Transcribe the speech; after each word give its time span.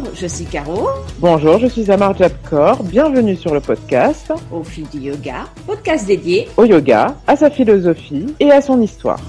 Bonjour, 0.00 0.14
je 0.14 0.26
suis 0.26 0.44
Caro. 0.46 0.88
Bonjour, 1.18 1.58
je 1.58 1.66
suis 1.66 1.90
Amar 1.90 2.16
Jabkor. 2.16 2.82
Bienvenue 2.84 3.36
sur 3.36 3.52
le 3.52 3.60
podcast 3.60 4.32
Au 4.50 4.62
fil 4.64 4.88
du 4.88 4.98
yoga, 4.98 5.44
podcast 5.66 6.06
dédié 6.06 6.48
au 6.56 6.64
yoga, 6.64 7.14
à 7.26 7.36
sa 7.36 7.50
philosophie 7.50 8.34
et 8.40 8.50
à 8.50 8.62
son 8.62 8.80
histoire. 8.80 9.20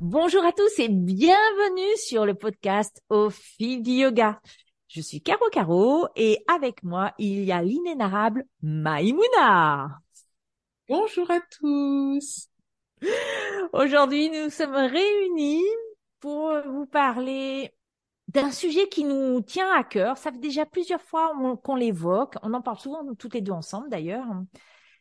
Bonjour 0.00 0.44
à 0.44 0.52
tous 0.52 0.78
et 0.78 0.88
bienvenue 0.88 1.96
sur 1.96 2.24
le 2.24 2.34
podcast 2.34 3.02
Au 3.08 3.28
fil 3.30 3.82
du 3.82 3.90
yoga. 3.90 4.40
Je 4.96 5.02
suis 5.02 5.20
Caro 5.20 5.50
Caro 5.52 6.08
et 6.16 6.42
avec 6.48 6.82
moi, 6.82 7.12
il 7.18 7.44
y 7.44 7.52
a 7.52 7.60
l'inénarrable 7.60 8.46
Maïmouna. 8.62 10.00
Bonjour 10.88 11.30
à 11.30 11.38
tous. 11.50 12.48
Aujourd'hui, 13.74 14.30
nous 14.30 14.48
sommes 14.48 14.74
réunis 14.74 15.60
pour 16.18 16.50
vous 16.66 16.86
parler 16.86 17.74
d'un 18.28 18.50
sujet 18.50 18.88
qui 18.88 19.04
nous 19.04 19.42
tient 19.42 19.70
à 19.70 19.84
cœur. 19.84 20.16
Ça 20.16 20.32
fait 20.32 20.38
déjà 20.38 20.64
plusieurs 20.64 21.02
fois 21.02 21.30
qu'on 21.62 21.76
l'évoque. 21.76 22.36
On 22.42 22.54
en 22.54 22.62
parle 22.62 22.78
souvent 22.78 23.04
toutes 23.18 23.34
les 23.34 23.42
deux 23.42 23.52
ensemble 23.52 23.90
d'ailleurs 23.90 24.24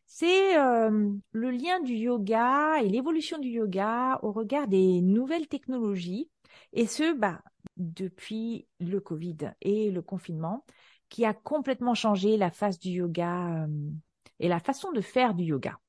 c'est 0.08 0.58
euh, 0.58 1.10
le 1.32 1.50
lien 1.50 1.80
du 1.80 1.96
yoga 1.96 2.80
et 2.82 2.88
l'évolution 2.90 3.40
du 3.40 3.50
yoga 3.50 4.20
au 4.22 4.32
regard 4.32 4.68
des 4.68 5.02
nouvelles 5.02 5.48
technologies, 5.48 6.30
et 6.76 6.86
ce, 6.86 7.18
bah, 7.18 7.42
depuis 7.78 8.68
le 8.80 9.00
Covid 9.00 9.38
et 9.62 9.90
le 9.90 10.02
confinement, 10.02 10.66
qui 11.10 11.26
a 11.26 11.34
complètement 11.34 11.96
changé 11.96 12.38
la 12.38 12.52
face 12.52 12.80
du 12.80 12.90
yoga 12.90 13.64
euh, 13.64 13.68
et 14.40 14.48
la 14.48 14.60
façon 14.60 14.92
de 14.92 15.02
faire 15.02 15.34
du 15.34 15.46
yoga. 15.46 15.80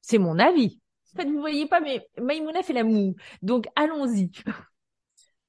C'est 0.00 0.18
mon 0.18 0.38
avis. 0.38 0.80
En 1.18 1.24
vous 1.24 1.40
voyez 1.40 1.66
pas, 1.66 1.80
mais 1.80 2.06
Maïmouna 2.20 2.62
fait 2.62 2.72
la 2.72 2.84
moue. 2.84 3.16
Donc, 3.42 3.66
allons-y. 3.74 4.30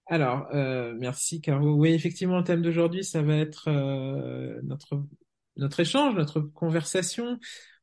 Alors, 0.08 0.48
euh, 0.56 0.96
merci 0.98 1.40
Caro. 1.42 1.76
Oui, 1.76 1.92
effectivement, 1.94 2.38
le 2.40 2.44
thème 2.44 2.64
d'aujourd'hui, 2.64 3.04
ça 3.04 3.22
va 3.22 3.36
être 3.36 3.70
notre 4.64 5.04
notre 5.60 5.80
échange, 5.82 6.16
notre 6.16 6.40
conversation 6.40 7.38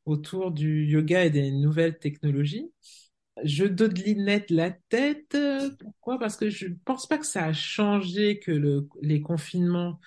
autour 0.05 0.51
du 0.51 0.85
yoga 0.87 1.25
et 1.25 1.31
des 1.31 1.51
nouvelles 1.53 1.99
technologies. 1.99 2.73
Je 3.45 3.65
dodelinette 3.65 4.51
la 4.51 4.71
tête. 4.71 5.37
Pourquoi? 5.79 6.19
Parce 6.19 6.37
que 6.37 6.49
je 6.49 6.69
ne 6.69 6.75
pense 6.85 7.07
pas 7.07 7.19
que 7.19 7.27
ça 7.27 7.45
a 7.45 7.53
changé, 7.53 8.39
que 8.39 8.53
le, 8.53 8.89
les 9.03 9.21
confinements 9.21 10.01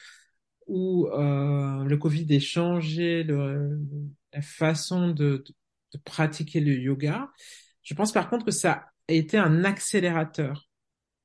ou 0.70 1.08
euh, 1.08 1.84
le 1.84 1.98
Covid 1.98 2.26
ait 2.34 2.40
changé 2.40 3.24
le, 3.24 3.80
la 4.34 4.42
façon 4.42 5.10
de, 5.10 5.44
de, 5.94 6.00
pratiquer 6.06 6.60
le 6.60 6.74
yoga. 6.74 7.30
Je 7.82 7.94
pense 7.96 8.12
par 8.12 8.30
contre 8.30 8.46
que 8.46 8.52
ça 8.52 8.86
a 9.08 9.14
été 9.14 9.38
un 9.38 9.64
accélérateur 9.64 10.70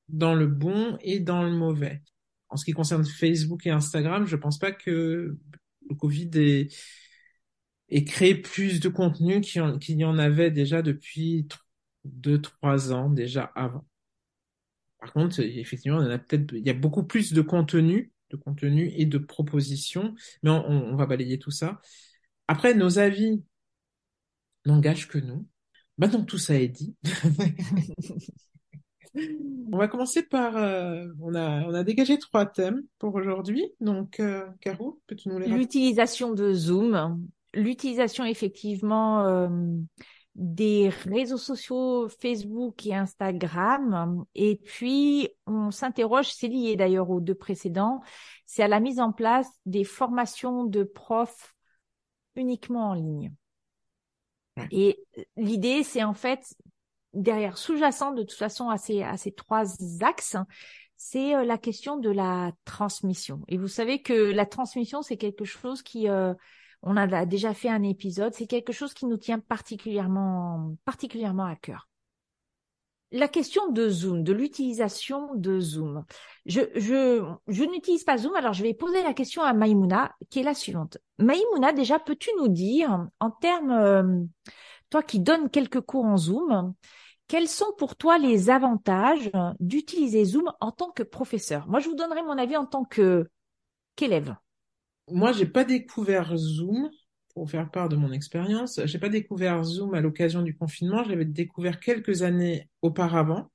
dans 0.09 0.33
le 0.33 0.47
bon 0.47 0.97
et 1.01 1.19
dans 1.19 1.43
le 1.43 1.51
mauvais. 1.51 2.01
En 2.49 2.57
ce 2.57 2.65
qui 2.65 2.73
concerne 2.73 3.05
Facebook 3.05 3.65
et 3.65 3.71
Instagram, 3.71 4.25
je 4.25 4.35
pense 4.35 4.57
pas 4.57 4.71
que 4.71 5.37
le 5.89 5.95
Covid 5.95 6.29
ait, 6.35 6.67
ait 7.89 8.03
créé 8.03 8.35
plus 8.35 8.79
de 8.79 8.89
contenu 8.89 9.41
qu'il 9.41 9.99
y 9.99 10.05
en 10.05 10.17
avait 10.17 10.51
déjà 10.51 10.81
depuis 10.81 11.47
deux, 12.05 12.41
trois 12.41 12.93
ans 12.93 13.09
déjà 13.09 13.51
avant. 13.55 13.85
Par 14.99 15.13
contre, 15.13 15.39
effectivement, 15.39 16.01
il 16.01 16.09
y 16.09 16.13
a 16.13 16.17
peut-être, 16.17 16.53
il 16.53 16.65
y 16.65 16.69
a 16.69 16.73
beaucoup 16.73 17.03
plus 17.03 17.33
de 17.33 17.41
contenu, 17.41 18.11
de 18.31 18.37
contenu 18.37 18.91
et 18.95 19.05
de 19.05 19.17
propositions, 19.17 20.15
mais 20.41 20.49
on, 20.49 20.65
on 20.65 20.95
va 20.95 21.05
balayer 21.05 21.37
tout 21.37 21.51
ça. 21.51 21.79
Après, 22.47 22.73
nos 22.73 22.99
avis 22.99 23.43
n'engagent 24.65 25.07
que 25.07 25.17
nous. 25.17 25.47
Maintenant 25.97 26.21
que 26.21 26.29
tout 26.29 26.37
ça 26.37 26.55
est 26.55 26.67
dit, 26.67 26.95
On 29.71 29.77
va 29.77 29.87
commencer 29.87 30.23
par, 30.23 30.57
euh, 30.57 31.05
on 31.21 31.35
a 31.35 31.63
on 31.63 31.73
a 31.73 31.83
dégagé 31.83 32.17
trois 32.17 32.45
thèmes 32.45 32.83
pour 32.99 33.15
aujourd'hui. 33.15 33.65
Donc, 33.79 34.19
euh, 34.19 34.45
Caro, 34.61 35.01
peux-tu 35.07 35.29
nous 35.29 35.39
les 35.39 35.47
L'utilisation 35.47 36.33
de 36.33 36.53
Zoom, 36.53 37.25
l'utilisation 37.53 38.25
effectivement 38.25 39.25
euh, 39.25 39.47
des 40.35 40.89
réseaux 40.89 41.37
sociaux 41.37 42.09
Facebook 42.09 42.85
et 42.85 42.93
Instagram. 42.93 44.25
Et 44.35 44.57
puis, 44.57 45.29
on 45.47 45.71
s'interroge, 45.71 46.31
c'est 46.31 46.49
lié 46.49 46.75
d'ailleurs 46.75 47.09
aux 47.09 47.21
deux 47.21 47.35
précédents, 47.35 48.01
c'est 48.45 48.63
à 48.63 48.67
la 48.67 48.79
mise 48.79 48.99
en 48.99 49.11
place 49.11 49.47
des 49.65 49.83
formations 49.83 50.65
de 50.65 50.83
profs 50.83 51.55
uniquement 52.35 52.89
en 52.89 52.93
ligne. 52.93 53.31
Et 54.71 55.03
l'idée, 55.35 55.83
c'est 55.83 56.03
en 56.03 56.13
fait 56.13 56.55
derrière, 57.13 57.57
sous-jacent 57.57 58.11
de 58.11 58.23
toute 58.23 58.37
façon 58.37 58.69
à 58.69 58.77
ces, 58.77 59.01
à 59.01 59.17
ces 59.17 59.31
trois 59.31 59.65
axes, 60.01 60.37
c'est 60.97 61.35
euh, 61.35 61.43
la 61.43 61.57
question 61.57 61.97
de 61.97 62.09
la 62.09 62.51
transmission. 62.65 63.41
Et 63.47 63.57
vous 63.57 63.67
savez 63.67 64.01
que 64.01 64.13
la 64.13 64.45
transmission, 64.45 65.01
c'est 65.01 65.17
quelque 65.17 65.45
chose 65.45 65.81
qui, 65.81 66.09
euh, 66.09 66.33
on 66.85 66.95
a 66.97 67.25
déjà 67.25 67.53
fait 67.53 67.69
un 67.69 67.83
épisode, 67.83 68.33
c'est 68.33 68.45
quelque 68.45 68.71
chose 68.71 68.93
qui 68.93 69.07
nous 69.07 69.17
tient 69.17 69.39
particulièrement, 69.39 70.75
particulièrement 70.85 71.45
à 71.45 71.55
cœur. 71.55 71.89
La 73.11 73.27
question 73.27 73.71
de 73.71 73.89
Zoom, 73.89 74.23
de 74.23 74.33
l'utilisation 74.33 75.33
de 75.35 75.59
Zoom. 75.59 76.05
Je, 76.45 76.61
je, 76.75 77.23
je 77.47 77.63
n'utilise 77.63 78.03
pas 78.03 78.17
Zoom, 78.17 78.35
alors 78.35 78.53
je 78.53 78.63
vais 78.63 78.73
poser 78.73 79.01
la 79.03 79.13
question 79.13 79.41
à 79.41 79.53
Maïmouna, 79.53 80.13
qui 80.29 80.39
est 80.39 80.43
la 80.43 80.53
suivante. 80.53 80.97
Maïmouna, 81.17 81.73
déjà, 81.73 81.97
peux-tu 81.97 82.29
nous 82.39 82.49
dire, 82.49 83.07
en 83.19 83.31
termes, 83.31 83.71
euh, 83.71 84.23
toi 84.89 85.01
qui 85.01 85.19
donnes 85.19 85.49
quelques 85.49 85.81
cours 85.81 86.05
en 86.05 86.17
Zoom, 86.17 86.73
quels 87.27 87.47
sont 87.47 87.73
pour 87.77 87.95
toi 87.95 88.17
les 88.19 88.49
avantages 88.49 89.31
d'utiliser 89.59 90.25
Zoom 90.25 90.51
en 90.59 90.71
tant 90.71 90.91
que 90.91 91.03
professeur? 91.03 91.67
Moi, 91.67 91.79
je 91.79 91.89
vous 91.89 91.95
donnerai 91.95 92.21
mon 92.21 92.37
avis 92.37 92.57
en 92.57 92.65
tant 92.65 92.83
que 92.83 93.29
qu'élève. 93.95 94.35
Moi, 95.09 95.31
j'ai 95.33 95.45
pas 95.45 95.63
découvert 95.63 96.35
Zoom 96.35 96.89
pour 97.33 97.49
faire 97.49 97.69
part 97.69 97.89
de 97.89 97.95
mon 97.95 98.11
expérience. 98.11 98.79
J'ai 98.85 98.97
pas 98.99 99.09
découvert 99.09 99.63
Zoom 99.63 99.93
à 99.93 100.01
l'occasion 100.01 100.41
du 100.41 100.55
confinement. 100.55 101.03
Je 101.03 101.09
l'avais 101.09 101.25
découvert 101.25 101.79
quelques 101.79 102.23
années 102.23 102.69
auparavant. 102.81 103.51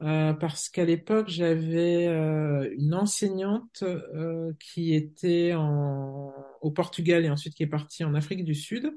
Euh, 0.00 0.32
parce 0.32 0.68
qu'à 0.68 0.84
l'époque 0.84 1.28
j'avais 1.28 2.06
euh, 2.06 2.72
une 2.78 2.94
enseignante 2.94 3.82
euh, 3.82 4.52
qui 4.60 4.94
était 4.94 5.54
en, 5.54 6.32
au 6.60 6.70
Portugal 6.70 7.24
et 7.24 7.30
ensuite 7.30 7.54
qui 7.54 7.64
est 7.64 7.66
partie 7.66 8.04
en 8.04 8.14
Afrique 8.14 8.44
du 8.44 8.54
Sud 8.54 8.96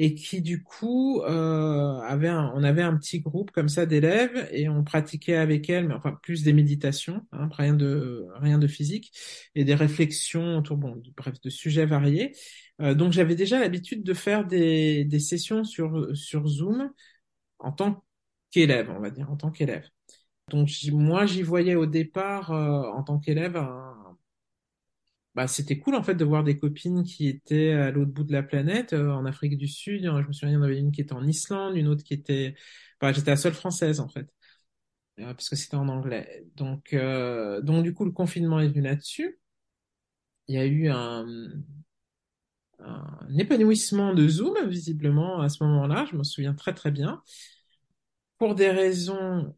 et 0.00 0.14
qui 0.14 0.40
du 0.40 0.62
coup 0.62 1.20
euh, 1.22 1.98
avait 2.00 2.28
un, 2.28 2.52
on 2.54 2.62
avait 2.62 2.82
un 2.82 2.96
petit 2.96 3.18
groupe 3.20 3.50
comme 3.50 3.68
ça 3.68 3.84
d'élèves 3.84 4.48
et 4.52 4.68
on 4.68 4.84
pratiquait 4.84 5.36
avec 5.36 5.68
elle 5.68 5.88
mais 5.88 5.94
enfin 5.94 6.16
plus 6.22 6.44
des 6.44 6.52
méditations 6.52 7.26
hein, 7.32 7.48
rien 7.52 7.74
de 7.74 8.26
rien 8.36 8.58
de 8.58 8.68
physique 8.68 9.12
et 9.56 9.64
des 9.64 9.74
réflexions 9.74 10.58
autour 10.58 10.76
bon 10.76 11.02
bref 11.16 11.40
de 11.40 11.50
sujets 11.50 11.84
variés. 11.84 12.32
Euh, 12.80 12.94
donc 12.94 13.12
j'avais 13.12 13.34
déjà 13.34 13.58
l'habitude 13.58 14.04
de 14.04 14.14
faire 14.14 14.46
des, 14.46 15.04
des 15.04 15.18
sessions 15.18 15.64
sur 15.64 16.16
sur 16.16 16.46
Zoom 16.46 16.92
en 17.58 17.72
tant 17.72 18.04
qu'élève 18.52 18.90
on 18.90 19.00
va 19.00 19.10
dire 19.10 19.30
en 19.30 19.36
tant 19.36 19.50
qu'élève. 19.50 19.88
Donc 20.48 20.70
moi 20.92 21.26
j'y 21.26 21.42
voyais 21.42 21.74
au 21.74 21.86
départ 21.86 22.52
euh, 22.52 22.82
en 22.92 23.02
tant 23.02 23.18
qu'élève 23.18 23.56
un, 23.56 24.07
bah, 25.38 25.46
c'était 25.46 25.78
cool 25.78 25.94
en 25.94 26.02
fait 26.02 26.16
de 26.16 26.24
voir 26.24 26.42
des 26.42 26.58
copines 26.58 27.04
qui 27.04 27.28
étaient 27.28 27.70
à 27.70 27.92
l'autre 27.92 28.10
bout 28.10 28.24
de 28.24 28.32
la 28.32 28.42
planète, 28.42 28.92
euh, 28.92 29.12
en 29.12 29.24
Afrique 29.24 29.56
du 29.56 29.68
Sud. 29.68 30.02
Je 30.02 30.26
me 30.26 30.32
souviens, 30.32 30.48
il 30.48 30.54
y 30.54 30.56
en 30.56 30.62
avait 30.62 30.80
une 30.80 30.90
qui 30.90 31.00
était 31.00 31.12
en 31.12 31.24
Islande, 31.24 31.76
une 31.76 31.86
autre 31.86 32.02
qui 32.02 32.12
était, 32.12 32.56
bah, 33.00 33.12
j'étais 33.12 33.30
la 33.30 33.36
seule 33.36 33.54
française 33.54 34.00
en 34.00 34.08
fait, 34.08 34.26
euh, 35.20 35.26
parce 35.34 35.48
que 35.48 35.54
c'était 35.54 35.76
en 35.76 35.88
anglais. 35.88 36.44
Donc, 36.56 36.92
euh, 36.92 37.60
donc 37.62 37.84
du 37.84 37.94
coup, 37.94 38.04
le 38.04 38.10
confinement 38.10 38.58
est 38.58 38.66
venu 38.66 38.80
là-dessus. 38.80 39.38
Il 40.48 40.56
y 40.56 40.58
a 40.58 40.66
eu 40.66 40.88
un, 40.88 41.24
épanouissement 43.38 44.14
de 44.14 44.26
Zoom 44.26 44.56
visiblement 44.66 45.40
à 45.40 45.48
ce 45.48 45.62
moment-là. 45.62 46.04
Je 46.10 46.16
me 46.16 46.24
souviens 46.24 46.54
très 46.54 46.74
très 46.74 46.90
bien. 46.90 47.22
Pour 48.38 48.56
des 48.56 48.70
raisons 48.70 49.54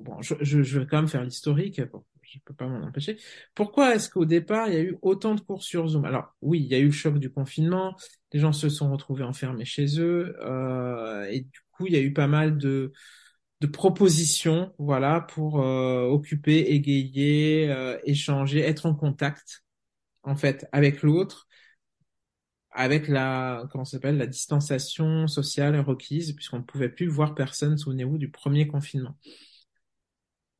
bon, 0.00 0.22
je, 0.22 0.34
je, 0.42 0.78
vais 0.78 0.86
quand 0.86 0.98
même 0.98 1.08
faire 1.08 1.24
l'historique 1.24 1.80
je 2.30 2.38
peux 2.44 2.54
pas 2.54 2.66
m'en 2.66 2.86
empêcher. 2.86 3.18
Pourquoi 3.54 3.94
est-ce 3.94 4.10
qu'au 4.10 4.24
départ, 4.24 4.68
il 4.68 4.74
y 4.74 4.76
a 4.76 4.80
eu 4.82 4.98
autant 5.02 5.34
de 5.34 5.40
cours 5.40 5.62
sur 5.62 5.88
Zoom? 5.88 6.04
Alors 6.04 6.34
oui, 6.42 6.60
il 6.60 6.66
y 6.66 6.74
a 6.74 6.78
eu 6.78 6.86
le 6.86 6.92
choc 6.92 7.18
du 7.18 7.30
confinement, 7.30 7.96
les 8.32 8.40
gens 8.40 8.52
se 8.52 8.68
sont 8.68 8.90
retrouvés 8.90 9.24
enfermés 9.24 9.64
chez 9.64 10.00
eux, 10.00 10.36
euh, 10.40 11.24
et 11.30 11.40
du 11.40 11.60
coup, 11.72 11.86
il 11.86 11.92
y 11.94 11.96
a 11.96 12.00
eu 12.00 12.12
pas 12.12 12.26
mal 12.26 12.58
de, 12.58 12.92
de 13.60 13.66
propositions, 13.66 14.74
voilà, 14.78 15.20
pour 15.20 15.60
euh, 15.62 16.04
occuper, 16.06 16.58
égayer, 16.72 17.70
euh, 17.70 17.98
échanger, 18.04 18.60
être 18.60 18.86
en 18.86 18.94
contact, 18.94 19.64
en 20.22 20.36
fait, 20.36 20.66
avec 20.72 21.02
l'autre, 21.02 21.48
avec 22.70 23.08
la, 23.08 23.64
comment 23.72 23.84
s'appelle, 23.84 24.18
la 24.18 24.26
distanciation 24.26 25.26
sociale 25.26 25.80
requise, 25.80 26.32
puisqu'on 26.34 26.58
ne 26.58 26.62
pouvait 26.62 26.88
plus 26.90 27.08
voir 27.08 27.34
personne, 27.34 27.76
souvenez-vous, 27.76 28.18
du 28.18 28.30
premier 28.30 28.68
confinement. 28.68 29.16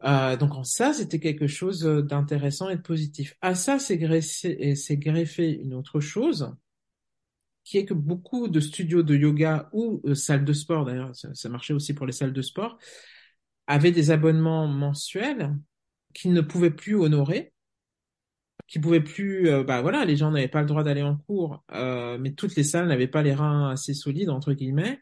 Euh, 0.05 0.37
donc 0.37 0.55
en 0.55 0.65
ça, 0.65 0.93
c'était 0.93 1.21
quelque 1.21 1.47
chose 1.47 1.83
d'intéressant 1.83 2.69
et 2.69 2.77
de 2.77 2.83
positif. 2.83 3.37
À 3.41 3.55
ça, 3.55 3.79
c'est 3.79 3.99
greffé, 3.99 5.61
une 5.61 5.75
autre 5.75 6.01
chose, 6.01 6.55
qui 7.65 7.79
est 7.79 7.85
que 7.85 7.95
beaucoup 7.95 8.49
de 8.49 8.61
studios 8.61 9.03
de 9.03 9.15
yoga 9.15 9.69
ou 9.73 10.01
euh, 10.07 10.15
salles 10.15 10.45
de 10.45 10.53
sport, 10.53 10.85
d'ailleurs, 10.85 11.15
ça, 11.15 11.49
marchait 11.49 11.75
aussi 11.75 11.95
pour 11.95 12.07
les 12.07 12.13
salles 12.13 12.33
de 12.33 12.43
sport, 12.43 12.79
avaient 13.67 13.93
des 13.93 14.11
abonnements 14.11 14.67
mensuels 14.67 15.55
qu'ils 16.15 16.33
ne 16.33 16.41
pouvaient 16.41 16.71
plus 16.71 16.95
honorer, 16.95 17.53
qui 18.69 18.79
pouvaient 18.79 19.03
plus, 19.03 19.49
euh, 19.49 19.65
bah 19.65 19.83
voilà, 19.83 20.05
les 20.05 20.17
gens 20.17 20.31
n'avaient 20.31 20.49
pas 20.49 20.61
le 20.61 20.67
droit 20.67 20.83
d'aller 20.83 21.03
en 21.03 21.17
cours, 21.17 21.63
euh, 21.73 22.19
mais 22.19 22.33
toutes 22.33 22.55
les 22.57 22.65
salles 22.65 22.87
n'avaient 22.87 23.09
pas 23.09 23.23
les 23.23 23.35
reins 23.35 23.71
assez 23.71 23.95
solides 23.95 24.31
entre 24.31 24.53
guillemets, 24.53 25.01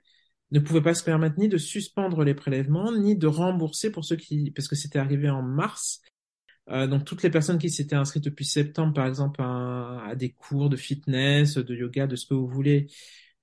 ne 0.52 0.60
pouvaient 0.60 0.82
pas 0.82 0.94
se 0.94 1.04
permettre 1.04 1.38
ni 1.38 1.48
de 1.48 1.58
suspendre 1.58 2.22
les 2.22 2.34
prélèvements, 2.34 2.92
ni 2.92 3.16
de 3.16 3.26
rembourser 3.26 3.90
pour 3.90 4.04
ceux 4.04 4.16
qui, 4.16 4.50
parce 4.52 4.68
que 4.68 4.76
c'était 4.76 4.98
arrivé 4.98 5.28
en 5.28 5.42
mars. 5.42 6.02
Euh, 6.68 6.86
donc 6.86 7.04
toutes 7.04 7.22
les 7.22 7.30
personnes 7.30 7.58
qui 7.58 7.70
s'étaient 7.70 7.96
inscrites 7.96 8.24
depuis 8.24 8.44
septembre, 8.44 8.92
par 8.92 9.06
exemple, 9.06 9.40
à, 9.42 10.04
à, 10.08 10.14
des 10.14 10.32
cours 10.32 10.68
de 10.68 10.76
fitness, 10.76 11.56
de 11.56 11.74
yoga, 11.74 12.06
de 12.06 12.16
ce 12.16 12.26
que 12.26 12.34
vous 12.34 12.48
voulez, 12.48 12.88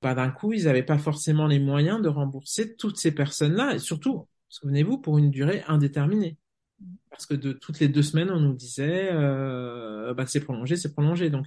bah, 0.01 0.13
d'un 0.13 0.29
coup, 0.29 0.53
ils 0.53 0.65
n'avaient 0.65 0.83
pas 0.83 0.97
forcément 0.97 1.47
les 1.47 1.59
moyens 1.59 2.01
de 2.01 2.09
rembourser 2.09 2.75
toutes 2.75 2.97
ces 2.97 3.13
personnes-là, 3.13 3.75
et 3.75 3.79
surtout, 3.79 4.27
souvenez-vous, 4.49 4.97
pour 4.97 5.17
une 5.17 5.31
durée 5.31 5.63
indéterminée. 5.67 6.37
Parce 7.09 7.25
que 7.25 7.35
de 7.35 7.53
toutes 7.53 7.79
les 7.79 7.87
deux 7.87 8.01
semaines, 8.03 8.29
on 8.29 8.39
nous 8.39 8.53
disait, 8.53 9.09
euh, 9.13 10.13
bah, 10.13 10.25
c'est 10.25 10.41
prolongé, 10.41 10.75
c'est 10.75 10.91
prolongé. 10.91 11.29
Donc, 11.29 11.45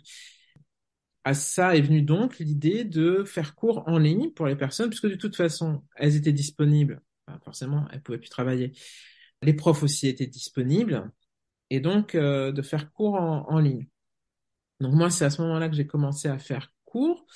à 1.27 1.35
ça 1.35 1.77
est 1.77 1.81
venue 1.81 2.03
donc 2.03 2.39
l'idée 2.39 2.85
de 2.85 3.25
faire 3.25 3.57
cours 3.57 3.83
en 3.89 3.99
ligne 3.99 4.31
pour 4.31 4.47
les 4.47 4.55
personnes, 4.55 4.91
puisque 4.91 5.09
de 5.09 5.17
toute 5.17 5.35
façon, 5.35 5.83
elles 5.97 6.15
étaient 6.15 6.33
disponibles. 6.33 7.03
Enfin, 7.27 7.41
forcément, 7.41 7.85
elles 7.91 8.01
pouvaient 8.01 8.21
plus 8.21 8.31
travailler. 8.31 8.75
Les 9.43 9.53
profs 9.53 9.83
aussi 9.83 10.07
étaient 10.07 10.29
disponibles. 10.29 11.11
Et 11.71 11.81
donc, 11.81 12.15
euh, 12.15 12.53
de 12.53 12.63
faire 12.63 12.93
cours 12.93 13.17
en, 13.17 13.45
en, 13.51 13.59
ligne. 13.59 13.89
Donc, 14.79 14.95
moi, 14.95 15.11
c'est 15.11 15.25
à 15.25 15.31
ce 15.31 15.43
moment-là 15.43 15.69
que 15.69 15.75
j'ai 15.75 15.89
commencé 15.89 16.29
à 16.29 16.39
faire 16.39 16.73
cours 16.85 17.27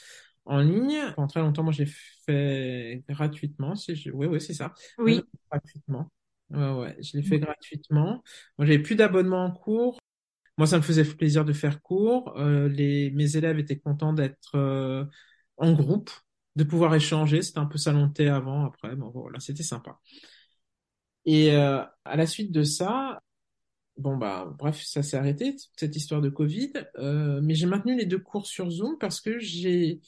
en 0.44 0.60
ligne. 0.60 1.12
Pendant 1.16 1.26
très 1.26 1.40
longtemps, 1.40 1.64
moi, 1.64 1.72
j'ai 1.72 1.88
fait 2.26 3.02
gratuitement. 3.08 3.74
Si 3.74 3.96
je... 3.96 4.12
Oui, 4.12 4.28
oui, 4.28 4.40
c'est 4.40 4.54
ça. 4.54 4.72
Oui. 4.98 5.20
Gratuitement. 5.50 6.12
Ouais, 6.50 6.72
ouais, 6.74 6.96
je 7.02 7.16
l'ai 7.16 7.24
fait 7.24 7.40
gratuitement. 7.40 8.22
Moi, 8.56 8.66
j'avais 8.66 8.78
plus 8.78 8.94
d'abonnement 8.94 9.46
en 9.46 9.50
cours. 9.50 9.99
Moi, 10.60 10.66
ça 10.66 10.76
me 10.76 10.82
faisait 10.82 11.04
plaisir 11.04 11.46
de 11.46 11.54
faire 11.54 11.80
cours. 11.80 12.34
Euh, 12.36 12.68
les, 12.68 13.10
mes 13.12 13.34
élèves 13.38 13.58
étaient 13.58 13.78
contents 13.78 14.12
d'être 14.12 14.56
euh, 14.56 15.06
en 15.56 15.72
groupe, 15.72 16.10
de 16.54 16.64
pouvoir 16.64 16.94
échanger. 16.94 17.40
C'était 17.40 17.60
un 17.60 17.64
peu 17.64 17.78
salonté 17.78 18.28
avant, 18.28 18.66
après. 18.66 18.94
Bon, 18.94 19.08
voilà, 19.08 19.40
c'était 19.40 19.62
sympa. 19.62 19.98
Et 21.24 21.52
euh, 21.56 21.82
à 22.04 22.14
la 22.14 22.26
suite 22.26 22.52
de 22.52 22.62
ça, 22.62 23.22
bon 23.96 24.18
bah 24.18 24.54
bref, 24.58 24.82
ça 24.84 25.02
s'est 25.02 25.16
arrêté 25.16 25.56
cette 25.78 25.96
histoire 25.96 26.20
de 26.20 26.28
Covid. 26.28 26.74
Mais 26.98 27.54
j'ai 27.54 27.64
maintenu 27.66 27.96
les 27.96 28.04
deux 28.04 28.18
cours 28.18 28.46
sur 28.46 28.68
Zoom 28.70 28.98
parce 28.98 29.22
que 29.22 29.38
j'ai, 29.38 30.02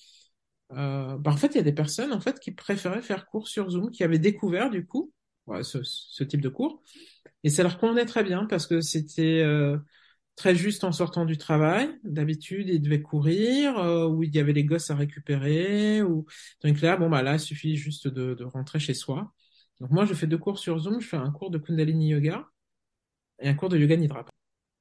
bah, 0.69 1.19
en 1.25 1.37
fait, 1.39 1.55
il 1.55 1.57
y 1.57 1.61
a 1.61 1.63
des 1.63 1.73
personnes 1.73 2.13
en 2.13 2.21
fait 2.21 2.39
qui 2.41 2.51
préféraient 2.53 3.01
faire 3.01 3.25
cours 3.25 3.49
sur 3.49 3.71
Zoom, 3.71 3.91
qui 3.91 4.05
avaient 4.05 4.19
découvert 4.19 4.69
du 4.69 4.85
coup 4.85 5.15
ce, 5.63 5.83
ce 5.83 6.25
type 6.25 6.43
de 6.43 6.51
cours, 6.51 6.83
et 7.43 7.49
ça 7.49 7.63
leur 7.63 7.79
convenait 7.79 8.05
très 8.05 8.23
bien 8.23 8.45
parce 8.45 8.67
que 8.67 8.83
c'était 8.83 9.43
très 10.37 10.55
juste 10.55 10.85
en 10.85 10.93
sortant 10.93 11.25
du 11.25 11.37
travail. 11.37 11.91
D'habitude, 12.05 12.69
ils 12.69 12.81
devaient 12.81 13.03
courir, 13.03 13.79
euh, 13.79 14.09
ou 14.09 14.23
il 14.23 14.35
y 14.35 14.39
avait 14.39 14.53
les 14.53 14.65
gosses 14.65 14.91
à 14.91 14.97
récupérer. 14.97 16.03
Ou... 16.03 16.27
Donc 16.65 16.81
là, 16.81 16.97
bon, 16.97 17.11
bah 17.11 17.23
là, 17.23 17.35
il 17.35 17.41
suffit 17.41 17.77
juste 17.77 18.09
de, 18.09 18.35
de, 18.35 18.45
rentrer 18.45 18.79
chez 18.79 18.95
soi. 18.95 19.33
Donc 19.81 19.91
moi, 19.91 20.05
je 20.05 20.15
fais 20.15 20.27
deux 20.27 20.39
cours 20.39 20.59
sur 20.59 20.79
Zoom. 20.79 21.01
Je 21.01 21.09
fais 21.09 21.17
un 21.17 21.31
cours 21.31 21.51
de 21.51 21.59
Kundalini 21.59 22.09
Yoga 22.09 22.49
et 23.41 23.49
un 23.49 23.55
cours 23.55 23.69
de 23.69 23.79
Yoga 23.79 23.97
Nidra. 23.97 24.25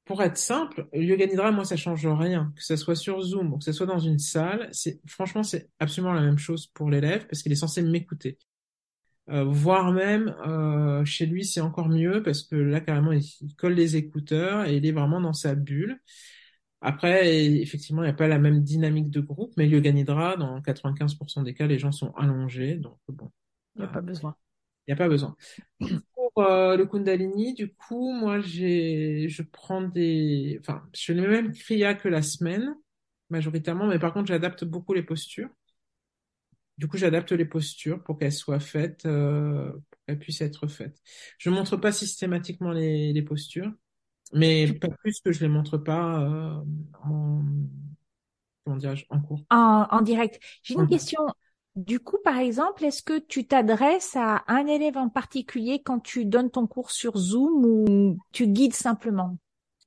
Pour 0.04 0.22
être 0.22 0.36
simple, 0.36 0.88
Yoga 0.92 1.26
Nidra, 1.26 1.52
moi, 1.52 1.64
ça 1.64 1.76
change 1.76 2.06
rien. 2.06 2.52
Que 2.56 2.64
ce 2.64 2.76
soit 2.76 2.96
sur 2.96 3.20
Zoom 3.20 3.52
ou 3.52 3.58
que 3.58 3.64
ce 3.64 3.72
soit 3.72 3.86
dans 3.86 4.00
une 4.00 4.18
salle, 4.18 4.70
franchement, 5.06 5.42
c'est 5.42 5.70
absolument 5.78 6.12
la 6.12 6.22
même 6.22 6.38
chose 6.38 6.66
pour 6.68 6.90
l'élève 6.90 7.26
parce 7.26 7.42
qu'il 7.42 7.52
est 7.52 7.56
censé 7.56 7.82
m'écouter. 7.82 8.38
Euh, 9.28 9.44
voire 9.44 9.92
même 9.92 10.34
euh, 10.46 11.04
chez 11.04 11.26
lui 11.26 11.44
c'est 11.44 11.60
encore 11.60 11.88
mieux 11.88 12.24
parce 12.24 12.42
que 12.42 12.56
là 12.56 12.80
carrément 12.80 13.12
il, 13.12 13.22
colle 13.56 13.74
les 13.74 13.94
écouteurs 13.94 14.66
et 14.66 14.76
il 14.76 14.84
est 14.86 14.92
vraiment 14.92 15.20
dans 15.20 15.32
sa 15.32 15.54
bulle. 15.54 16.00
Après 16.80 17.36
effectivement 17.60 18.02
il 18.02 18.06
n'y 18.06 18.10
a 18.10 18.14
pas 18.14 18.28
la 18.28 18.38
même 18.38 18.62
dynamique 18.62 19.10
de 19.10 19.20
groupe, 19.20 19.52
mais 19.56 19.68
Yoga 19.68 19.92
Nidra 19.92 20.36
dans 20.36 20.60
95% 20.60 21.44
des 21.44 21.54
cas 21.54 21.66
les 21.66 21.78
gens 21.78 21.92
sont 21.92 22.12
allongés 22.16 22.76
donc 22.76 22.98
bon. 23.08 23.30
Il 23.76 23.82
n'y 23.82 23.84
a 23.84 23.88
pas 23.88 24.00
besoin. 24.00 24.36
Il 24.86 24.90
n'y 24.90 24.94
a 24.94 24.96
pas 24.96 25.08
besoin. 25.08 25.36
Pour 26.14 26.32
euh, 26.38 26.76
le 26.76 26.86
Kundalini, 26.86 27.54
du 27.54 27.72
coup, 27.72 28.12
moi, 28.12 28.40
j'ai, 28.40 29.28
je 29.28 29.42
prends 29.42 29.82
des, 29.82 30.58
enfin, 30.60 30.82
je 30.94 31.04
fais 31.04 31.14
le 31.14 31.28
même 31.28 31.52
kriya 31.52 31.94
que 31.94 32.08
la 32.08 32.22
semaine, 32.22 32.74
majoritairement, 33.30 33.86
mais 33.86 33.98
par 33.98 34.12
contre, 34.12 34.28
j'adapte 34.28 34.64
beaucoup 34.64 34.94
les 34.94 35.02
postures. 35.02 35.50
Du 36.78 36.88
coup, 36.88 36.96
j'adapte 36.96 37.32
les 37.32 37.44
postures 37.44 38.02
pour 38.02 38.18
qu'elles 38.18 38.32
soient 38.32 38.60
faites, 38.60 39.06
euh, 39.06 39.70
pour 39.72 40.00
qu'elles 40.06 40.18
puissent 40.18 40.40
être 40.40 40.66
faites. 40.66 41.00
Je 41.38 41.50
ne 41.50 41.54
montre 41.54 41.76
pas 41.76 41.92
systématiquement 41.92 42.72
les, 42.72 43.12
les, 43.12 43.22
postures, 43.22 43.70
mais 44.32 44.72
pas 44.72 44.88
plus 44.88 45.20
que 45.20 45.32
je 45.32 45.40
les 45.40 45.48
montre 45.48 45.78
pas 45.78 46.22
euh, 46.22 46.54
en, 47.04 47.42
comment 48.64 48.78
en 49.10 49.20
cours. 49.20 49.44
En, 49.50 49.86
en 49.90 50.00
direct. 50.00 50.40
J'ai 50.62 50.74
une 50.74 50.88
question. 50.88 51.20
Du 51.74 52.00
coup, 52.00 52.18
par 52.22 52.36
exemple, 52.36 52.84
est-ce 52.84 53.02
que 53.02 53.18
tu 53.18 53.46
t'adresses 53.46 54.14
à 54.14 54.44
un 54.46 54.66
élève 54.66 54.98
en 54.98 55.08
particulier 55.08 55.80
quand 55.82 56.00
tu 56.00 56.26
donnes 56.26 56.50
ton 56.50 56.66
cours 56.66 56.90
sur 56.90 57.16
Zoom 57.16 57.64
ou 57.64 58.18
tu 58.32 58.46
guides 58.46 58.74
simplement? 58.74 59.38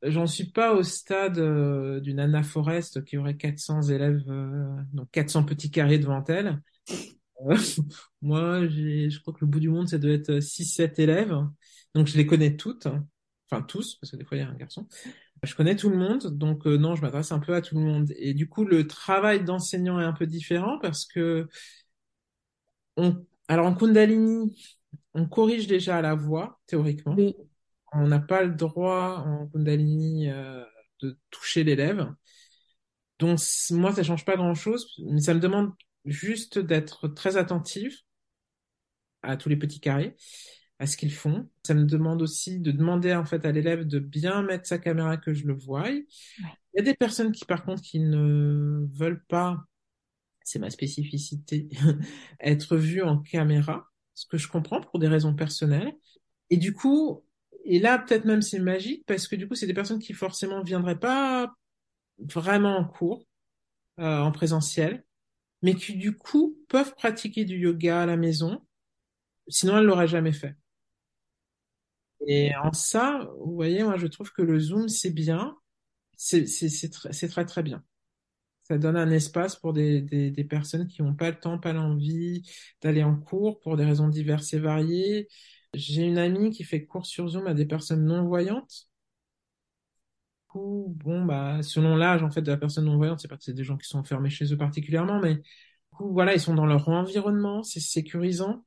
J'en 0.01 0.25
suis 0.25 0.45
pas 0.45 0.73
au 0.73 0.83
stade 0.83 1.37
euh, 1.37 1.99
d'une 1.99 2.19
Anna 2.19 2.43
Forest 2.43 3.03
qui 3.05 3.17
aurait 3.17 3.37
400 3.37 3.83
élèves, 3.83 4.23
euh, 4.29 4.67
donc 4.93 5.09
400 5.11 5.43
petits 5.43 5.71
carrés 5.71 5.99
devant 5.99 6.23
elle. 6.27 6.61
Euh, 7.41 7.57
moi, 8.21 8.67
j'ai, 8.67 9.09
je 9.09 9.19
crois 9.21 9.33
que 9.33 9.39
le 9.41 9.47
bout 9.47 9.59
du 9.59 9.69
monde, 9.69 9.87
ça 9.89 9.97
doit 9.97 10.11
être 10.11 10.39
6-7 10.39 10.99
élèves. 10.99 11.35
Donc, 11.93 12.07
je 12.07 12.17
les 12.17 12.25
connais 12.25 12.55
toutes. 12.55 12.87
Enfin, 13.49 13.61
tous, 13.61 13.95
parce 13.95 14.11
que 14.11 14.17
des 14.17 14.25
fois, 14.25 14.37
il 14.37 14.41
y 14.41 14.43
a 14.43 14.49
un 14.49 14.55
garçon. 14.55 14.87
Je 15.43 15.55
connais 15.55 15.75
tout 15.75 15.89
le 15.89 15.97
monde. 15.97 16.27
Donc, 16.37 16.65
euh, 16.67 16.77
non, 16.77 16.95
je 16.95 17.01
m'adresse 17.01 17.31
un 17.31 17.39
peu 17.39 17.53
à 17.53 17.61
tout 17.61 17.75
le 17.75 17.81
monde. 17.81 18.11
Et 18.17 18.33
du 18.33 18.49
coup, 18.49 18.65
le 18.65 18.87
travail 18.87 19.43
d'enseignant 19.43 19.99
est 19.99 20.05
un 20.05 20.13
peu 20.13 20.25
différent 20.27 20.79
parce 20.79 21.05
que 21.05 21.47
on, 22.97 23.25
alors 23.47 23.67
en 23.67 23.75
Kundalini, 23.75 24.57
on 25.13 25.27
corrige 25.27 25.67
déjà 25.67 25.97
à 25.97 26.01
la 26.01 26.15
voix, 26.15 26.59
théoriquement. 26.67 27.15
Oui. 27.15 27.35
On 27.93 28.07
n'a 28.07 28.19
pas 28.19 28.43
le 28.43 28.53
droit 28.53 29.23
en 29.25 29.47
Kundalini 29.47 30.29
euh, 30.29 30.63
de 31.01 31.17
toucher 31.29 31.63
l'élève. 31.63 32.13
Donc, 33.19 33.39
moi, 33.71 33.93
ça 33.93 34.03
change 34.03 34.25
pas 34.25 34.35
grand 34.35 34.55
chose, 34.55 34.87
mais 34.99 35.21
ça 35.21 35.33
me 35.33 35.39
demande 35.39 35.71
juste 36.05 36.59
d'être 36.59 37.07
très 37.07 37.37
attentive 37.37 37.95
à 39.23 39.37
tous 39.37 39.49
les 39.49 39.57
petits 39.57 39.79
carrés, 39.79 40.15
à 40.79 40.87
ce 40.87 40.97
qu'ils 40.97 41.13
font. 41.13 41.49
Ça 41.63 41.73
me 41.73 41.85
demande 41.85 42.21
aussi 42.21 42.59
de 42.59 42.71
demander 42.71 43.13
en 43.13 43.25
fait 43.25 43.45
à 43.45 43.51
l'élève 43.51 43.85
de 43.85 43.99
bien 43.99 44.43
mettre 44.43 44.67
sa 44.67 44.77
caméra 44.77 45.17
que 45.17 45.33
je 45.33 45.47
le 45.47 45.53
voie. 45.53 45.89
Il 45.89 46.05
y 46.75 46.79
a 46.79 46.83
des 46.83 46.93
personnes 46.93 47.31
qui 47.31 47.45
par 47.45 47.63
contre 47.63 47.81
qui 47.81 47.99
ne 47.99 48.85
veulent 48.93 49.23
pas, 49.25 49.63
c'est 50.43 50.59
ma 50.59 50.69
spécificité, 50.69 51.69
être 52.39 52.77
vues 52.77 53.01
en 53.03 53.19
caméra, 53.19 53.87
ce 54.13 54.25
que 54.27 54.37
je 54.37 54.47
comprends 54.47 54.81
pour 54.81 54.99
des 54.99 55.07
raisons 55.07 55.33
personnelles. 55.33 55.93
Et 56.49 56.57
du 56.57 56.73
coup, 56.73 57.23
et 57.63 57.79
là 57.79 57.97
peut-être 57.97 58.25
même 58.25 58.43
c'est 58.43 58.59
magique 58.59 59.03
parce 59.07 59.27
que 59.27 59.35
du 59.35 59.47
coup 59.47 59.55
c'est 59.55 59.67
des 59.67 59.73
personnes 59.73 59.99
qui 59.99 60.13
forcément 60.13 60.59
ne 60.59 60.65
viendraient 60.65 60.99
pas 60.99 61.51
vraiment 62.19 62.77
en 62.77 62.85
cours, 62.85 63.25
euh, 63.99 64.19
en 64.19 64.31
présentiel, 64.31 65.03
mais 65.61 65.75
qui 65.75 65.95
du 65.95 66.17
coup 66.17 66.57
peuvent 66.69 66.95
pratiquer 66.95 67.45
du 67.45 67.57
yoga 67.57 68.01
à 68.01 68.05
la 68.05 68.17
maison, 68.17 68.61
sinon 69.47 69.77
elles 69.77 69.85
l'auraient 69.85 70.07
jamais 70.07 70.33
fait. 70.33 70.55
Et 72.27 72.55
en 72.55 72.73
ça, 72.73 73.27
vous 73.39 73.53
voyez, 73.53 73.83
moi 73.83 73.97
je 73.97 74.07
trouve 74.07 74.31
que 74.31 74.41
le 74.41 74.59
Zoom 74.59 74.89
c'est 74.89 75.11
bien, 75.11 75.55
c'est 76.17 76.45
très, 77.29 77.45
très 77.45 77.63
bien. 77.63 77.83
Ça 78.63 78.77
donne 78.79 78.97
un 78.97 79.11
espace 79.11 79.55
pour 79.55 79.73
des, 79.73 80.01
des, 80.01 80.43
personnes 80.43 80.87
qui 80.87 81.03
n'ont 81.03 81.13
pas 81.13 81.29
le 81.29 81.39
temps, 81.39 81.59
pas 81.59 81.73
l'envie 81.73 82.43
d'aller 82.81 83.03
en 83.03 83.15
cours 83.15 83.59
pour 83.59 83.77
des 83.77 83.85
raisons 83.85 84.07
diverses 84.09 84.53
et 84.53 84.59
variées. 84.59 85.27
J'ai 85.75 86.03
une 86.03 86.17
amie 86.17 86.49
qui 86.51 86.63
fait 86.63 86.85
cours 86.85 87.05
sur 87.05 87.27
Zoom 87.27 87.47
à 87.47 87.53
des 87.53 87.65
personnes 87.65 88.05
bon, 90.59 91.25
bah, 91.25 91.61
selon 91.61 91.95
l'âge, 91.95 92.23
en 92.23 92.31
fait, 92.31 92.41
de 92.41 92.51
la 92.51 92.57
personne 92.57 92.85
non-voyante, 92.85 93.19
c'est 93.19 93.27
pas 93.27 93.37
que 93.37 93.43
c'est 93.43 93.53
des 93.53 93.63
gens 93.63 93.77
qui 93.77 93.87
sont 93.87 93.99
enfermés 93.99 94.29
chez 94.29 94.51
eux 94.53 94.57
particulièrement, 94.57 95.19
mais, 95.19 95.35
du 95.35 95.43
coup, 95.91 96.11
voilà, 96.13 96.33
ils 96.33 96.39
sont 96.39 96.55
dans 96.55 96.65
leur 96.65 96.87
environnement, 96.89 97.63
c'est 97.63 97.79
sécurisant, 97.79 98.65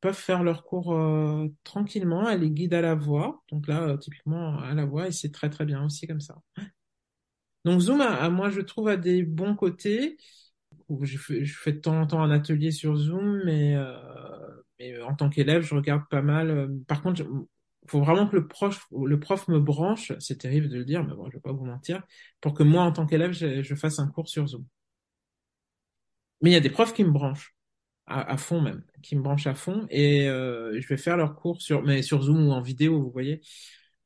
peuvent 0.00 0.14
faire 0.14 0.42
leur 0.42 0.64
cours 0.64 0.94
euh, 0.94 1.48
tranquillement, 1.64 2.28
elle 2.28 2.40
les 2.40 2.50
guide 2.50 2.74
à 2.74 2.80
la 2.80 2.94
voix, 2.94 3.42
donc 3.50 3.68
là, 3.68 3.82
euh, 3.82 3.96
typiquement, 3.96 4.58
à 4.60 4.74
la 4.74 4.84
voix, 4.84 5.08
et 5.08 5.12
c'est 5.12 5.32
très 5.32 5.50
très 5.50 5.64
bien 5.66 5.84
aussi 5.84 6.06
comme 6.06 6.20
ça. 6.20 6.36
Donc 7.64 7.80
Zoom, 7.80 8.00
à, 8.00 8.30
moi, 8.30 8.50
je 8.50 8.60
trouve, 8.60 8.88
a 8.88 8.96
des 8.96 9.22
bons 9.22 9.54
côtés. 9.54 10.16
Je 11.02 11.18
fais, 11.18 11.44
je 11.44 11.56
fais 11.56 11.72
de 11.72 11.78
temps 11.78 12.00
en 12.00 12.06
temps 12.06 12.22
un 12.22 12.30
atelier 12.30 12.70
sur 12.70 12.96
Zoom, 12.96 13.42
mais, 13.44 13.76
euh, 13.76 13.94
mais 14.78 15.00
en 15.02 15.14
tant 15.14 15.28
qu'élève, 15.28 15.62
je 15.62 15.74
regarde 15.74 16.02
pas 16.10 16.22
mal. 16.22 16.70
Par 16.88 17.02
contre, 17.02 17.22
faut 17.90 18.00
vraiment 18.00 18.28
que 18.28 18.36
le 18.36 18.46
prof, 18.48 18.86
le 18.92 19.20
prof 19.20 19.48
me 19.48 19.60
branche, 19.60 20.12
c'est 20.18 20.38
terrible 20.38 20.68
de 20.68 20.78
le 20.78 20.84
dire, 20.84 21.04
mais 21.04 21.14
bon, 21.14 21.28
je 21.30 21.36
vais 21.36 21.40
pas 21.40 21.52
vous 21.52 21.64
mentir, 21.64 22.02
pour 22.40 22.54
que 22.54 22.62
moi, 22.62 22.82
en 22.84 22.92
tant 22.92 23.06
qu'élève, 23.06 23.32
je, 23.32 23.62
je, 23.62 23.74
fasse 23.74 23.98
un 23.98 24.08
cours 24.08 24.28
sur 24.28 24.46
Zoom. 24.46 24.64
Mais 26.42 26.50
il 26.50 26.52
y 26.52 26.56
a 26.56 26.60
des 26.60 26.70
profs 26.70 26.92
qui 26.92 27.04
me 27.04 27.10
branchent 27.10 27.54
à, 28.06 28.32
à 28.32 28.36
fond 28.36 28.60
même, 28.60 28.84
qui 29.02 29.16
me 29.16 29.22
branchent 29.22 29.46
à 29.46 29.54
fond, 29.54 29.86
et 29.90 30.28
euh, 30.28 30.80
je 30.80 30.88
vais 30.88 30.96
faire 30.96 31.16
leur 31.16 31.36
cours 31.36 31.60
sur, 31.62 31.82
mais 31.82 32.02
sur 32.02 32.22
Zoom 32.22 32.48
ou 32.48 32.52
en 32.52 32.62
vidéo, 32.62 33.02
vous 33.02 33.10
voyez. 33.10 33.40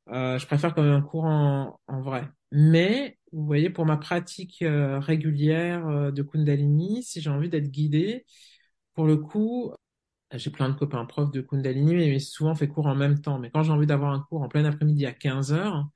Euh, 0.09 0.37
je 0.37 0.45
préfère 0.45 0.73
quand 0.75 0.83
même 0.83 0.93
un 0.93 1.01
cours 1.01 1.25
en, 1.25 1.79
en 1.87 2.01
vrai. 2.01 2.27
Mais 2.51 3.17
vous 3.31 3.45
voyez, 3.45 3.69
pour 3.69 3.85
ma 3.85 3.97
pratique 3.97 4.61
euh, 4.61 4.99
régulière 4.99 5.87
euh, 5.87 6.11
de 6.11 6.21
Kundalini, 6.23 7.03
si 7.03 7.21
j'ai 7.21 7.29
envie 7.29 7.49
d'être 7.49 7.69
guidée, 7.71 8.25
pour 8.93 9.05
le 9.05 9.17
coup, 9.17 9.73
j'ai 10.37 10.49
plein 10.51 10.69
de 10.69 10.75
copains 10.75 11.05
profs 11.05 11.31
de 11.31 11.41
Kundalini, 11.41 11.95
mais 11.95 12.19
souvent 12.19 12.55
fait 12.55 12.67
cours 12.67 12.87
en 12.87 12.95
même 12.95 13.19
temps. 13.21 13.39
Mais 13.39 13.49
quand 13.51 13.63
j'ai 13.63 13.71
envie 13.71 13.87
d'avoir 13.87 14.13
un 14.13 14.19
cours 14.21 14.41
en 14.41 14.47
plein 14.47 14.65
après-midi 14.65 15.05
à 15.05 15.11
15 15.13 15.53
heures, 15.53 15.87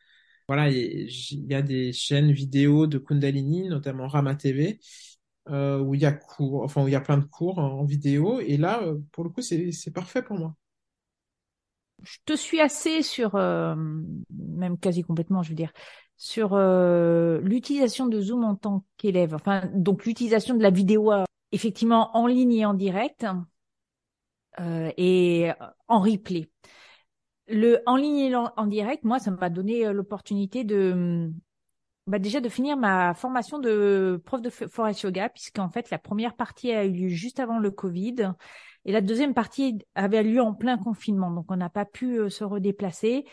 voilà, 0.47 0.69
il 0.69 1.09
y 1.47 1.53
a 1.53 1.61
des 1.61 1.93
chaînes 1.93 2.31
vidéo 2.31 2.87
de 2.87 2.97
Kundalini, 2.97 3.69
notamment 3.69 4.07
Rama 4.07 4.33
TV, 4.35 4.79
euh, 5.49 5.79
où 5.79 5.93
il 5.93 6.01
y 6.01 6.05
a 6.05 6.11
cours, 6.11 6.63
enfin 6.63 6.83
où 6.83 6.87
il 6.87 6.91
y 6.91 6.95
a 6.95 7.01
plein 7.01 7.17
de 7.17 7.25
cours 7.25 7.59
en 7.59 7.83
vidéo. 7.85 8.39
Et 8.39 8.57
là, 8.57 8.81
euh, 8.83 8.97
pour 9.11 9.23
le 9.23 9.29
coup, 9.29 9.41
c'est 9.41 9.93
parfait 9.93 10.23
pour 10.23 10.37
moi. 10.37 10.55
Je 12.01 12.17
te 12.25 12.33
suis 12.35 12.61
assez 12.61 13.03
sur, 13.03 13.35
euh, 13.35 13.75
même 13.75 14.77
quasi 14.79 15.03
complètement, 15.03 15.43
je 15.43 15.49
veux 15.49 15.55
dire, 15.55 15.73
sur 16.17 16.57
l'utilisation 16.57 18.07
de 18.07 18.19
Zoom 18.19 18.43
en 18.43 18.55
tant 18.55 18.85
qu'élève. 18.97 19.35
Enfin, 19.35 19.69
donc 19.73 20.05
l'utilisation 20.05 20.55
de 20.55 20.63
la 20.63 20.69
vidéo 20.69 21.11
effectivement 21.51 22.15
en 22.17 22.27
ligne 22.27 22.53
et 22.53 22.65
en 22.65 22.73
direct 22.73 23.25
euh, 24.59 24.91
et 24.97 25.49
en 25.87 26.01
replay. 26.01 26.49
Le 27.47 27.81
en 27.85 27.95
ligne 27.95 28.17
et 28.17 28.35
en, 28.35 28.67
direct, 28.67 29.03
moi, 29.03 29.19
ça 29.19 29.31
m'a 29.31 29.49
donné 29.49 29.85
euh, 29.87 29.93
l'opportunité 29.93 30.63
de 30.63 31.31
bah 32.07 32.17
déjà 32.17 32.41
de 32.41 32.49
finir 32.49 32.75
ma 32.75 33.13
formation 33.13 33.59
de 33.59 34.19
prof 34.25 34.41
de 34.41 34.49
forest 34.49 35.01
yoga, 35.03 35.29
puisqu'en 35.29 35.69
fait 35.69 35.91
la 35.91 35.99
première 35.99 36.35
partie 36.35 36.71
a 36.71 36.83
eu 36.83 36.91
lieu 36.91 37.07
juste 37.09 37.39
avant 37.39 37.59
le 37.59 37.69
Covid 37.69 38.33
et 38.85 38.91
la 38.91 39.01
deuxième 39.01 39.33
partie 39.33 39.77
avait 39.95 40.23
lieu 40.23 40.41
en 40.41 40.53
plein 40.53 40.77
confinement, 40.77 41.31
donc 41.31 41.45
on 41.49 41.57
n'a 41.57 41.69
pas 41.69 41.85
pu 41.85 42.19
euh, 42.19 42.29
se 42.29 42.43
redéplacer. 42.43 43.25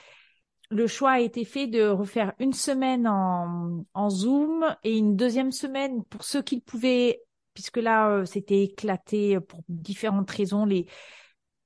Le 0.70 0.86
choix 0.86 1.12
a 1.12 1.20
été 1.20 1.44
fait 1.44 1.68
de 1.68 1.86
refaire 1.86 2.32
une 2.38 2.52
semaine 2.52 3.06
en, 3.06 3.84
en 3.94 4.10
Zoom 4.10 4.66
et 4.82 4.98
une 4.98 5.16
deuxième 5.16 5.52
semaine 5.52 6.04
pour 6.04 6.24
ceux 6.24 6.42
qui 6.42 6.60
pouvaient 6.60 7.22
puisque 7.56 7.78
là, 7.78 8.10
euh, 8.10 8.24
c'était 8.26 8.64
éclaté 8.64 9.40
pour 9.40 9.60
différentes 9.70 10.30
raisons. 10.30 10.66
Les, 10.66 10.86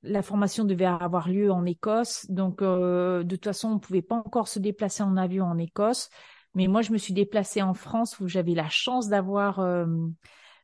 la 0.03 0.21
formation 0.21 0.63
devait 0.63 0.85
avoir 0.85 1.27
lieu 1.27 1.51
en 1.51 1.65
Écosse, 1.65 2.25
donc 2.29 2.61
euh, 2.61 3.23
de 3.23 3.35
toute 3.35 3.43
façon, 3.43 3.67
on 3.67 3.73
ne 3.75 3.79
pouvait 3.79 4.01
pas 4.01 4.15
encore 4.15 4.47
se 4.47 4.57
déplacer 4.57 5.03
en 5.03 5.17
avion 5.17 5.45
en 5.45 5.57
Écosse. 5.57 6.09
Mais 6.55 6.67
moi, 6.67 6.81
je 6.81 6.93
me 6.93 6.97
suis 6.97 7.13
déplacée 7.13 7.61
en 7.61 7.73
France 7.73 8.21
où 8.21 8.27
j'avais 8.29 8.53
la 8.53 8.69
chance 8.69 9.09
d'avoir 9.09 9.59
euh, 9.59 9.85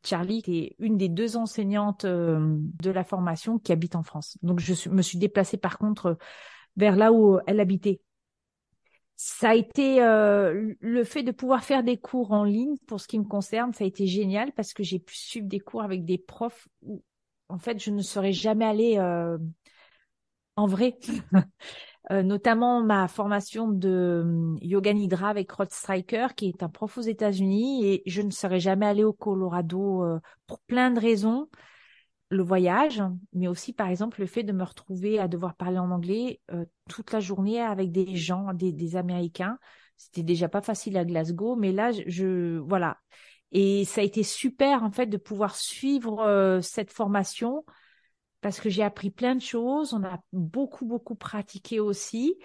Charlie, 0.05 0.41
qui 0.41 0.59
est 0.59 0.75
une 0.79 0.95
des 0.95 1.09
deux 1.09 1.35
enseignantes 1.35 2.05
de 2.05 2.89
la 2.89 3.03
formation 3.03 3.59
qui 3.59 3.73
habite 3.73 3.95
en 3.95 4.03
France. 4.03 4.37
Donc, 4.43 4.61
je 4.61 4.89
me 4.89 5.01
suis 5.01 5.17
déplacée 5.17 5.57
par 5.57 5.77
contre 5.77 6.17
vers 6.77 6.95
là 6.95 7.11
où 7.11 7.39
elle 7.47 7.59
habitait 7.59 7.99
ça 9.17 9.49
a 9.49 9.55
été 9.55 10.01
euh, 10.03 10.73
le 10.79 11.03
fait 11.03 11.23
de 11.23 11.31
pouvoir 11.31 11.63
faire 11.63 11.83
des 11.83 11.97
cours 11.97 12.31
en 12.31 12.43
ligne 12.43 12.77
pour 12.85 13.01
ce 13.01 13.07
qui 13.07 13.17
me 13.17 13.25
concerne, 13.25 13.73
ça 13.73 13.83
a 13.83 13.87
été 13.87 14.05
génial 14.05 14.51
parce 14.53 14.73
que 14.73 14.83
j'ai 14.83 14.99
pu 14.99 15.15
suivre 15.15 15.47
des 15.47 15.59
cours 15.59 15.81
avec 15.81 16.05
des 16.05 16.19
profs 16.19 16.67
où 16.83 17.03
en 17.49 17.57
fait 17.57 17.83
je 17.83 17.89
ne 17.89 18.03
serais 18.03 18.31
jamais 18.31 18.65
allée 18.65 18.97
euh, 18.99 19.39
en 20.55 20.67
vrai. 20.67 20.99
euh, 22.11 22.21
notamment 22.21 22.83
ma 22.83 23.07
formation 23.07 23.67
de 23.67 24.55
yoga 24.61 24.93
nidra 24.93 25.29
avec 25.29 25.51
Rod 25.51 25.71
Striker 25.71 26.27
qui 26.35 26.49
est 26.49 26.61
un 26.61 26.69
prof 26.69 26.95
aux 26.99 27.01
États-Unis 27.01 27.87
et 27.87 28.03
je 28.05 28.21
ne 28.21 28.29
serais 28.29 28.59
jamais 28.59 28.85
allée 28.85 29.03
au 29.03 29.13
Colorado 29.13 30.05
pour 30.45 30.59
plein 30.59 30.91
de 30.91 30.99
raisons 30.99 31.49
le 32.29 32.43
voyage, 32.43 33.01
mais 33.33 33.47
aussi 33.47 33.73
par 33.73 33.87
exemple 33.87 34.19
le 34.19 34.27
fait 34.27 34.43
de 34.43 34.51
me 34.51 34.63
retrouver 34.63 35.19
à 35.19 35.27
devoir 35.27 35.55
parler 35.55 35.79
en 35.79 35.91
anglais 35.91 36.41
euh, 36.51 36.65
toute 36.89 37.11
la 37.11 37.19
journée 37.19 37.61
avec 37.61 37.91
des 37.91 38.15
gens, 38.15 38.53
des, 38.53 38.73
des 38.73 38.95
Américains. 38.95 39.57
C'était 39.95 40.23
déjà 40.23 40.49
pas 40.49 40.61
facile 40.61 40.97
à 40.97 41.05
Glasgow, 41.05 41.55
mais 41.55 41.71
là, 41.71 41.91
je, 41.91 42.57
voilà. 42.59 42.97
Et 43.51 43.85
ça 43.85 44.01
a 44.01 44.03
été 44.03 44.23
super 44.23 44.83
en 44.83 44.91
fait 44.91 45.07
de 45.07 45.17
pouvoir 45.17 45.55
suivre 45.55 46.19
euh, 46.19 46.61
cette 46.61 46.91
formation 46.91 47.65
parce 48.41 48.59
que 48.59 48.69
j'ai 48.69 48.83
appris 48.83 49.09
plein 49.09 49.35
de 49.35 49.41
choses. 49.41 49.93
On 49.93 50.03
a 50.03 50.19
beaucoup 50.33 50.85
beaucoup 50.85 51.15
pratiqué 51.15 51.79
aussi, 51.79 52.35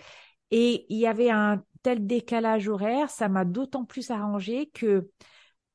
et 0.52 0.86
il 0.90 0.98
y 0.98 1.06
avait 1.06 1.30
un 1.30 1.64
tel 1.82 2.06
décalage 2.06 2.68
horaire, 2.68 3.10
ça 3.10 3.28
m'a 3.28 3.44
d'autant 3.44 3.84
plus 3.84 4.10
arrangé 4.10 4.70
que 4.72 5.10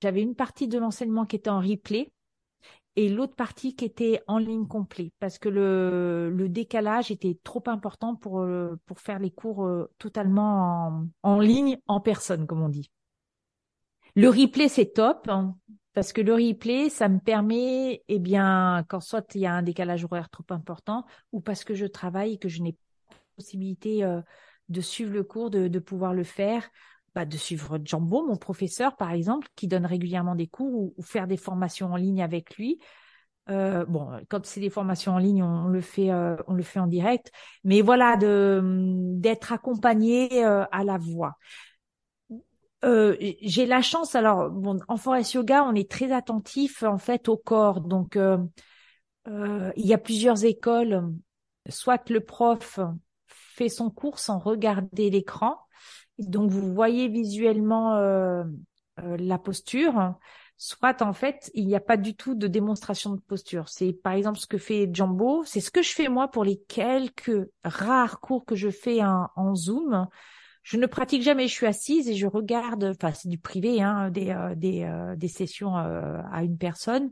j'avais 0.02 0.22
une 0.22 0.36
partie 0.36 0.68
de 0.68 0.78
l'enseignement 0.78 1.26
qui 1.26 1.36
était 1.36 1.50
en 1.50 1.60
replay 1.60 2.14
et 2.98 3.10
l'autre 3.10 3.36
partie 3.36 3.76
qui 3.76 3.86
était 3.86 4.24
en 4.26 4.40
ligne 4.40 4.66
complet 4.68 5.14
parce 5.20 5.38
que 5.38 5.50
le, 5.50 6.48
décalage 6.50 7.12
était 7.12 7.38
trop 7.44 7.64
important 7.68 8.16
pour, 8.16 8.40
euh, 8.40 8.76
pour 8.88 9.00
faire 9.00 9.20
les 9.20 9.30
cours 9.30 9.66
euh, 9.66 9.94
totalement 10.00 11.06
en, 11.22 11.40
ligne, 11.40 11.78
en 11.86 12.02
personne, 12.02 12.48
comme 12.48 12.64
on 12.64 12.70
dit. 12.70 12.90
Le 14.16 14.30
replay, 14.30 14.68
c'est 14.68 14.94
top 14.94 15.30
hein, 15.30 15.56
parce 15.94 16.12
que 16.12 16.22
le 16.22 16.34
replay, 16.34 16.90
ça 16.90 17.08
me 17.08 17.20
permet, 17.20 18.04
eh 18.08 18.18
bien, 18.18 18.84
quand 18.90 19.00
soit 19.00 19.36
il 19.36 19.42
y 19.42 19.46
a 19.46 19.54
un 19.54 19.62
décalage 19.62 20.04
horaire 20.04 20.32
trop 20.32 20.46
important 20.50 21.06
ou 21.32 21.40
parce 21.40 21.64
que 21.64 21.76
je 21.76 21.86
travaille 21.86 22.34
et 22.34 22.38
que 22.40 22.50
je 22.50 22.64
n'ai 22.64 22.74
pas 22.74 23.16
possibilité 23.36 24.04
euh, 24.04 24.22
de 24.70 24.82
suivre 24.82 25.14
le 25.14 25.24
cours, 25.24 25.52
de, 25.52 25.68
de 25.68 25.80
pouvoir 25.80 26.16
le 26.16 26.24
faire 26.24 26.68
bah, 27.18 27.26
de 27.26 27.36
suivre 27.36 27.80
Jumbo, 27.84 28.28
mon 28.28 28.36
professeur 28.36 28.96
par 28.96 29.12
exemple, 29.12 29.48
qui 29.56 29.68
donne 29.68 29.88
régulièrement 29.88 30.36
des 30.36 30.46
cours 30.46 30.94
ou, 30.96 31.02
faire 31.02 31.26
des 31.26 31.36
formations 31.36 31.92
en 31.92 31.96
ligne 31.96 32.22
avec 32.22 32.58
lui. 32.58 32.80
Euh, 33.50 33.86
bon, 33.86 34.12
quand 34.30 34.46
c'est 34.46 34.60
des 34.60 34.70
formations 34.70 35.14
en 35.14 35.18
ligne, 35.18 35.42
on, 35.42 35.68
le 35.68 35.82
fait, 35.82 36.12
euh, 36.12 36.36
on 36.46 36.54
le 36.54 36.62
fait 36.62 36.80
en 36.80 36.86
direct. 36.86 37.32
Mais 37.64 37.82
voilà, 37.82 38.18
de 38.18 38.62
d'être 39.16 39.52
accompagné 39.52 40.46
euh, 40.46 40.66
à 40.72 40.84
la 40.84 41.00
voix. 41.00 41.38
J'ai 42.84 43.66
la 43.66 43.82
chance, 43.82 44.14
alors 44.14 44.52
bon, 44.52 44.78
en 44.88 44.98
forest 44.98 45.34
yoga, 45.34 45.64
on 45.64 45.74
est 45.74 45.90
très 45.90 46.12
attentif 46.12 46.84
en 46.84 47.00
fait 47.00 47.30
au 47.30 47.38
corps. 47.38 47.82
Donc, 47.82 48.16
il 49.26 49.88
y 49.88 49.94
a 49.94 49.98
plusieurs 49.98 50.46
écoles. 50.46 51.02
Soit 51.68 52.12
le 52.12 52.20
prof 52.20 52.80
fait 53.26 53.70
son 53.70 53.90
cours 53.90 54.20
sans 54.20 54.38
regarder 54.38 55.10
l'écran, 55.10 55.58
donc 56.20 56.50
vous 56.50 56.74
voyez 56.74 57.08
visuellement 57.08 57.96
euh, 57.96 58.44
euh, 59.00 59.18
la 59.18 59.38
posture, 59.38 60.16
soit 60.58 61.02
en 61.02 61.14
fait 61.14 61.52
il 61.54 61.68
n'y 61.68 61.76
a 61.76 61.80
pas 61.80 61.98
du 61.98 62.16
tout 62.16 62.36
de 62.36 62.48
démonstration 62.48 63.14
de 63.14 63.22
posture. 63.22 63.70
C'est 63.70 63.94
par 63.94 64.14
exemple 64.14 64.40
ce 64.40 64.48
que 64.48 64.58
fait 64.58 64.90
Jumbo, 64.92 65.44
c'est 65.46 65.62
ce 65.62 65.72
que 65.72 65.82
je 65.82 65.92
fais 65.92 66.10
moi 66.10 66.30
pour 66.30 66.44
les 66.44 66.58
quelques 66.68 67.48
rares 67.64 68.20
cours 68.20 68.46
que 68.46 68.56
je 68.56 68.70
fais 68.70 69.02
en, 69.04 69.56
Zoom. 69.56 70.08
Je 70.64 70.78
ne 70.78 70.86
pratique 70.86 71.22
jamais, 71.22 71.48
je 71.48 71.54
suis 71.54 71.66
assise 71.66 72.10
et 72.10 72.16
je 72.16 72.28
regarde, 72.28 72.84
enfin 72.84 73.14
c'est 73.14 73.30
du 73.30 73.38
privé, 73.38 73.82
hein, 73.82 74.10
des, 74.10 74.32
euh, 74.32 74.56
des, 74.56 74.90
des 75.16 75.28
sessions 75.28 75.76
à 75.76 76.44
une 76.44 76.58
personne 76.58 77.10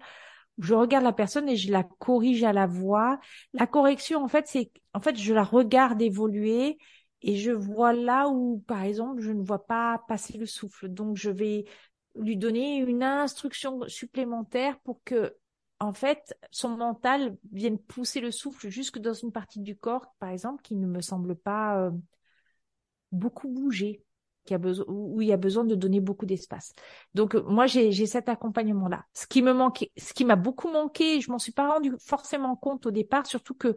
je 0.58 0.74
regarde 0.74 1.04
la 1.04 1.14
personne 1.14 1.50
et 1.50 1.58
je 1.58 1.72
la 1.72 1.84
corrige 1.84 2.44
à 2.44 2.54
la 2.54 2.66
voix. 2.68 3.20
La 3.54 3.68
correction, 3.68 4.24
en 4.24 4.28
fait, 4.28 4.48
c'est, 4.48 4.72
en 4.94 5.02
fait, 5.02 5.18
je 5.18 5.34
la 5.34 5.44
regarde 5.44 6.02
évoluer 6.02 6.78
et 7.22 7.38
je 7.38 7.52
vois 7.52 7.94
là 7.94 8.28
où, 8.30 8.64
par 8.68 8.84
exemple, 8.84 9.22
je 9.22 9.32
ne 9.32 9.44
vois 9.44 9.66
pas 9.66 10.04
passer 10.08 10.38
le 10.38 10.46
souffle. 10.46 10.88
Donc, 10.90 11.18
je 11.18 11.30
vais 11.30 11.66
lui 12.16 12.38
donner 12.38 12.78
une 12.78 13.04
instruction 13.04 13.82
supplémentaire 13.88 14.80
pour 14.80 15.02
que, 15.04 15.36
en 15.80 15.94
fait, 15.94 16.38
son 16.52 16.70
mental 16.70 17.36
vienne 17.52 17.80
pousser 17.80 18.22
le 18.22 18.32
souffle 18.32 18.70
jusque 18.70 19.00
dans 19.00 19.14
une 19.14 19.32
partie 19.32 19.60
du 19.60 19.76
corps, 19.76 20.14
par 20.20 20.30
exemple, 20.30 20.62
qui 20.62 20.76
ne 20.76 20.88
me 20.88 21.02
semble 21.02 21.36
pas 21.36 21.80
euh, 21.80 21.92
beaucoup 23.12 23.50
bouger, 23.50 24.04
qui 24.46 24.56
où 24.88 25.22
il 25.22 25.28
y 25.28 25.34
a 25.34 25.38
besoin 25.38 25.64
de 25.64 25.74
donner 25.74 26.00
beaucoup 26.00 26.26
d'espace. 26.28 26.74
Donc, 27.16 27.34
moi, 27.34 27.66
j'ai 27.66 28.06
cet 28.06 28.30
accompagnement-là. 28.30 29.04
Ce 29.14 29.26
qui 29.26 29.42
me 29.42 29.54
manquait, 29.54 29.92
ce 29.98 30.14
qui 30.14 30.24
m'a 30.24 30.36
beaucoup 30.36 30.70
manqué, 30.70 31.20
je 31.20 31.32
m'en 31.32 31.40
suis 31.40 31.52
pas 31.52 31.68
rendu 31.68 31.92
forcément 32.00 32.56
compte 32.56 32.86
au 32.86 32.92
départ, 32.92 33.26
surtout 33.26 33.56
que 33.56 33.76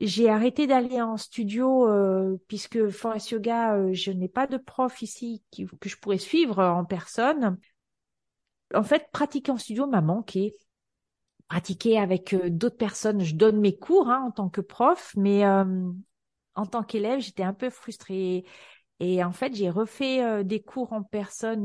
j'ai 0.00 0.28
arrêté 0.28 0.66
d'aller 0.66 1.00
en 1.00 1.16
studio 1.16 1.88
euh, 1.88 2.36
puisque 2.48 2.88
Forest 2.88 3.30
Yoga, 3.30 3.76
euh, 3.76 3.92
je 3.92 4.10
n'ai 4.10 4.28
pas 4.28 4.46
de 4.46 4.56
prof 4.56 5.02
ici 5.02 5.42
que 5.52 5.88
je 5.88 5.96
pourrais 5.96 6.18
suivre 6.18 6.62
en 6.62 6.84
personne. 6.84 7.58
En 8.74 8.82
fait, 8.82 9.08
pratiquer 9.12 9.52
en 9.52 9.58
studio 9.58 9.86
m'a 9.86 10.00
manqué. 10.00 10.52
Pratiquer 11.48 11.98
avec 11.98 12.32
euh, 12.32 12.48
d'autres 12.48 12.78
personnes, 12.78 13.20
je 13.20 13.34
donne 13.34 13.60
mes 13.60 13.78
cours 13.78 14.08
hein, 14.08 14.24
en 14.26 14.30
tant 14.30 14.48
que 14.48 14.60
prof, 14.60 15.12
mais 15.16 15.44
en 15.46 16.66
tant 16.66 16.82
qu'élève, 16.82 17.20
j'étais 17.20 17.42
un 17.42 17.54
peu 17.54 17.70
frustrée. 17.70 18.44
Et 19.00 19.22
en 19.24 19.32
fait, 19.32 19.54
j'ai 19.54 19.68
refait 19.68 20.44
des 20.44 20.62
cours 20.62 20.92
en 20.92 21.02
personne 21.02 21.64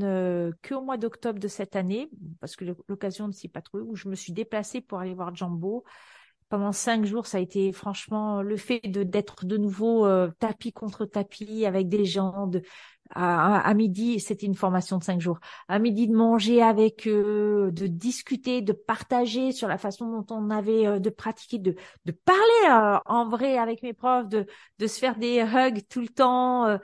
que 0.61 0.73
au 0.73 0.81
mois 0.81 0.97
d'octobre 0.97 1.39
de 1.39 1.47
cette 1.47 1.75
année, 1.75 2.09
parce 2.39 2.55
que 2.55 2.65
l'occasion 2.87 3.27
ne 3.27 3.31
s'y 3.31 3.47
pas 3.47 3.61
trouvée, 3.61 3.83
où 3.83 3.95
je 3.95 4.09
me 4.09 4.15
suis 4.15 4.33
déplacée 4.33 4.81
pour 4.81 4.99
aller 4.99 5.13
voir 5.13 5.35
Jumbo 5.35 5.83
pendant 6.49 6.71
cinq 6.71 7.05
jours, 7.05 7.27
ça 7.27 7.37
a 7.37 7.41
été 7.41 7.71
franchement 7.71 8.41
le 8.41 8.57
fait 8.57 8.81
de 8.83 9.03
d'être 9.03 9.45
de 9.45 9.57
nouveau 9.57 10.05
euh, 10.05 10.29
tapis 10.39 10.71
contre 10.71 11.05
tapis 11.05 11.65
avec 11.65 11.89
des 11.89 12.05
gens. 12.05 12.49
À 13.11 13.73
midi, 13.73 14.19
c'était 14.19 14.45
une 14.45 14.55
formation 14.55 14.97
de 14.97 15.03
cinq 15.03 15.21
jours. 15.21 15.39
À 15.69 15.79
midi, 15.79 16.07
de 16.09 16.13
manger 16.13 16.61
avec 16.61 17.07
eux, 17.07 17.69
de 17.71 17.87
discuter, 17.87 18.61
de 18.61 18.73
partager 18.73 19.53
sur 19.53 19.69
la 19.69 19.77
façon 19.77 20.11
dont 20.11 20.25
on 20.35 20.49
avait 20.49 20.85
euh, 20.85 20.99
de 20.99 21.09
pratiquer, 21.09 21.57
de 21.59 21.75
de 22.05 22.11
parler 22.11 22.41
euh, 22.69 22.99
en 23.05 23.29
vrai 23.29 23.57
avec 23.57 23.81
mes 23.81 23.93
profs, 23.93 24.27
de 24.27 24.45
de 24.79 24.87
se 24.87 24.99
faire 24.99 25.17
des 25.17 25.39
hugs 25.39 25.81
tout 25.89 26.01
le 26.01 26.09
temps 26.09 26.77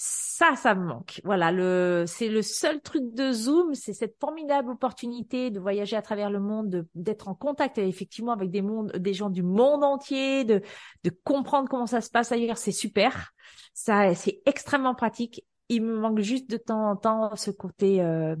ça, 0.00 0.54
ça 0.54 0.76
me 0.76 0.86
manque. 0.86 1.20
Voilà, 1.24 1.50
le, 1.50 2.04
c'est 2.06 2.28
le 2.28 2.40
seul 2.40 2.80
truc 2.80 3.02
de 3.14 3.32
Zoom, 3.32 3.74
c'est 3.74 3.92
cette 3.92 4.16
formidable 4.20 4.70
opportunité 4.70 5.50
de 5.50 5.58
voyager 5.58 5.96
à 5.96 6.02
travers 6.02 6.30
le 6.30 6.38
monde, 6.38 6.86
d'être 6.94 7.26
en 7.26 7.34
contact 7.34 7.78
effectivement 7.78 8.30
avec 8.30 8.52
des 8.52 8.62
mondes, 8.62 8.92
des 8.92 9.12
gens 9.12 9.28
du 9.28 9.42
monde 9.42 9.82
entier, 9.82 10.44
de, 10.44 10.62
de 11.02 11.10
comprendre 11.24 11.68
comment 11.68 11.86
ça 11.86 12.00
se 12.00 12.10
passe 12.10 12.30
ailleurs. 12.30 12.58
C'est 12.58 12.70
super. 12.70 13.32
Ça, 13.74 14.14
c'est 14.14 14.40
extrêmement 14.46 14.94
pratique. 14.94 15.44
Il 15.68 15.82
me 15.82 15.98
manque 15.98 16.20
juste 16.20 16.48
de 16.48 16.58
temps 16.58 16.90
en 16.90 16.96
temps 16.96 17.34
ce 17.34 17.50
côté 17.50 18.00
euh, 18.00 18.36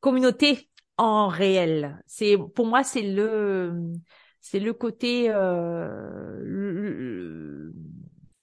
communauté 0.00 0.68
en 0.98 1.28
réel. 1.28 2.02
C'est 2.06 2.36
pour 2.54 2.66
moi, 2.66 2.84
c'est 2.84 3.00
le, 3.02 3.72
c'est 4.40 4.60
le 4.60 4.74
côté 4.74 5.30
euh, 5.30 6.38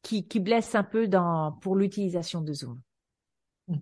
qui, 0.06 0.28
qui 0.28 0.40
blesse 0.40 0.76
un 0.76 0.84
peu 0.84 1.08
dans, 1.08 1.54
pour 1.62 1.76
l'utilisation 1.76 2.42
de 2.42 2.54
Zoom. 2.54 2.80
Hmm. 3.68 3.78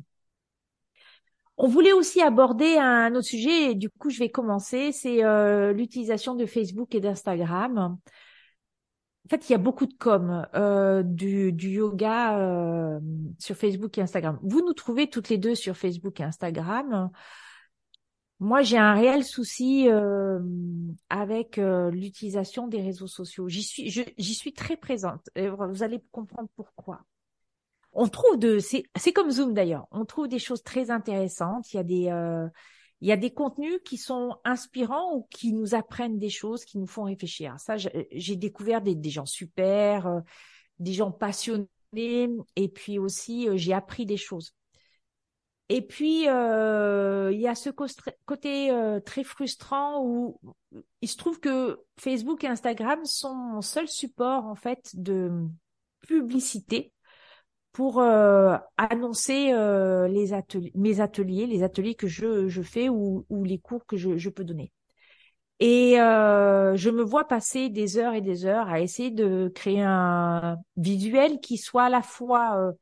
On 1.57 1.67
voulait 1.67 1.91
aussi 1.91 2.21
aborder 2.21 2.77
un 2.77 3.13
autre 3.13 3.27
sujet, 3.27 3.71
et 3.71 3.75
du 3.75 3.89
coup 3.89 4.09
je 4.09 4.19
vais 4.19 4.29
commencer, 4.29 4.93
c'est 4.93 5.23
euh, 5.23 5.73
l'utilisation 5.73 6.35
de 6.35 6.45
Facebook 6.45 6.95
et 6.95 7.01
d'Instagram. 7.01 7.97
En 9.25 9.29
fait, 9.29 9.49
il 9.49 9.51
y 9.51 9.55
a 9.55 9.59
beaucoup 9.59 9.85
de 9.85 9.93
com 9.93 10.45
euh, 10.55 11.03
du, 11.03 11.51
du, 11.51 11.69
yoga 11.69 12.39
euh, 12.39 12.99
sur 13.39 13.55
Facebook 13.55 13.97
et 13.97 14.01
Instagram. 14.01 14.39
Vous 14.43 14.61
nous 14.65 14.73
trouvez 14.73 15.09
toutes 15.09 15.29
les 15.29 15.37
deux 15.37 15.55
sur 15.55 15.77
Facebook 15.77 16.19
et 16.19 16.23
Instagram. 16.23 17.09
Moi, 18.43 18.61
j'ai 18.61 18.77
un 18.77 18.93
réel 18.93 19.23
souci 19.23 19.87
euh, 19.87 20.41
avec 21.09 21.57
euh, 21.57 21.89
l'utilisation 21.89 22.67
des 22.67 22.81
réseaux 22.81 23.07
sociaux. 23.07 23.47
J'y 23.47 23.63
suis, 23.63 23.89
j'y 23.89 24.33
suis 24.33 24.51
très 24.51 24.75
présente. 24.75 25.29
Vous 25.37 25.81
allez 25.81 26.03
comprendre 26.11 26.49
pourquoi. 26.57 27.05
On 27.93 28.09
trouve 28.09 28.37
de, 28.37 28.59
c'est, 28.59 29.13
comme 29.13 29.31
Zoom 29.31 29.53
d'ailleurs. 29.53 29.87
On 29.91 30.03
trouve 30.03 30.27
des 30.27 30.39
choses 30.39 30.61
très 30.61 30.91
intéressantes. 30.91 31.71
Il 31.71 31.77
y 31.77 31.79
a 31.79 31.83
des, 31.83 32.09
euh, 32.09 32.45
il 32.99 33.07
y 33.07 33.13
a 33.13 33.17
des 33.17 33.33
contenus 33.33 33.79
qui 33.85 33.95
sont 33.95 34.35
inspirants 34.43 35.15
ou 35.15 35.25
qui 35.31 35.53
nous 35.53 35.73
apprennent 35.73 36.19
des 36.19 36.29
choses, 36.29 36.65
qui 36.65 36.77
nous 36.79 36.87
font 36.87 37.03
réfléchir. 37.03 37.55
Ça, 37.59 37.77
j'ai 37.77 38.35
découvert 38.35 38.81
des, 38.81 38.95
des 38.95 39.09
gens 39.09 39.25
super, 39.25 40.21
des 40.79 40.91
gens 40.91 41.11
passionnés, 41.11 41.67
et 42.57 42.67
puis 42.67 42.99
aussi 42.99 43.47
j'ai 43.55 43.71
appris 43.71 44.05
des 44.05 44.17
choses. 44.17 44.53
Et 45.73 45.81
puis, 45.81 46.29
euh, 46.29 47.31
il 47.33 47.41
y 47.41 47.47
a 47.47 47.55
ce 47.55 47.71
côté 47.71 48.69
euh, 48.69 48.99
très 48.99 49.23
frustrant 49.23 50.05
où 50.05 50.39
il 51.01 51.09
se 51.09 51.17
trouve 51.17 51.39
que 51.39 51.79
Facebook 51.97 52.43
et 52.43 52.47
Instagram 52.47 53.03
sont 53.05 53.33
mon 53.33 53.61
seul 53.61 53.87
support, 53.87 54.45
en 54.45 54.53
fait, 54.53 54.91
de 54.93 55.31
publicité 56.07 56.93
pour 57.71 57.99
euh, 58.01 58.55
annoncer 58.77 59.51
mes 60.75 61.01
ateliers, 61.01 61.47
les 61.47 61.63
ateliers 61.63 61.95
que 61.95 62.05
je, 62.05 62.61
fais 62.61 62.87
ou, 62.87 63.25
les 63.43 63.57
cours 63.57 63.87
que 63.87 63.97
je 63.97 64.29
peux 64.29 64.43
donner. 64.43 64.71
Et 65.59 65.95
je 65.95 66.89
me 66.91 67.01
vois 67.01 67.27
passer 67.27 67.69
des 67.69 67.97
heures 67.97 68.13
et 68.13 68.21
des 68.21 68.45
heures 68.45 68.69
à 68.69 68.79
essayer 68.79 69.09
de 69.09 69.51
créer 69.55 69.81
un 69.81 70.59
visuel 70.77 71.39
qui 71.39 71.57
soit 71.57 71.85
à 71.85 71.89
la 71.89 72.03
fois 72.03 72.73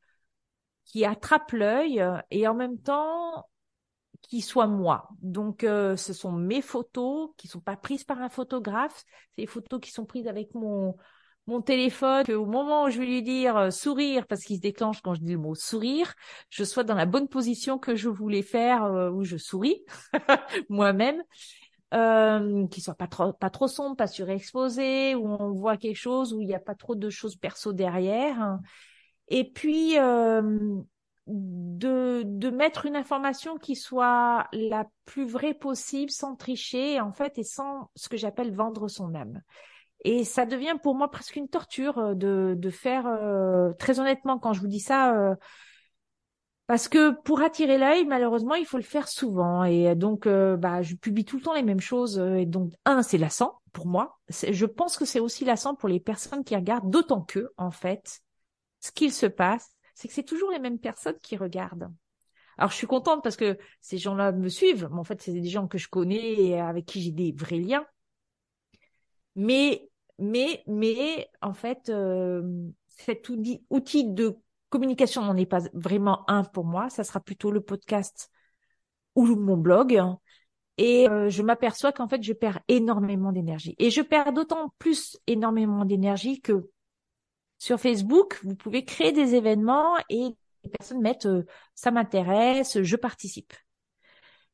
qui 0.92 1.06
attrape 1.06 1.50
l'œil 1.52 2.00
euh, 2.00 2.18
et 2.30 2.46
en 2.46 2.54
même 2.54 2.78
temps 2.78 3.48
qui 4.20 4.40
soit 4.40 4.68
moi. 4.68 5.08
Donc 5.20 5.64
euh, 5.64 5.96
ce 5.96 6.12
sont 6.12 6.30
mes 6.30 6.62
photos 6.62 7.30
qui 7.36 7.48
sont 7.48 7.60
pas 7.60 7.76
prises 7.76 8.04
par 8.04 8.20
un 8.20 8.28
photographe, 8.28 9.02
c'est 9.30 9.42
des 9.42 9.46
photos 9.46 9.80
qui 9.80 9.90
sont 9.90 10.04
prises 10.04 10.28
avec 10.28 10.54
mon 10.54 10.94
mon 11.48 11.60
téléphone 11.60 12.30
au 12.30 12.46
moment 12.46 12.84
où 12.84 12.90
je 12.90 13.00
vais 13.00 13.06
lui 13.06 13.22
dire 13.24 13.56
euh, 13.56 13.70
sourire 13.70 14.28
parce 14.28 14.42
qu'il 14.42 14.56
se 14.56 14.60
déclenche 14.60 15.00
quand 15.00 15.14
je 15.14 15.22
dis 15.22 15.32
le 15.32 15.38
mot 15.38 15.56
sourire, 15.56 16.14
je 16.50 16.62
sois 16.62 16.84
dans 16.84 16.94
la 16.94 17.06
bonne 17.06 17.26
position 17.26 17.78
que 17.78 17.96
je 17.96 18.08
voulais 18.08 18.42
faire 18.42 18.84
où 19.12 19.24
je 19.24 19.38
souris 19.38 19.82
moi-même. 20.68 21.20
Euh, 21.94 22.66
qui 22.68 22.80
soit 22.80 22.94
pas 22.94 23.06
trop 23.06 23.34
pas 23.34 23.50
trop 23.50 23.68
sombre, 23.68 23.96
pas 23.96 24.06
surexposé, 24.06 25.14
où 25.14 25.26
on 25.26 25.52
voit 25.52 25.76
quelque 25.76 25.98
chose 25.98 26.32
où 26.32 26.40
il 26.40 26.46
n'y 26.46 26.54
a 26.54 26.58
pas 26.58 26.74
trop 26.74 26.94
de 26.94 27.10
choses 27.10 27.36
perso 27.36 27.74
derrière 27.74 28.58
et 29.32 29.44
puis 29.50 29.98
euh, 29.98 30.42
de, 31.26 32.22
de 32.22 32.50
mettre 32.50 32.84
une 32.84 32.96
information 32.96 33.56
qui 33.56 33.76
soit 33.76 34.46
la 34.52 34.86
plus 35.06 35.24
vraie 35.24 35.54
possible, 35.54 36.10
sans 36.10 36.36
tricher, 36.36 37.00
en 37.00 37.12
fait, 37.12 37.38
et 37.38 37.42
sans 37.42 37.90
ce 37.96 38.10
que 38.10 38.18
j'appelle 38.18 38.54
vendre 38.54 38.88
son 38.88 39.14
âme. 39.14 39.40
Et 40.04 40.24
ça 40.24 40.44
devient 40.44 40.76
pour 40.82 40.94
moi 40.94 41.10
presque 41.10 41.36
une 41.36 41.48
torture 41.48 41.98
euh, 41.98 42.14
de, 42.14 42.54
de 42.58 42.70
faire, 42.70 43.06
euh, 43.06 43.72
très 43.78 44.00
honnêtement, 44.00 44.38
quand 44.38 44.52
je 44.52 44.60
vous 44.60 44.68
dis 44.68 44.80
ça, 44.80 45.34
parce 46.66 46.88
que 46.88 47.12
pour 47.22 47.40
attirer 47.40 47.78
l'œil, 47.78 48.04
malheureusement, 48.04 48.54
il 48.54 48.66
faut 48.66 48.76
le 48.76 48.82
faire 48.82 49.08
souvent. 49.08 49.64
Et 49.64 49.94
donc, 49.94 50.28
bah, 50.28 50.82
je 50.82 50.94
publie 50.94 51.24
tout 51.24 51.36
le 51.36 51.42
temps 51.42 51.54
les 51.54 51.62
mêmes 51.62 51.80
choses. 51.80 52.18
Et 52.18 52.46
donc, 52.46 52.72
un, 52.84 53.02
c'est 53.02 53.18
lassant 53.18 53.60
pour 53.72 53.86
moi. 53.86 54.18
Je 54.28 54.64
pense 54.66 54.96
que 54.96 55.04
c'est 55.04 55.20
aussi 55.20 55.44
lassant 55.44 55.74
pour 55.74 55.88
les 55.88 56.00
personnes 56.00 56.44
qui 56.44 56.54
regardent, 56.56 56.90
d'autant 56.90 57.22
que, 57.22 57.50
en 57.56 57.70
fait, 57.70 58.20
ce 58.82 58.90
qu'il 58.90 59.12
se 59.12 59.26
passe, 59.26 59.74
c'est 59.94 60.08
que 60.08 60.14
c'est 60.14 60.22
toujours 60.24 60.50
les 60.50 60.58
mêmes 60.58 60.78
personnes 60.78 61.18
qui 61.22 61.36
regardent. 61.36 61.90
Alors 62.58 62.70
je 62.70 62.76
suis 62.76 62.86
contente 62.86 63.22
parce 63.22 63.36
que 63.36 63.56
ces 63.80 63.96
gens-là 63.96 64.32
me 64.32 64.48
suivent, 64.48 64.88
mais 64.92 64.98
en 64.98 65.04
fait 65.04 65.22
c'est 65.22 65.32
des 65.32 65.48
gens 65.48 65.68
que 65.68 65.78
je 65.78 65.88
connais 65.88 66.34
et 66.34 66.60
avec 66.60 66.84
qui 66.84 67.00
j'ai 67.00 67.12
des 67.12 67.32
vrais 67.32 67.58
liens. 67.58 67.86
Mais 69.36 69.88
mais 70.18 70.62
mais 70.66 71.30
en 71.40 71.54
fait 71.54 71.88
euh, 71.88 72.42
cet 72.88 73.28
outil, 73.28 74.04
de 74.04 74.36
communication 74.68 75.22
n'en 75.22 75.36
est 75.36 75.46
pas 75.46 75.62
vraiment 75.72 76.28
un 76.28 76.44
pour 76.44 76.64
moi. 76.64 76.90
Ça 76.90 77.04
sera 77.04 77.20
plutôt 77.20 77.50
le 77.50 77.60
podcast 77.60 78.30
ou 79.14 79.26
mon 79.26 79.56
blog. 79.56 80.00
Et 80.78 81.08
euh, 81.08 81.28
je 81.28 81.42
m'aperçois 81.42 81.92
qu'en 81.92 82.08
fait 82.08 82.22
je 82.22 82.32
perds 82.32 82.60
énormément 82.68 83.32
d'énergie. 83.32 83.76
Et 83.78 83.90
je 83.90 84.02
perds 84.02 84.32
d'autant 84.32 84.74
plus 84.78 85.18
énormément 85.26 85.84
d'énergie 85.84 86.40
que 86.40 86.68
sur 87.62 87.78
Facebook, 87.78 88.40
vous 88.42 88.56
pouvez 88.56 88.84
créer 88.84 89.12
des 89.12 89.36
événements 89.36 89.94
et 90.08 90.34
les 90.64 90.70
personnes 90.70 91.00
mettent 91.00 91.26
euh, 91.26 91.46
ça 91.76 91.92
m'intéresse, 91.92 92.82
je 92.82 92.96
participe. 92.96 93.52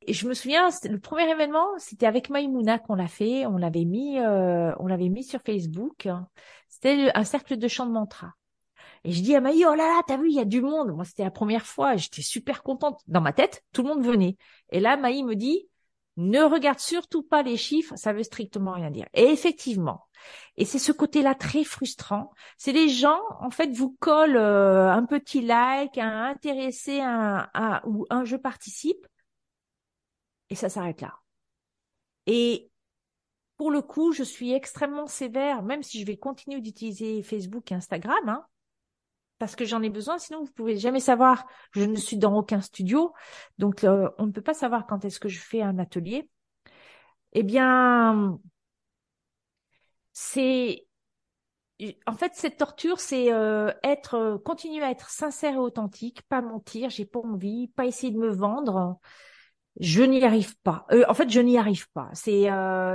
Et 0.03 0.13
je 0.13 0.29
me 0.29 0.35
souviens, 0.35 0.69
le 0.85 1.01
premier 1.01 1.27
événement, 1.31 1.67
c'était 1.79 2.05
avec 2.05 2.29
Maïmouna 2.29 2.79
qu'on 2.79 2.97
l'a 2.97 3.09
fait. 3.09 3.47
On 3.47 3.57
l'avait 3.57 3.87
mis, 3.87 4.19
euh, 4.19 4.75
on 4.79 4.87
l'avait 4.87 5.09
mis 5.09 5.25
sur 5.25 5.41
Facebook. 5.41 6.07
C'était 6.69 7.11
un 7.15 7.25
cercle 7.25 7.57
de 7.57 7.67
chant 7.67 7.87
de 7.87 7.93
mantra. 7.93 8.35
Et 9.05 9.13
je 9.13 9.23
dis 9.23 9.35
à 9.35 9.41
Maï, 9.41 9.65
oh 9.65 9.75
là 9.75 9.87
là, 9.87 10.03
t'as 10.07 10.19
vu, 10.19 10.29
il 10.29 10.37
y 10.37 10.41
a 10.41 10.45
du 10.45 10.61
monde. 10.61 10.95
Moi, 10.95 11.07
c'était 11.07 11.25
la 11.25 11.31
première 11.31 11.65
fois. 11.65 11.97
J'étais 11.97 12.21
super 12.21 12.63
contente. 12.63 13.01
Dans 13.07 13.23
ma 13.23 13.33
tête, 13.33 13.65
tout 13.73 13.83
le 13.83 13.89
monde 13.89 14.05
venait. 14.05 14.37
Et 14.71 14.81
là, 14.81 14.99
Maï 14.99 15.23
me 15.23 15.35
dit, 15.35 15.67
ne 16.19 16.43
regarde 16.43 16.81
surtout 16.81 17.23
pas 17.23 17.43
les 17.43 17.57
chiffres, 17.57 17.95
ça 17.97 18.13
veut 18.13 18.25
strictement 18.25 18.73
rien 18.73 18.91
dire. 18.91 19.07
Et 19.15 19.27
effectivement, 19.27 20.09
et 20.57 20.65
c'est 20.65 20.81
ce 20.81 20.91
côté-là 20.91 21.37
très 21.37 21.63
frustrant. 21.63 22.33
C'est 22.57 22.73
les 22.73 22.89
gens, 22.89 23.21
en 23.41 23.51
fait, 23.51 23.71
vous 23.71 23.97
collent 24.01 24.37
euh, 24.37 24.91
un 24.91 25.05
petit 25.07 25.41
like, 25.41 25.97
un 25.97 26.25
intéressé, 26.25 27.01
un, 27.01 27.49
un, 27.55 27.81
ou 27.85 28.05
un 28.11 28.25
je 28.25 28.37
participe, 28.37 29.07
et 30.51 30.57
ça 30.57 30.69
s'arrête 30.69 31.01
là. 31.01 31.15
Et 32.27 32.69
pour 33.57 33.71
le 33.71 33.81
coup, 33.81 34.13
je 34.13 34.25
suis 34.25 34.53
extrêmement 34.53 35.07
sévère, 35.07 35.63
même 35.63 35.85
si 35.85 36.01
je 36.01 36.07
vais 36.07 36.17
continuer 36.17 36.61
d'utiliser 36.61 37.23
Facebook 37.23 37.71
et 37.71 37.77
Instagram, 37.77 38.29
hein, 38.29 38.45
parce 39.39 39.57
que 39.57 39.65
j'en 39.65 39.83
ai 39.83 39.91
besoin. 39.91 40.19
Sinon, 40.19 40.45
vous 40.45 40.53
pouvez 40.53 40.77
jamais 40.77 41.01
savoir. 41.01 41.47
Je 41.73 41.85
ne 41.85 41.97
suis 41.97 42.19
dans 42.19 42.37
aucun 42.37 42.61
studio, 42.61 43.15
donc 43.59 43.85
euh, 43.85 44.11
on 44.19 44.27
ne 44.27 44.33
peut 44.33 44.43
pas 44.43 44.55
savoir 44.55 44.87
quand 44.87 45.05
est-ce 45.05 45.21
que 45.21 45.29
je 45.29 45.39
fais 45.39 45.63
un 45.63 45.79
atelier. 45.79 46.29
Eh 47.33 47.43
bien, 47.43 48.39
c'est 50.13 50.87
en 52.07 52.15
fait 52.15 52.33
cette 52.35 52.57
torture, 52.57 52.99
c'est 52.99 53.33
euh, 53.33 53.73
être 53.85 54.15
euh, 54.15 54.39
continuer 54.39 54.83
à 54.83 54.91
être 54.91 55.11
sincère 55.11 55.55
et 55.55 55.59
authentique, 55.59 56.23
pas 56.23 56.43
mentir. 56.43 56.91
J'ai 56.91 57.05
pas 57.05 57.21
envie, 57.21 57.69
pas 57.69 57.87
essayer 57.87 58.13
de 58.13 58.19
me 58.19 58.31
vendre. 58.31 58.99
Je 59.81 60.03
n'y 60.03 60.25
arrive 60.25 60.57
pas. 60.63 60.87
en 61.09 61.15
fait, 61.15 61.31
je 61.31 61.41
n'y 61.41 61.57
arrive 61.57 61.89
pas. 61.93 62.11
C'est 62.13 62.49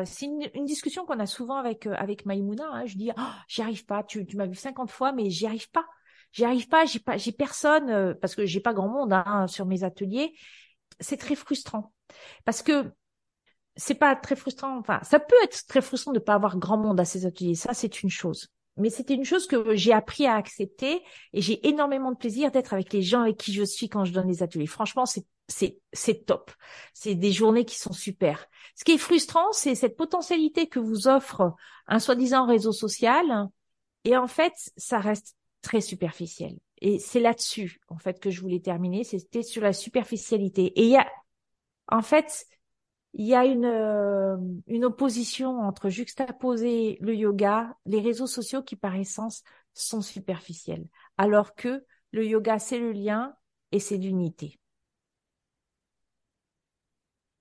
c'est 0.06 0.26
une, 0.26 0.66
discussion 0.66 1.06
qu'on 1.06 1.20
a 1.20 1.26
souvent 1.26 1.56
avec 1.56 1.88
avec 1.88 2.26
Maïmouna. 2.26 2.66
Hein. 2.74 2.86
Je 2.86 2.98
dis, 2.98 3.12
oh, 3.18 3.22
j'y 3.48 3.62
arrive 3.62 3.86
pas. 3.86 4.04
Tu, 4.04 4.26
tu 4.26 4.36
m'as 4.36 4.48
vu 4.48 4.56
50 4.56 4.92
fois, 4.92 5.14
mais 5.14 5.30
j'y 5.30 5.46
arrive 5.46 5.70
pas 5.72 5.86
j'y 6.34 6.44
arrive 6.44 6.68
pas, 6.68 6.86
j'ai 6.86 7.00
pas, 7.00 7.18
j'ai 7.18 7.32
personne 7.32 7.90
euh, 7.90 8.14
parce 8.14 8.36
que 8.36 8.46
j'ai 8.46 8.60
pas 8.60 8.74
grand 8.74 8.90
monde 8.90 9.14
hein, 9.14 9.48
sur 9.48 9.66
mes 9.66 9.84
ateliers. 9.84 10.34
C'est 11.00 11.18
très 11.18 11.36
frustrant 11.36 11.94
parce 12.44 12.62
que 12.62 12.92
c'est 13.76 13.96
pas 13.96 14.16
très 14.16 14.36
frustrant. 14.36 14.78
Enfin, 14.78 15.00
ça 15.04 15.20
peut 15.20 15.36
être 15.44 15.66
très 15.68 15.82
frustrant 15.82 16.12
de 16.12 16.20
pas 16.20 16.34
avoir 16.34 16.58
grand 16.58 16.78
monde 16.78 17.00
à 17.00 17.06
ces 17.06 17.26
ateliers. 17.26 17.56
Ça, 17.56 17.74
c'est 17.74 18.04
une 18.04 18.10
chose. 18.10 18.50
Mais 18.78 18.90
c'était 18.90 19.14
une 19.14 19.26
chose 19.26 19.46
que 19.46 19.76
j'ai 19.76 19.94
appris 19.94 20.26
à 20.26 20.36
accepter 20.36 21.04
et 21.32 21.42
j'ai 21.42 21.68
énormément 21.68 22.12
de 22.12 22.18
plaisir 22.18 22.50
d'être 22.52 22.74
avec 22.74 22.92
les 22.92 23.04
gens 23.04 23.22
avec 23.22 23.38
qui 23.38 23.54
je 23.54 23.64
suis 23.64 23.88
quand 23.88 24.04
je 24.04 24.12
donne 24.12 24.28
les 24.28 24.42
ateliers. 24.42 24.66
Franchement, 24.66 25.06
c'est 25.06 25.26
c'est 25.48 25.78
c'est 25.92 26.26
top. 26.26 26.52
C'est 26.94 27.16
des 27.16 27.32
journées 27.32 27.66
qui 27.66 27.78
sont 27.78 27.94
super. 27.94 28.48
Ce 28.76 28.84
qui 28.84 28.94
est 28.94 28.98
frustrant, 28.98 29.52
c'est 29.52 29.76
cette 29.76 29.96
potentialité 29.96 30.68
que 30.68 30.80
vous 30.80 31.08
offre 31.08 31.54
un 31.88 32.00
soi-disant 32.00 32.48
réseau 32.48 32.72
social 32.72 33.48
et 34.06 34.18
en 34.18 34.28
fait, 34.28 34.54
ça 34.76 35.00
reste 35.00 35.36
très 35.64 35.82
superficiel. 35.82 36.60
Et 36.82 37.00
c'est 37.00 37.22
là-dessus, 37.22 37.80
en 37.88 37.98
fait, 37.98 38.20
que 38.20 38.30
je 38.30 38.42
voulais 38.42 38.60
terminer. 38.60 39.04
C'était 39.04 39.42
sur 39.42 39.64
la 39.64 39.74
superficialité. 39.74 40.66
Et 40.80 40.84
il 40.84 40.90
y 40.92 40.98
a, 40.98 41.08
en 41.88 42.04
fait, 42.04 42.46
il 43.14 43.26
y 43.26 43.36
a 43.36 43.46
une, 43.46 43.66
euh, 43.66 44.38
une 44.68 44.86
opposition 44.86 45.60
entre 45.62 45.90
juxtaposer 45.90 46.98
le 47.02 47.16
yoga, 47.16 47.76
les 47.86 48.02
réseaux 48.02 48.28
sociaux 48.28 48.64
qui 48.64 48.76
par 48.76 48.96
essence 48.96 49.44
sont 49.74 50.02
superficiels, 50.02 50.86
alors 51.18 51.56
que 51.56 51.86
le 52.12 52.26
yoga 52.26 52.60
c'est 52.60 52.80
le 52.80 52.92
lien 52.92 53.36
et 53.72 53.80
c'est 53.80 53.98
l'unité. 53.98 54.60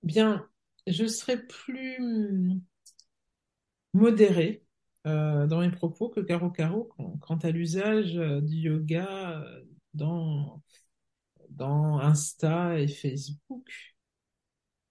Bien, 0.03 0.47
je 0.87 1.05
serai 1.07 1.37
plus 1.37 2.61
modérée 3.93 4.62
euh, 5.05 5.47
dans 5.47 5.59
mes 5.61 5.71
propos 5.71 6.09
que 6.09 6.21
Caro 6.21 6.49
Caro 6.49 6.91
quant 7.21 7.37
à 7.37 7.51
l'usage 7.51 8.17
euh, 8.17 8.41
du 8.41 8.55
yoga 8.57 9.43
dans, 9.93 10.61
dans 11.49 11.99
Insta 11.99 12.79
et 12.79 12.87
Facebook. 12.87 13.95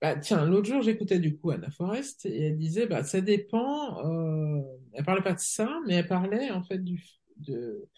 Bah, 0.00 0.16
tiens, 0.16 0.44
l'autre 0.46 0.66
jour, 0.68 0.82
j'écoutais 0.82 1.20
du 1.20 1.36
coup 1.38 1.50
Anna 1.50 1.70
Forrest 1.70 2.26
et 2.26 2.40
elle 2.48 2.58
disait, 2.58 2.86
bah, 2.86 3.04
ça 3.04 3.20
dépend, 3.20 4.04
euh, 4.04 4.60
elle 4.92 5.04
parlait 5.04 5.22
pas 5.22 5.34
de 5.34 5.38
ça, 5.38 5.78
mais 5.86 5.94
elle 5.94 6.08
parlait 6.08 6.50
en 6.50 6.62
fait 6.64 6.78
de, 6.82 7.88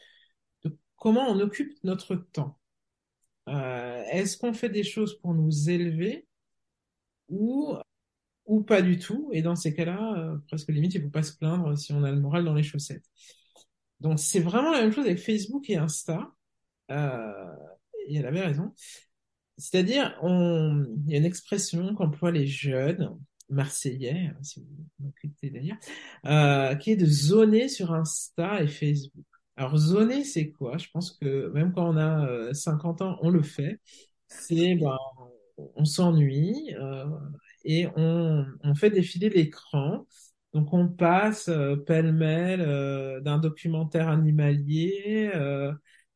de 0.65 0.79
comment 0.97 1.29
on 1.29 1.41
occupe 1.41 1.73
notre 1.85 2.17
temps. 2.17 2.59
Euh, 3.49 4.03
est-ce 4.13 4.39
qu'on 4.39 4.55
fait 4.55 4.69
des 4.71 4.85
choses 4.85 5.19
pour 5.21 5.35
nous 5.35 5.71
élever 5.71 6.27
ou, 7.29 7.75
ou 8.47 8.63
pas 8.63 8.83
du 8.83 8.99
tout? 8.99 9.31
Et 9.33 9.43
dans 9.43 9.57
ces 9.57 9.75
cas-là, 9.75 10.15
euh, 10.19 10.37
presque 10.49 10.69
limite, 10.69 10.95
il 10.95 11.03
faut 11.03 11.09
pas 11.11 11.23
se 11.23 11.37
plaindre 11.37 11.77
si 11.79 11.93
on 11.93 12.05
a 12.05 12.11
le 12.11 12.21
moral 12.21 12.45
dans 12.45 12.55
les 12.55 12.63
chaussettes. 12.63 13.05
Donc 14.01 14.19
c'est 14.19 14.41
vraiment 14.41 14.73
la 14.73 14.83
même 14.83 14.93
chose 14.93 15.07
avec 15.07 15.19
Facebook 15.19 15.69
et 15.71 15.77
Insta. 15.77 16.33
Euh, 16.91 17.55
et 18.09 18.17
elle 18.17 18.27
avait 18.27 18.43
raison. 18.43 18.73
C'est-à-dire, 19.57 20.19
on... 20.23 20.85
il 21.07 21.13
y 21.13 21.15
a 21.15 21.19
une 21.19 21.25
expression 21.25 21.95
qu'emploient 21.95 22.33
les 22.33 22.47
jeunes 22.47 23.17
marseillais, 23.49 24.33
hein, 24.35 24.43
si 24.43 24.61
vous 24.61 24.67
m'écoutez 25.01 25.51
d'ailleurs, 25.51 25.77
euh, 26.27 26.75
qui 26.77 26.93
est 26.93 26.97
de 26.97 27.07
zoner 27.07 27.69
sur 27.69 27.93
Insta 27.93 28.63
et 28.63 28.69
Facebook. 28.69 29.25
Alors, 29.57 29.77
zoner, 29.77 30.25
c'est 30.25 30.51
quoi? 30.51 30.79
Je 30.79 30.89
pense 30.93 31.13
que 31.13 31.49
même 31.51 31.73
quand 31.73 31.89
on 31.89 31.97
a 31.97 32.53
50 32.53 33.01
euh, 33.01 33.05
ans, 33.05 33.19
on 33.23 33.31
le 33.31 33.43
fait. 33.43 33.81
C'est, 34.27 34.75
ben, 34.77 34.97
on 35.57 35.85
s'ennuie 35.85 36.75
euh, 36.75 37.07
et 37.65 37.87
on, 37.97 38.45
on 38.63 38.75
fait 38.75 38.91
défiler 38.91 39.29
l'écran. 39.31 40.07
Donc, 40.53 40.73
on 40.73 40.89
passe 40.89 41.49
euh, 41.49 41.77
pêle-mêle 41.77 42.61
euh, 42.61 43.21
d'un 43.21 43.39
documentaire 43.39 44.09
animalier 44.09 45.31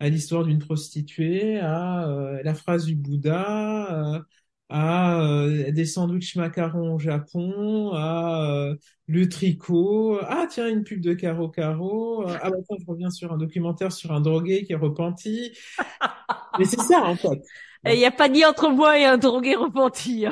à 0.01 0.09
l'histoire 0.09 0.45
d'une 0.45 0.59
prostituée, 0.59 1.59
à 1.59 2.09
euh, 2.09 2.41
la 2.45 2.55
phrase 2.55 2.85
du 2.85 2.95
Bouddha, 2.95 4.15
euh, 4.17 4.21
à 4.69 5.21
euh, 5.23 5.73
des 5.73 5.87
sandwichs 5.87 6.37
macarons 6.37 6.95
au 6.95 6.99
Japon, 6.99 7.93
à 7.95 8.75
le 9.07 9.29
tricot. 9.29 10.19
Ah 10.23 10.47
tiens, 10.49 10.69
une 10.69 10.85
pub 10.85 11.01
de 11.01 11.15
Caro 11.15 11.49
Caro. 11.49 12.25
ah 12.27 12.51
bah 12.51 12.57
je 12.79 12.85
reviens 12.87 13.11
sur 13.11 13.33
un 13.33 13.39
documentaire 13.39 13.93
sur 13.93 14.13
un 14.13 14.21
drogué 14.21 14.65
qui 14.65 14.73
est 14.73 14.77
repenti. 14.77 15.53
Mais 16.59 16.65
c'est 16.65 16.81
ça 16.81 17.03
en 17.05 17.17
fait. 17.17 17.41
Il 17.87 17.97
n'y 17.97 18.05
a 18.05 18.11
pas 18.11 18.29
ni 18.29 18.45
entre 18.45 18.69
moi 18.71 18.99
et 18.99 19.05
un 19.05 19.19
drogué 19.19 19.55
repenti. 19.55 20.27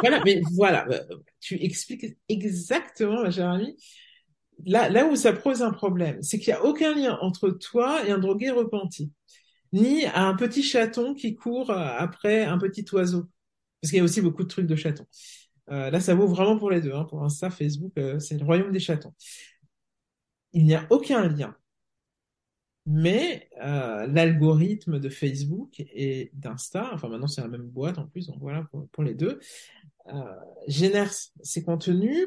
Voilà, 0.00 0.22
mais 0.24 0.40
voilà, 0.52 0.86
tu 1.40 1.62
expliques 1.62 2.06
exactement, 2.28 3.22
ma 3.22 3.30
chère 3.30 3.50
amie, 3.50 3.76
là, 4.66 4.88
là 4.88 5.06
où 5.06 5.16
ça 5.16 5.32
pose 5.32 5.62
un 5.62 5.72
problème, 5.72 6.22
c'est 6.22 6.38
qu'il 6.38 6.52
n'y 6.52 6.58
a 6.58 6.64
aucun 6.64 6.94
lien 6.94 7.18
entre 7.20 7.50
toi 7.50 8.06
et 8.06 8.10
un 8.10 8.18
drogué 8.18 8.50
repenti, 8.50 9.12
ni 9.72 10.04
à 10.06 10.26
un 10.26 10.34
petit 10.34 10.62
chaton 10.62 11.14
qui 11.14 11.34
court 11.34 11.70
euh, 11.70 11.96
après 11.98 12.44
un 12.44 12.58
petit 12.58 12.84
oiseau, 12.92 13.28
parce 13.80 13.90
qu'il 13.90 13.98
y 13.98 14.00
a 14.00 14.04
aussi 14.04 14.20
beaucoup 14.20 14.42
de 14.42 14.48
trucs 14.48 14.66
de 14.66 14.76
chatons. 14.76 15.06
Euh, 15.70 15.90
là, 15.90 16.00
ça 16.00 16.14
vaut 16.14 16.26
vraiment 16.26 16.58
pour 16.58 16.70
les 16.70 16.80
deux. 16.80 16.92
Hein. 16.92 17.04
Pour 17.04 17.22
Insta, 17.22 17.50
Facebook, 17.50 17.92
euh, 17.98 18.18
c'est 18.18 18.36
le 18.36 18.44
royaume 18.44 18.72
des 18.72 18.80
chatons. 18.80 19.14
Il 20.52 20.64
n'y 20.64 20.74
a 20.74 20.86
aucun 20.90 21.28
lien. 21.28 21.54
Mais 22.86 23.48
euh, 23.62 24.06
l'algorithme 24.06 24.98
de 24.98 25.08
Facebook 25.08 25.80
et 25.80 26.30
d'Insta, 26.32 26.90
enfin 26.92 27.08
maintenant 27.08 27.28
c'est 27.28 27.42
la 27.42 27.48
même 27.48 27.68
boîte 27.68 27.98
en 27.98 28.06
plus, 28.06 28.26
donc 28.26 28.38
voilà 28.40 28.66
pour, 28.92 29.02
les 29.02 29.14
deux, 29.14 29.38
euh, 30.08 30.34
génère 30.66 31.10
ces 31.42 31.62
contenus 31.62 32.26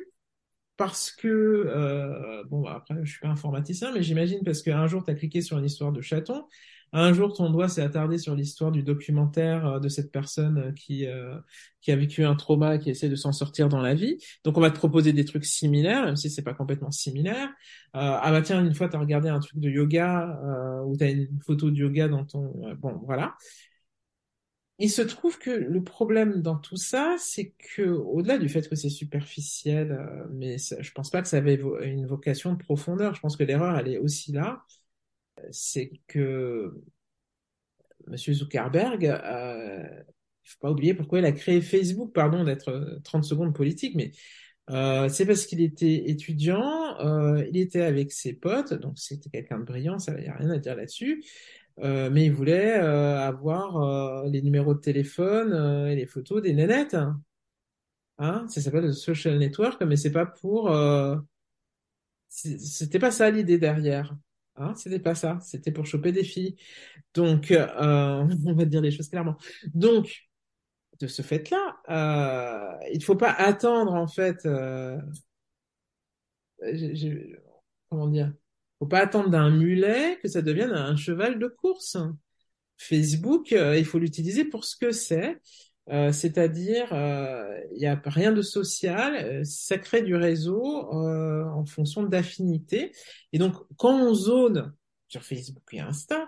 parce 0.77 1.11
que, 1.11 1.27
euh, 1.27 2.43
bon, 2.45 2.61
bah, 2.61 2.75
après, 2.77 2.95
je 3.03 3.11
suis 3.11 3.19
pas 3.19 3.27
informaticien, 3.27 3.91
mais 3.93 4.01
j'imagine 4.01 4.43
parce 4.43 4.61
qu'un 4.61 4.87
jour, 4.87 5.03
tu 5.03 5.11
as 5.11 5.15
cliqué 5.15 5.41
sur 5.41 5.57
une 5.57 5.65
histoire 5.65 5.91
de 5.91 6.01
chaton, 6.01 6.45
un 6.93 7.13
jour, 7.13 7.33
ton 7.33 7.49
doigt 7.49 7.67
s'est 7.67 7.81
attardé 7.81 8.17
sur 8.17 8.35
l'histoire 8.35 8.71
du 8.71 8.83
documentaire 8.83 9.65
euh, 9.65 9.79
de 9.79 9.89
cette 9.89 10.11
personne 10.11 10.57
euh, 10.59 10.71
qui, 10.71 11.07
euh, 11.07 11.35
qui 11.81 11.91
a 11.91 11.95
vécu 11.95 12.23
un 12.23 12.35
trauma, 12.35 12.77
qui 12.77 12.89
essaie 12.89 13.09
de 13.09 13.15
s'en 13.15 13.31
sortir 13.31 13.69
dans 13.69 13.81
la 13.81 13.95
vie. 13.95 14.17
Donc, 14.43 14.57
on 14.57 14.61
va 14.61 14.71
te 14.71 14.77
proposer 14.77 15.13
des 15.13 15.25
trucs 15.25 15.45
similaires, 15.45 16.05
même 16.05 16.15
si 16.15 16.29
c'est 16.29 16.43
pas 16.43 16.53
complètement 16.53 16.91
similaire. 16.91 17.49
Euh, 17.95 18.17
ah 18.21 18.31
bah 18.31 18.41
tiens, 18.41 18.63
une 18.63 18.73
fois, 18.73 18.89
tu 18.89 18.95
as 18.95 18.99
regardé 18.99 19.29
un 19.29 19.39
truc 19.39 19.59
de 19.59 19.69
yoga, 19.69 20.39
euh, 20.43 20.83
ou 20.85 20.95
tu 20.97 21.03
as 21.03 21.09
une 21.09 21.39
photo 21.45 21.71
de 21.71 21.77
yoga 21.77 22.07
dans 22.07 22.25
ton... 22.25 22.51
bon, 22.75 23.01
voilà 23.05 23.35
il 24.79 24.89
se 24.89 25.01
trouve 25.01 25.37
que 25.39 25.51
le 25.51 25.83
problème 25.83 26.41
dans 26.41 26.57
tout 26.57 26.77
ça, 26.77 27.15
c'est 27.19 27.51
que 27.75 27.83
au-delà 27.83 28.37
du 28.37 28.49
fait 28.49 28.67
que 28.67 28.75
c'est 28.75 28.89
superficiel, 28.89 29.91
euh, 29.91 30.25
mais 30.31 30.57
je 30.57 30.91
pense 30.91 31.09
pas 31.09 31.21
que 31.21 31.27
ça 31.27 31.37
avait 31.37 31.61
une 31.83 32.05
vocation 32.07 32.53
de 32.53 32.57
profondeur. 32.57 33.13
Je 33.15 33.21
pense 33.21 33.37
que 33.37 33.43
l'erreur, 33.43 33.77
elle 33.77 33.87
est 33.87 33.97
aussi 33.99 34.31
là, 34.31 34.63
c'est 35.51 35.91
que 36.07 36.73
Monsieur 38.07 38.33
Zuckerberg, 38.33 39.05
euh, 39.05 40.03
il 40.45 40.49
faut 40.49 40.59
pas 40.59 40.71
oublier 40.71 40.93
pourquoi 40.93 41.19
il 41.19 41.25
a 41.25 41.31
créé 41.31 41.61
Facebook. 41.61 42.13
Pardon 42.13 42.43
d'être 42.43 42.99
30 43.03 43.23
secondes 43.23 43.55
politique, 43.55 43.95
mais 43.95 44.11
euh, 44.69 45.09
c'est 45.09 45.25
parce 45.25 45.45
qu'il 45.45 45.61
était 45.61 46.09
étudiant, 46.09 46.99
euh, 46.99 47.45
il 47.49 47.57
était 47.57 47.81
avec 47.81 48.11
ses 48.11 48.33
potes, 48.33 48.73
donc 48.73 48.97
c'était 48.97 49.29
quelqu'un 49.29 49.59
de 49.59 49.65
brillant, 49.65 49.99
ça 49.99 50.13
n'y 50.13 50.27
a 50.27 50.35
rien 50.35 50.49
à 50.51 50.57
dire 50.57 50.75
là-dessus. 50.75 51.23
Euh, 51.79 52.09
mais 52.11 52.25
il 52.25 52.31
voulait 52.31 52.77
euh, 52.79 53.19
avoir 53.19 53.77
euh, 53.77 54.29
les 54.29 54.41
numéros 54.41 54.75
de 54.75 54.79
téléphone 54.79 55.87
et 55.89 55.95
les 55.95 56.05
photos 56.05 56.41
des 56.41 56.53
nénettes. 56.53 56.95
Hein 58.19 58.45
ça 58.47 58.61
s'appelle 58.61 58.85
le 58.85 58.93
social 58.93 59.37
network, 59.37 59.81
mais 59.83 59.95
c'est 59.95 60.11
pas 60.11 60.25
pour. 60.25 60.71
C'était 62.29 62.99
pas 62.99 63.11
ça 63.11 63.29
l'idée 63.29 63.57
derrière. 63.57 64.15
Hein? 64.55 64.73
C'était 64.75 64.99
pas 64.99 65.15
ça. 65.15 65.39
C'était 65.41 65.71
pour 65.71 65.85
choper 65.85 66.11
des 66.11 66.23
filles. 66.23 66.55
Donc, 67.13 67.51
on 67.79 68.53
va 68.55 68.65
dire 68.65 68.81
les 68.81 68.91
choses 68.91 69.09
clairement. 69.09 69.37
Donc, 69.73 70.29
de 70.99 71.07
ce 71.07 71.21
fait-là, 71.21 71.77
euh, 71.89 72.77
il 72.93 73.03
faut 73.03 73.15
pas 73.15 73.31
attendre 73.31 73.93
en 73.93 74.07
fait. 74.07 74.47
comment 77.89 78.07
dire? 78.07 78.33
Faut 78.79 78.87
pas 78.87 78.99
attendre 78.99 79.29
d'un 79.29 79.49
mulet 79.49 80.19
que 80.21 80.27
ça 80.27 80.41
devienne 80.41 80.71
un 80.71 80.95
cheval 80.97 81.39
de 81.39 81.47
course. 81.47 81.97
Facebook, 82.77 83.53
euh, 83.53 83.77
il 83.77 83.85
faut 83.85 83.99
l'utiliser 83.99 84.45
pour 84.45 84.65
ce 84.65 84.75
que 84.75 84.91
c'est, 84.91 85.39
euh, 85.89 86.11
c'est-à-dire 86.11 86.93
euh, 86.93 87.59
il 87.73 87.79
n'y 87.79 87.87
a 87.87 88.01
rien 88.05 88.31
de 88.31 88.41
social, 88.41 89.45
ça 89.45 89.77
crée 89.77 90.01
du 90.01 90.15
réseau 90.15 90.63
en 90.63 91.65
fonction 91.65 92.03
d'affinités. 92.03 92.91
Et 93.33 93.37
donc 93.39 93.55
quand 93.77 93.95
on 93.95 94.13
zone 94.13 94.73
sur 95.07 95.23
Facebook 95.23 95.63
et 95.73 95.79
Insta, 95.79 96.27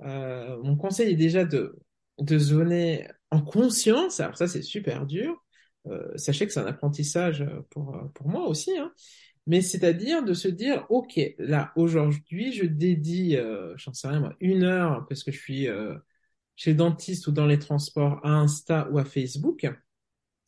mon 0.00 0.76
conseil 0.76 1.12
est 1.12 1.16
déjà 1.16 1.44
de 1.44 1.78
de 2.18 2.38
zoner 2.38 3.08
en 3.30 3.42
conscience. 3.42 4.20
Alors 4.20 4.36
ça 4.36 4.46
c'est 4.48 4.62
super 4.62 5.06
dur. 5.06 5.44
sachez 6.16 6.46
que 6.46 6.52
c'est 6.52 6.60
un 6.60 6.66
apprentissage 6.66 7.44
pour 7.70 7.98
pour 8.14 8.28
moi 8.28 8.48
aussi. 8.48 8.76
Hein 8.78 8.92
mais 9.46 9.60
c'est-à-dire 9.60 10.24
de 10.24 10.34
se 10.34 10.48
dire, 10.48 10.86
ok, 10.90 11.20
là 11.38 11.72
aujourd'hui, 11.76 12.52
je 12.52 12.64
dédie, 12.64 13.36
euh, 13.36 13.74
j'en 13.76 13.92
sais 13.92 14.08
rien 14.08 14.20
moi, 14.20 14.34
une 14.40 14.64
heure 14.64 15.06
parce 15.08 15.22
que 15.22 15.30
je 15.30 15.38
suis 15.38 15.68
euh, 15.68 15.94
chez 16.56 16.70
le 16.70 16.76
dentiste 16.76 17.26
ou 17.26 17.32
dans 17.32 17.46
les 17.46 17.58
transports 17.58 18.20
à 18.24 18.30
Insta 18.30 18.88
ou 18.90 18.98
à 18.98 19.04
Facebook. 19.04 19.68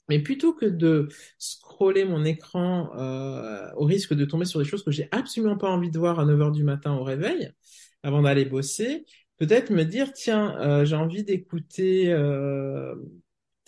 Mais 0.08 0.20
plutôt 0.20 0.54
que 0.54 0.64
de 0.64 1.08
scroller 1.38 2.04
mon 2.04 2.24
écran 2.24 2.90
euh, 2.96 3.70
au 3.76 3.84
risque 3.84 4.14
de 4.14 4.24
tomber 4.24 4.46
sur 4.46 4.58
des 4.58 4.64
choses 4.64 4.82
que 4.82 4.90
j'ai 4.90 5.08
absolument 5.10 5.58
pas 5.58 5.68
envie 5.68 5.90
de 5.90 5.98
voir 5.98 6.18
à 6.18 6.24
9 6.24 6.40
heures 6.40 6.52
du 6.52 6.64
matin 6.64 6.94
au 6.94 7.04
réveil, 7.04 7.52
avant 8.02 8.22
d'aller 8.22 8.46
bosser, 8.46 9.04
peut-être 9.36 9.70
me 9.70 9.84
dire, 9.84 10.12
tiens, 10.14 10.58
euh, 10.60 10.84
j'ai 10.86 10.96
envie 10.96 11.24
d'écouter 11.24 12.10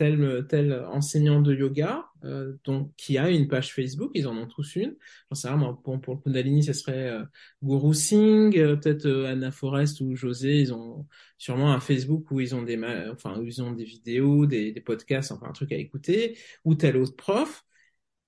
tel 0.01 0.85
enseignant 0.89 1.41
de 1.41 1.55
yoga 1.55 2.11
euh, 2.25 2.55
donc 2.65 2.95
qui 2.97 3.17
a 3.19 3.31
une 3.31 3.49
page 3.49 3.73
Facebook, 3.73 4.11
ils 4.15 4.27
en 4.29 4.37
ont 4.37 4.47
tous 4.47 4.77
une. 4.77 4.97
J'en 5.31 5.35
sais 5.35 5.49
rien, 5.49 5.59
pour, 5.83 6.15
le 6.15 6.21
Kundalini, 6.21 6.63
ce 6.63 6.73
serait 6.73 7.11
euh, 7.11 7.25
Guru 7.63 7.95
Singh, 7.95 8.59
euh, 8.59 8.77
peut-être 8.77 9.07
Anna 9.27 9.51
Forest 9.51 10.01
ou 10.01 10.15
José, 10.15 10.61
ils 10.61 10.75
ont 10.75 11.07
sûrement 11.39 11.73
un 11.73 11.81
Facebook 11.81 12.31
où 12.31 12.41
ils 12.41 12.55
ont 12.55 12.63
des 12.63 12.79
enfin 13.11 13.41
ils 13.43 13.63
ont 13.63 13.73
des 13.73 13.85
vidéos, 13.85 14.47
des, 14.47 14.73
podcasts, 14.81 15.33
enfin 15.33 15.49
un 15.49 15.53
truc 15.53 15.73
à 15.73 15.77
écouter, 15.77 16.39
ou 16.65 16.75
tel 16.75 16.97
autre 16.97 17.17
prof. 17.17 17.65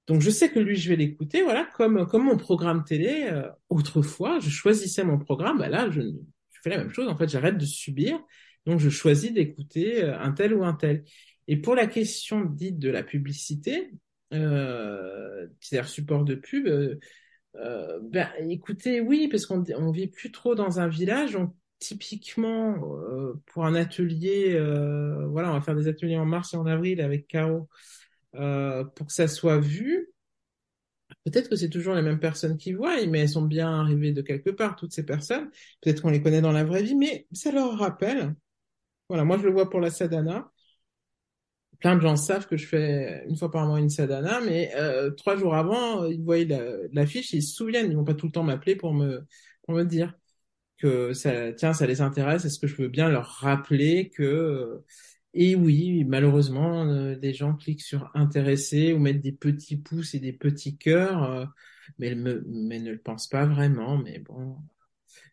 Donc 0.06 0.20
je 0.20 0.30
sais 0.30 0.50
que 0.50 0.58
lui, 0.58 0.76
je 0.76 0.88
vais 0.88 0.96
l'écouter, 0.96 1.42
voilà, 1.42 1.64
comme 1.76 2.06
comme 2.06 2.24
mon 2.24 2.36
programme 2.36 2.84
télé. 2.84 3.30
Autrefois, 3.68 4.38
je 4.40 4.50
choisissais 4.50 5.04
mon 5.04 5.18
programme, 5.18 5.58
bah 5.58 5.68
là, 5.68 5.90
je, 5.90 6.00
je 6.00 6.60
fais 6.62 6.70
la 6.70 6.78
même 6.78 6.92
chose. 6.92 7.08
En 7.08 7.16
fait, 7.16 7.28
j'arrête 7.28 7.58
de 7.58 7.66
subir, 7.66 8.18
donc 8.66 8.80
je 8.80 8.90
choisis 8.90 9.32
d'écouter 9.32 10.02
un 10.02 10.32
tel 10.32 10.54
ou 10.54 10.64
un 10.64 10.74
tel. 10.74 11.04
Et 11.52 11.58
pour 11.58 11.74
la 11.74 11.86
question 11.86 12.46
dite 12.46 12.78
de 12.78 12.88
la 12.88 13.02
publicité, 13.02 13.90
euh, 14.32 15.46
c'est-à-dire 15.60 15.86
support 15.86 16.24
de 16.24 16.34
pub, 16.34 16.66
euh, 16.66 16.98
euh, 17.56 17.98
ben, 18.04 18.26
écoutez, 18.48 19.02
oui, 19.02 19.28
parce 19.30 19.44
qu'on 19.44 19.62
on 19.76 19.90
vit 19.90 20.06
plus 20.06 20.32
trop 20.32 20.54
dans 20.54 20.80
un 20.80 20.88
village. 20.88 21.36
Typiquement, 21.78 22.96
euh, 22.96 23.34
pour 23.44 23.66
un 23.66 23.74
atelier, 23.74 24.52
voilà, 25.28 25.50
on 25.50 25.52
va 25.52 25.60
faire 25.60 25.76
des 25.76 25.88
ateliers 25.88 26.16
en 26.16 26.24
mars 26.24 26.54
et 26.54 26.56
en 26.56 26.64
avril 26.64 27.02
avec 27.02 27.28
Caro, 27.28 27.68
pour 28.32 29.06
que 29.06 29.12
ça 29.12 29.28
soit 29.28 29.58
vu. 29.58 30.10
Peut-être 31.26 31.50
que 31.50 31.56
c'est 31.56 31.68
toujours 31.68 31.94
les 31.94 32.00
mêmes 32.00 32.18
personnes 32.18 32.56
qui 32.56 32.72
voient, 32.72 32.96
mais 33.08 33.20
elles 33.20 33.28
sont 33.28 33.44
bien 33.44 33.80
arrivées 33.80 34.12
de 34.12 34.22
quelque 34.22 34.48
part, 34.48 34.74
toutes 34.74 34.94
ces 34.94 35.04
personnes. 35.04 35.50
Peut-être 35.82 36.00
qu'on 36.00 36.08
les 36.08 36.22
connaît 36.22 36.40
dans 36.40 36.50
la 36.50 36.64
vraie 36.64 36.82
vie, 36.82 36.94
mais 36.94 37.26
ça 37.32 37.52
leur 37.52 37.78
rappelle. 37.78 38.34
Voilà, 39.10 39.24
moi 39.24 39.36
je 39.36 39.42
le 39.42 39.52
vois 39.52 39.68
pour 39.68 39.80
la 39.80 39.90
sadhana 39.90 40.50
plein 41.82 41.96
de 41.96 42.00
gens 42.00 42.16
savent 42.16 42.46
que 42.46 42.56
je 42.56 42.66
fais 42.66 43.24
une 43.28 43.36
fois 43.36 43.50
par 43.50 43.66
mois 43.66 43.80
une 43.80 43.90
sadhana, 43.90 44.40
mais 44.40 44.72
euh, 44.76 45.10
trois 45.10 45.36
jours 45.36 45.54
avant, 45.54 46.06
ils 46.06 46.22
voient 46.22 46.38
l'affiche, 46.92 47.32
ils 47.32 47.42
se 47.42 47.54
souviennent, 47.56 47.90
ils 47.90 47.96
vont 47.96 48.04
pas 48.04 48.14
tout 48.14 48.26
le 48.26 48.32
temps 48.32 48.44
m'appeler 48.44 48.76
pour 48.76 48.94
me 48.94 49.26
pour 49.64 49.74
me 49.74 49.84
dire 49.84 50.14
que 50.78 51.12
ça, 51.14 51.52
tiens, 51.52 51.72
ça 51.74 51.86
les 51.86 52.00
intéresse. 52.00 52.44
Est-ce 52.44 52.58
que 52.60 52.66
je 52.66 52.76
veux 52.76 52.88
bien 52.88 53.08
leur 53.10 53.26
rappeler 53.26 54.10
que 54.10 54.82
et 55.34 55.54
oui, 55.56 56.04
malheureusement, 56.04 56.84
euh, 56.86 57.16
des 57.16 57.32
gens 57.34 57.54
cliquent 57.54 57.80
sur 57.82 58.10
intéresser 58.14 58.92
ou 58.92 58.98
mettent 58.98 59.20
des 59.22 59.32
petits 59.32 59.76
pouces 59.78 60.14
et 60.14 60.20
des 60.20 60.32
petits 60.32 60.76
cœurs, 60.76 61.22
euh, 61.24 61.46
mais, 61.98 62.14
me, 62.14 62.44
mais 62.46 62.78
ne 62.80 62.92
le 62.92 62.98
pensent 62.98 63.28
pas 63.28 63.46
vraiment. 63.46 63.98
Mais 63.98 64.18
bon, 64.18 64.56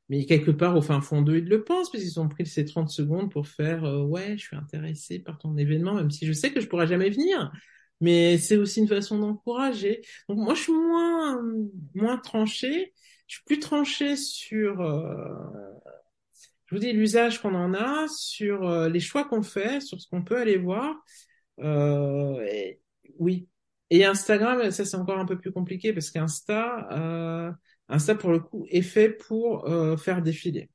mais 0.10 0.26
quelque 0.26 0.50
part, 0.50 0.76
au 0.76 0.82
fin 0.82 1.02
fond 1.02 1.22
d'eux, 1.22 1.38
ils 1.38 1.48
le 1.48 1.64
pensent, 1.64 1.92
parce 1.92 2.04
qu'ils 2.04 2.20
ont 2.20 2.28
pris 2.28 2.46
ces 2.48 2.66
30 2.66 2.90
secondes 2.90 3.32
pour 3.32 3.48
faire 3.48 3.86
euh, 3.86 4.02
Ouais, 4.02 4.36
je 4.38 4.44
suis 4.44 4.56
intéressé 4.56 5.20
par 5.20 5.38
ton 5.38 5.56
événement, 5.56 5.94
même 5.94 6.10
si 6.10 6.26
je 6.26 6.34
sais 6.34 6.52
que 6.52 6.60
je 6.60 6.68
pourrai 6.68 6.88
jamais 6.88 7.12
venir. 7.12 7.52
Mais 8.02 8.38
c'est 8.40 8.58
aussi 8.58 8.80
une 8.80 8.88
façon 8.88 9.20
d'encourager. 9.20 10.02
Donc 10.28 10.40
moi, 10.40 10.56
je 10.56 10.62
suis 10.62 10.74
moins, 10.74 11.40
moins 11.94 12.18
tranchée. 12.18 12.94
Je 13.28 13.36
suis 13.36 13.44
plus 13.46 13.60
tranchée 13.60 14.16
sur, 14.16 14.82
euh, 14.82 15.36
je 16.66 16.76
vous 16.76 16.82
dis, 16.82 16.92
l'usage 16.92 17.40
qu'on 17.40 17.54
en 17.54 17.76
a, 17.76 18.08
sur 18.08 18.68
euh, 18.68 18.90
les 18.90 19.00
choix 19.00 19.26
qu'on 19.26 19.44
fait, 19.44 19.80
sur 19.80 20.02
ce 20.02 20.08
qu'on 20.08 20.24
peut 20.24 20.38
aller 20.38 20.58
voir. 20.58 20.96
Et, 21.62 22.80
oui. 23.20 23.48
Et 23.92 24.06
Instagram, 24.06 24.72
ça 24.72 24.86
c'est 24.86 24.98
encore 24.98 25.20
un 25.20 25.26
peu 25.26 25.38
plus 25.38 25.52
compliqué, 25.52 25.94
parce 25.94 26.10
qu'Insta 26.10 26.88
Insta, 27.90 28.16
pour 28.16 28.32
le 28.32 28.40
coup, 28.40 28.66
est 28.70 28.82
fait 28.84 29.10
pour 29.10 29.68
euh, 29.68 29.98
faire 29.98 30.22
défiler. 30.22 30.70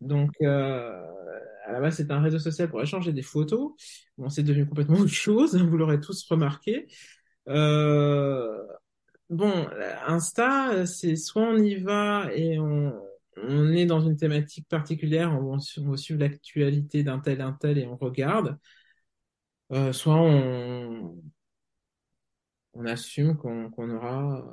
Donc, 0.00 0.30
euh, 0.42 1.02
à 1.64 1.72
la 1.72 1.80
base, 1.80 1.96
c'est 1.96 2.10
un 2.10 2.20
réseau 2.20 2.38
social 2.38 2.68
pour 2.68 2.82
échanger 2.82 3.12
des 3.12 3.22
photos. 3.22 3.72
Bon, 4.18 4.28
c'est 4.28 4.42
devenu 4.42 4.66
complètement 4.66 4.96
autre 5.00 5.10
chose, 5.12 5.56
vous 5.56 5.76
l'aurez 5.76 6.00
tous 6.00 6.26
remarqué. 6.28 6.88
Euh, 7.48 8.66
bon, 9.30 9.68
Insta, 10.06 10.86
c'est 10.86 11.16
soit 11.16 11.42
on 11.42 11.56
y 11.58 11.76
va 11.76 12.30
et 12.34 12.58
on, 12.58 12.92
est 13.72 13.86
dans 13.86 14.00
une 14.00 14.16
thématique 14.16 14.66
particulière, 14.68 15.32
on, 15.32 15.58
on 15.78 15.96
suivre 15.96 16.20
l'actualité 16.20 17.02
d'un 17.04 17.18
tel, 17.20 17.40
un 17.42 17.52
tel 17.52 17.78
et 17.78 17.86
on 17.86 17.96
regarde. 17.96 18.58
Soit 19.92 20.14
on, 20.14 21.16
assume 22.86 23.36
qu'on 23.36 23.90
aura 23.90 24.44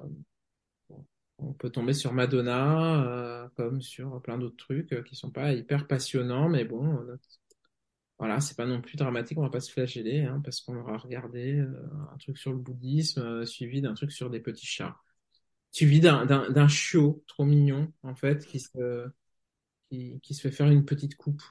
on 1.50 1.54
peut 1.54 1.70
tomber 1.70 1.94
sur 1.94 2.14
Madonna, 2.14 3.04
euh, 3.06 3.48
comme 3.56 3.82
sur 3.82 4.22
plein 4.22 4.38
d'autres 4.38 4.58
trucs 4.58 4.94
euh, 4.94 5.04
qui 5.04 5.16
sont 5.16 5.32
pas 5.32 5.54
hyper 5.54 5.88
passionnants, 5.88 6.50
mais 6.50 6.66
bon, 6.66 6.98
euh, 7.02 7.18
voilà, 8.20 8.40
c'est 8.42 8.56
pas 8.56 8.66
non 8.66 8.82
plus 8.82 8.96
dramatique, 8.96 9.38
on 9.38 9.42
va 9.42 9.50
pas 9.50 9.60
se 9.60 9.72
flageller, 9.72 10.22
hein, 10.22 10.42
parce 10.44 10.62
qu'on 10.62 10.78
aura 10.78 10.98
regardé 10.98 11.60
un 11.60 12.18
truc 12.18 12.38
sur 12.38 12.52
le 12.52 12.58
bouddhisme, 12.58 13.46
suivi 13.46 13.82
d'un 13.82 13.94
truc 13.94 14.12
sur 14.12 14.30
des 14.30 14.40
petits 14.40 14.66
chats, 14.66 14.96
suivi 15.72 16.00
d'un 16.00 16.68
chiot 16.68 17.24
trop 17.28 17.44
mignon, 17.46 17.92
en 18.04 18.16
fait, 18.16 18.46
qui 18.46 18.60
se 18.60 19.12
fait 19.90 20.52
faire 20.52 20.70
une 20.70 20.86
petite 20.86 21.16
coupe. 21.16 21.42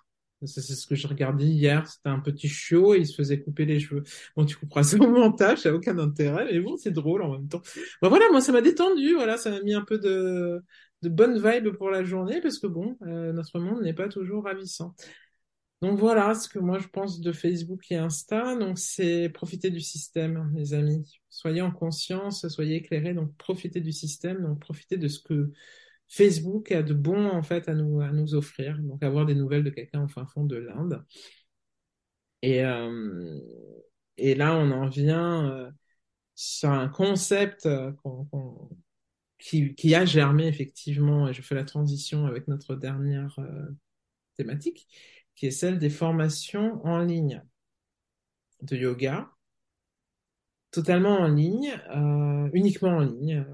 C'est 0.46 0.60
ce 0.60 0.86
que 0.86 0.94
j'ai 0.94 1.08
regardé 1.08 1.46
hier. 1.46 1.86
C'était 1.86 2.08
un 2.08 2.20
petit 2.20 2.48
chiot 2.48 2.94
et 2.94 2.98
il 2.98 3.06
se 3.06 3.14
faisait 3.14 3.40
couper 3.40 3.64
les 3.64 3.80
cheveux. 3.80 4.02
Bon, 4.36 4.44
tu 4.44 4.56
couperas 4.56 4.82
ça 4.82 4.96
au 4.98 5.06
montage, 5.08 5.58
ça 5.58 5.70
n'a 5.70 5.76
aucun 5.76 5.98
intérêt, 5.98 6.46
mais 6.52 6.60
bon, 6.60 6.76
c'est 6.76 6.90
drôle 6.90 7.22
en 7.22 7.32
même 7.32 7.48
temps. 7.48 7.62
Bon, 8.00 8.08
voilà, 8.08 8.26
moi, 8.30 8.40
ça 8.40 8.52
m'a 8.52 8.60
détendu. 8.62 9.14
Voilà, 9.14 9.36
ça 9.36 9.50
m'a 9.50 9.60
mis 9.62 9.74
un 9.74 9.82
peu 9.82 9.98
de, 9.98 10.62
de 11.02 11.08
bonne 11.08 11.36
vibe 11.36 11.70
pour 11.76 11.90
la 11.90 12.04
journée 12.04 12.40
parce 12.40 12.58
que 12.58 12.66
bon, 12.66 12.96
euh, 13.02 13.32
notre 13.32 13.58
monde 13.58 13.82
n'est 13.82 13.94
pas 13.94 14.08
toujours 14.08 14.44
ravissant. 14.44 14.94
Donc 15.82 15.98
voilà 15.98 16.32
ce 16.36 16.48
que 16.48 16.60
moi 16.60 16.78
je 16.78 16.86
pense 16.86 17.20
de 17.20 17.32
Facebook 17.32 17.90
et 17.90 17.96
Insta. 17.96 18.54
Donc 18.54 18.78
c'est 18.78 19.28
profiter 19.30 19.68
du 19.68 19.80
système, 19.80 20.52
les 20.54 20.74
amis. 20.74 21.20
Soyez 21.28 21.60
en 21.60 21.72
conscience, 21.72 22.46
soyez 22.46 22.76
éclairés. 22.76 23.14
Donc 23.14 23.36
profitez 23.36 23.80
du 23.80 23.90
système, 23.90 24.42
donc 24.42 24.60
profitez 24.60 24.96
de 24.96 25.08
ce 25.08 25.20
que 25.20 25.50
Facebook 26.12 26.70
a 26.72 26.82
de 26.82 26.92
bons 26.92 27.28
en 27.30 27.42
fait 27.42 27.68
à 27.68 27.74
nous, 27.74 28.00
à 28.02 28.12
nous 28.12 28.34
offrir. 28.34 28.78
Donc 28.78 29.02
avoir 29.02 29.24
des 29.26 29.34
nouvelles 29.34 29.64
de 29.64 29.70
quelqu'un 29.70 30.04
au 30.04 30.08
fin 30.08 30.26
fond 30.26 30.44
de 30.44 30.56
l'Inde. 30.56 31.02
Et, 32.42 32.64
euh, 32.64 33.38
et 34.18 34.34
là, 34.34 34.56
on 34.56 34.70
en 34.72 34.88
vient 34.88 35.50
euh, 35.50 35.70
sur 36.34 36.70
un 36.70 36.88
concept 36.88 37.66
euh, 37.66 37.92
qui, 39.38 39.74
qui, 39.74 39.94
a 39.94 40.04
germé 40.04 40.46
effectivement, 40.46 41.28
et 41.28 41.32
je 41.32 41.42
fais 41.42 41.54
la 41.54 41.64
transition 41.64 42.26
avec 42.26 42.48
notre 42.48 42.76
dernière 42.76 43.38
euh, 43.38 43.68
thématique, 44.36 44.88
qui 45.34 45.46
est 45.46 45.50
celle 45.50 45.78
des 45.78 45.90
formations 45.90 46.84
en 46.86 46.98
ligne 46.98 47.42
de 48.60 48.76
yoga, 48.76 49.30
totalement 50.70 51.18
en 51.18 51.28
ligne, 51.28 51.76
uniquement 52.52 52.96
en 52.98 53.00
ligne. 53.00 53.44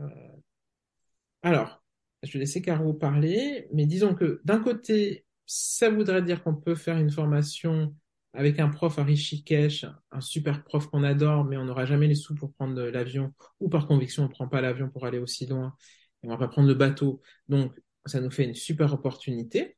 Alors, 1.42 1.77
je 2.22 2.32
vais 2.32 2.40
laisser 2.40 2.62
Caro 2.62 2.92
parler, 2.94 3.68
mais 3.72 3.86
disons 3.86 4.14
que 4.14 4.40
d'un 4.44 4.60
côté, 4.60 5.24
ça 5.46 5.90
voudrait 5.90 6.22
dire 6.22 6.42
qu'on 6.42 6.54
peut 6.54 6.74
faire 6.74 6.98
une 6.98 7.10
formation 7.10 7.94
avec 8.34 8.58
un 8.60 8.68
prof 8.68 8.98
à 8.98 9.04
Rishikesh, 9.04 9.86
un 10.10 10.20
super 10.20 10.62
prof 10.64 10.86
qu'on 10.86 11.02
adore, 11.02 11.44
mais 11.44 11.56
on 11.56 11.64
n'aura 11.64 11.86
jamais 11.86 12.06
les 12.06 12.14
sous 12.14 12.34
pour 12.34 12.52
prendre 12.52 12.80
l'avion, 12.82 13.32
ou 13.60 13.68
par 13.68 13.86
conviction, 13.86 14.24
on 14.24 14.26
ne 14.26 14.32
prend 14.32 14.48
pas 14.48 14.60
l'avion 14.60 14.90
pour 14.90 15.06
aller 15.06 15.18
aussi 15.18 15.46
loin, 15.46 15.74
et 16.22 16.26
on 16.26 16.30
va 16.30 16.36
pas 16.36 16.48
prendre 16.48 16.68
le 16.68 16.74
bateau. 16.74 17.22
Donc, 17.48 17.72
ça 18.04 18.20
nous 18.20 18.30
fait 18.30 18.44
une 18.44 18.54
super 18.54 18.92
opportunité. 18.92 19.76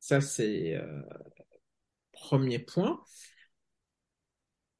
Ça, 0.00 0.20
c'est 0.20 0.74
euh, 0.76 1.02
premier 2.12 2.58
point. 2.58 3.00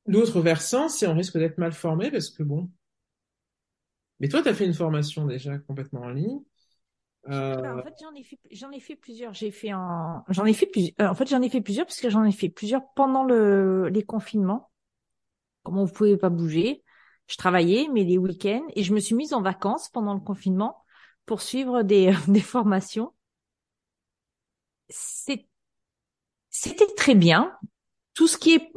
L'autre 0.06 0.40
versant, 0.40 0.88
c'est 0.88 1.06
on 1.06 1.14
risque 1.14 1.38
d'être 1.38 1.58
mal 1.58 1.72
formé 1.72 2.10
parce 2.10 2.30
que 2.30 2.42
bon. 2.42 2.70
Mais 4.20 4.28
toi, 4.28 4.42
tu 4.42 4.48
as 4.48 4.54
fait 4.54 4.66
une 4.66 4.74
formation 4.74 5.26
déjà 5.26 5.58
complètement 5.58 6.02
en 6.02 6.10
ligne. 6.10 6.40
Euh... 7.28 7.78
En 7.78 7.82
fait, 7.82 7.94
j'en 8.00 8.14
ai 8.14 8.22
fait, 8.22 8.38
j'en 8.50 8.70
ai 8.70 8.80
fait 8.80 8.96
plusieurs. 8.96 9.32
J'ai 9.32 9.50
fait 9.50 9.72
en, 9.72 10.24
j'en 10.28 10.44
ai 10.44 10.52
fait 10.52 10.66
plusieurs. 10.66 10.94
Euh, 11.00 11.08
en 11.08 11.14
fait, 11.14 11.26
j'en 11.26 11.42
ai 11.42 11.48
fait 11.48 11.60
plusieurs 11.60 11.86
parce 11.86 12.00
que 12.00 12.10
j'en 12.10 12.24
ai 12.24 12.32
fait 12.32 12.48
plusieurs 12.48 12.82
pendant 12.94 13.24
le, 13.24 13.88
les 13.88 14.02
confinements. 14.02 14.70
Comment 15.62 15.84
vous 15.84 15.92
pouvez 15.92 16.16
pas 16.16 16.30
bouger. 16.30 16.84
Je 17.26 17.36
travaillais, 17.36 17.88
mais 17.92 18.04
les 18.04 18.18
week-ends, 18.18 18.66
et 18.74 18.82
je 18.82 18.92
me 18.92 19.00
suis 19.00 19.14
mise 19.14 19.32
en 19.32 19.40
vacances 19.40 19.88
pendant 19.88 20.12
le 20.12 20.20
confinement 20.20 20.84
pour 21.24 21.40
suivre 21.40 21.82
des, 21.82 22.12
des 22.28 22.40
formations. 22.40 23.14
C'est, 24.90 25.46
c'était 26.50 26.92
très 26.96 27.14
bien. 27.14 27.56
Tout 28.12 28.26
ce 28.28 28.36
qui 28.36 28.54
est 28.54 28.72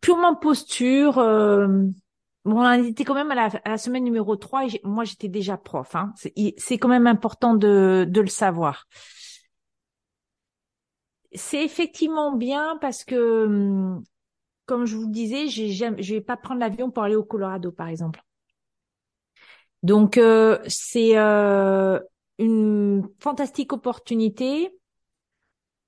purement 0.00 0.34
posture, 0.34 1.18
euh, 1.18 1.84
Bon, 2.44 2.60
on 2.64 2.84
était 2.84 3.04
quand 3.04 3.14
même 3.14 3.30
à 3.30 3.34
la, 3.34 3.46
à 3.64 3.70
la 3.70 3.78
semaine 3.78 4.04
numéro 4.04 4.34
3 4.34 4.64
et 4.66 4.80
moi 4.82 5.04
j'étais 5.04 5.28
déjà 5.28 5.56
prof. 5.56 5.94
Hein. 5.94 6.12
C'est 6.56 6.78
quand 6.78 6.88
même 6.88 7.06
important 7.06 7.54
de, 7.54 8.06
de 8.08 8.20
le 8.20 8.28
savoir. 8.28 8.86
C'est 11.32 11.62
effectivement 11.64 12.32
bien 12.32 12.78
parce 12.80 13.04
que, 13.04 13.44
hum, 13.46 14.02
comme 14.66 14.86
je 14.86 14.96
vous 14.96 15.06
le 15.06 15.12
disais, 15.12 15.48
je 15.48 16.14
vais 16.14 16.20
pas 16.20 16.36
prendre 16.36 16.60
l'avion 16.60 16.90
pour 16.90 17.02
aller 17.04 17.16
au 17.16 17.24
Colorado, 17.24 17.72
par 17.72 17.88
exemple. 17.88 18.22
Donc, 19.82 20.18
euh, 20.18 20.58
c'est 20.66 21.16
euh, 21.16 21.98
une 22.38 23.08
fantastique 23.18 23.72
opportunité 23.72 24.70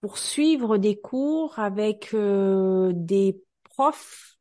pour 0.01 0.19
suivre 0.19 0.79
des 0.79 1.01
cours 1.01 1.59
avec 1.59 2.13
euh, 2.15 2.93
des 2.95 3.41
prof 3.65 4.32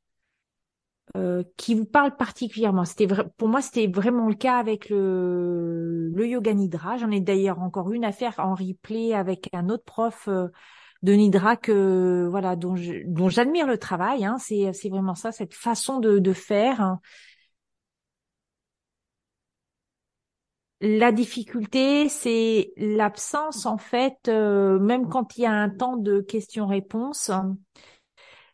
euh, 1.18 1.44
qui 1.58 1.76
vous 1.76 1.86
parle 1.86 2.16
particulièrement. 2.16 2.86
C'était 2.86 3.08
pour 3.38 3.48
moi, 3.48 3.62
c'était 3.62 3.88
vraiment 3.88 4.28
le 4.28 4.36
cas 4.36 4.58
avec 4.58 4.90
le, 4.90 6.10
le 6.10 6.28
yoga 6.28 6.54
nidra. 6.54 6.98
J'en 6.98 7.12
ai 7.12 7.20
d'ailleurs 7.20 7.60
encore 7.60 7.92
une 7.92 8.06
à 8.06 8.12
faire 8.12 8.40
en 8.40 8.56
replay 8.56 9.14
avec 9.14 9.50
un 9.54 9.70
autre 9.70 9.84
prof 9.84 10.28
euh, 10.28 10.48
de 11.04 11.14
nidra 11.14 11.58
que 11.58 12.28
voilà 12.30 12.56
dont 12.56 12.76
dont 13.08 13.30
j'admire 13.30 13.68
le 13.68 13.78
travail. 13.78 14.24
Hein. 14.26 14.38
C'est 14.40 14.72
c'est 14.74 14.90
vraiment 14.90 15.16
ça, 15.16 15.32
cette 15.32 15.54
façon 15.54 16.00
de 16.00 16.20
de 16.20 16.34
faire. 16.34 16.82
Hein. 16.82 17.00
La 20.84 21.12
difficulté, 21.12 22.10
c'est 22.10 22.74
l'absence 22.76 23.68
en 23.68 23.78
fait, 23.78 24.18
euh, 24.28 24.80
même 24.80 25.10
quand 25.10 25.38
il 25.38 25.42
y 25.42 25.46
a 25.46 25.52
un 25.52 25.70
temps 25.70 25.96
de 25.96 26.22
questions-réponses 26.22 27.30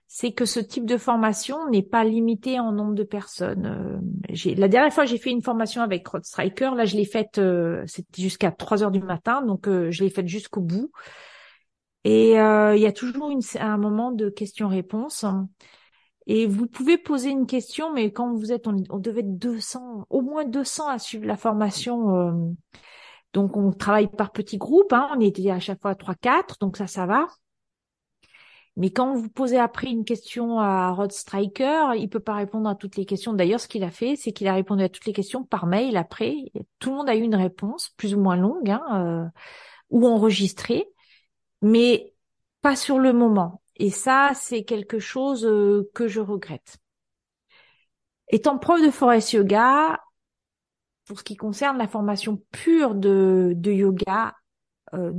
c'est 0.07 0.31
que 0.31 0.45
ce 0.45 0.61
type 0.61 0.85
de 0.85 0.97
formation 0.97 1.69
n'est 1.69 1.83
pas 1.83 2.05
limité 2.05 2.59
en 2.59 2.71
nombre 2.71 2.93
de 2.93 3.03
personnes. 3.03 4.01
Euh, 4.31 4.55
la 4.55 4.69
dernière 4.69 4.93
fois, 4.93 5.05
j'ai 5.05 5.17
fait 5.17 5.31
une 5.31 5.41
formation 5.41 5.81
avec 5.81 6.07
Rod 6.07 6.23
Striker. 6.23 6.71
Là, 6.75 6.85
je 6.85 6.95
l'ai 6.95 7.05
faite, 7.05 7.39
euh, 7.39 7.83
c'était 7.87 8.21
jusqu'à 8.21 8.51
3 8.51 8.83
heures 8.83 8.91
du 8.91 9.01
matin, 9.01 9.41
donc 9.41 9.67
euh, 9.67 9.91
je 9.91 10.03
l'ai 10.03 10.09
faite 10.09 10.27
jusqu'au 10.27 10.61
bout. 10.61 10.91
Et 12.05 12.31
il 12.31 12.79
y 12.79 12.85
a 12.85 12.91
toujours 12.93 13.33
un 13.59 13.77
moment 13.77 14.13
de 14.13 14.29
questions-réponses. 14.29 15.25
Et 16.25 16.47
vous 16.47 16.67
pouvez 16.67 16.97
poser 16.97 17.29
une 17.31 17.45
question, 17.45 17.91
mais 17.91 18.13
quand 18.13 18.33
vous 18.33 18.53
êtes, 18.53 18.65
on, 18.65 18.81
on 18.89 18.99
devait 18.99 19.19
être 19.21 19.37
200, 19.37 20.05
au 20.09 20.21
moins 20.21 20.45
200 20.45 20.87
à 20.87 20.99
suivre 20.99 21.25
la 21.25 21.35
formation. 21.35 22.47
donc, 23.33 23.57
on 23.57 23.73
travaille 23.73 24.07
par 24.07 24.31
petits 24.31 24.57
groupes. 24.57 24.93
Hein, 24.93 25.09
on 25.13 25.19
était 25.19 25.51
à 25.51 25.59
chaque 25.59 25.81
fois 25.81 25.95
3-4, 25.95 26.61
donc 26.61 26.77
ça, 26.77 26.87
ça 26.87 27.05
va. 27.05 27.27
Mais 28.77 28.91
quand 28.91 29.15
vous 29.15 29.27
posez 29.27 29.57
après 29.57 29.87
une 29.87 30.05
question 30.05 30.59
à 30.59 30.91
Rod 30.91 31.11
Striker, 31.11 31.93
il 31.97 32.09
peut 32.09 32.19
pas 32.19 32.35
répondre 32.35 32.69
à 32.69 32.75
toutes 32.75 32.95
les 32.95 33.05
questions. 33.05 33.33
D'ailleurs, 33.33 33.59
ce 33.59 33.67
qu'il 33.67 33.83
a 33.83 33.89
fait, 33.89 34.15
c'est 34.15 34.31
qu'il 34.31 34.47
a 34.47 34.53
répondu 34.53 34.83
à 34.83 34.89
toutes 34.89 35.07
les 35.07 35.13
questions 35.13 35.43
par 35.43 35.65
mail 35.65 35.97
après. 35.97 36.35
Tout 36.77 36.91
le 36.91 36.97
monde 36.97 37.09
a 37.09 37.15
eu 37.15 37.21
une 37.21 37.35
réponse, 37.35 37.89
plus 37.97 38.13
ou 38.13 38.19
moins 38.19 38.35
longue, 38.35 38.69
hein, 38.69 38.83
euh, 38.93 39.25
ou 39.89 40.05
enregistrée, 40.07 40.85
mais 41.63 42.13
pas 42.61 42.75
sur 42.75 42.99
le 42.99 43.13
moment. 43.13 43.63
Et 43.77 43.89
ça, 43.89 44.33
c'est 44.35 44.63
quelque 44.63 44.99
chose 44.99 45.43
euh, 45.43 45.89
que 45.95 46.07
je 46.07 46.19
regrette. 46.19 46.77
Étant 48.29 48.59
prof 48.59 48.79
de 48.79 48.91
forest 48.91 49.33
yoga, 49.33 49.99
pour 51.05 51.17
ce 51.17 51.23
qui 51.23 51.35
concerne 51.35 51.79
la 51.79 51.87
formation 51.87 52.43
pure 52.51 52.93
de, 52.93 53.53
de 53.55 53.71
yoga, 53.71 54.35
euh, 54.93 55.11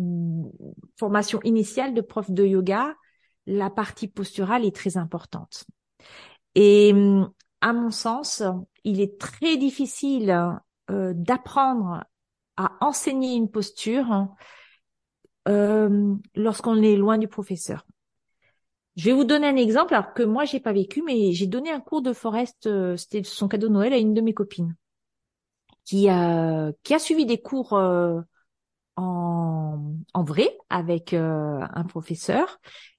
formation 0.96 1.40
initiale 1.42 1.92
de 1.92 2.02
prof 2.02 2.30
de 2.30 2.44
yoga, 2.44 2.94
la 3.48 3.70
partie 3.70 4.08
posturale 4.08 4.64
est 4.64 4.76
très 4.76 4.98
importante. 4.98 5.64
Et 6.54 6.94
à 7.60 7.72
mon 7.72 7.90
sens, 7.90 8.42
il 8.84 9.00
est 9.00 9.18
très 9.18 9.56
difficile 9.56 10.30
euh, 10.90 11.12
d'apprendre 11.14 12.04
à 12.56 12.76
enseigner 12.80 13.34
une 13.34 13.50
posture 13.50 14.28
euh, 15.48 16.14
lorsqu'on 16.34 16.82
est 16.82 16.96
loin 16.96 17.16
du 17.16 17.26
professeur. 17.26 17.86
Je 18.96 19.06
vais 19.06 19.12
vous 19.12 19.24
donner 19.24 19.46
un 19.46 19.56
exemple, 19.56 19.94
alors 19.94 20.12
que 20.12 20.24
moi 20.24 20.44
j'ai 20.44 20.60
pas 20.60 20.72
vécu, 20.72 21.02
mais 21.02 21.32
j'ai 21.32 21.46
donné 21.46 21.70
un 21.70 21.80
cours 21.80 22.02
de 22.02 22.12
forest, 22.12 22.66
euh, 22.66 22.96
c'était 22.96 23.22
son 23.22 23.48
cadeau 23.48 23.68
de 23.68 23.72
Noël 23.72 23.92
à 23.92 23.98
une 23.98 24.12
de 24.12 24.20
mes 24.20 24.34
copines, 24.34 24.74
qui 25.84 26.08
a 26.08 26.72
qui 26.82 26.94
a 26.94 26.98
suivi 26.98 27.24
des 27.24 27.40
cours 27.40 27.72
en, 27.74 28.24
en 28.96 30.24
vrai 30.24 30.58
avec 30.68 31.14
un 31.14 31.84
professeur 31.88 32.58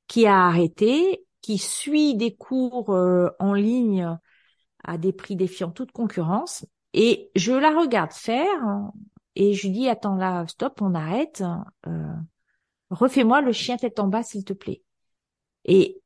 qui 0.10 0.26
a 0.26 0.48
arrêté, 0.48 1.26
qui 1.42 1.58
suit 1.58 2.16
des 2.16 2.36
cours 2.36 2.90
euh, 2.90 3.30
en 3.40 3.54
ligne 3.54 4.18
à 4.84 4.98
des 4.98 5.14
prix 5.14 5.38
défiant 5.38 5.72
toute 5.72 5.94
concurrence. 5.94 6.66
Et 6.94 7.32
je 7.36 7.54
la 7.54 7.70
regarde 7.70 8.12
faire 8.12 8.60
et 9.36 9.54
je 9.54 9.68
lui 9.68 9.72
dis, 9.72 9.88
attends 9.88 10.16
là, 10.16 10.46
stop, 10.48 10.82
on 10.82 10.96
arrête. 10.96 11.44
Euh, 11.88 12.14
refais-moi 12.90 13.42
le 13.42 13.54
chien 13.54 13.78
tête 13.78 14.00
en 14.00 14.08
bas, 14.08 14.24
s'il 14.24 14.44
te 14.44 14.54
plaît. 14.54 14.82
Et 15.66 16.02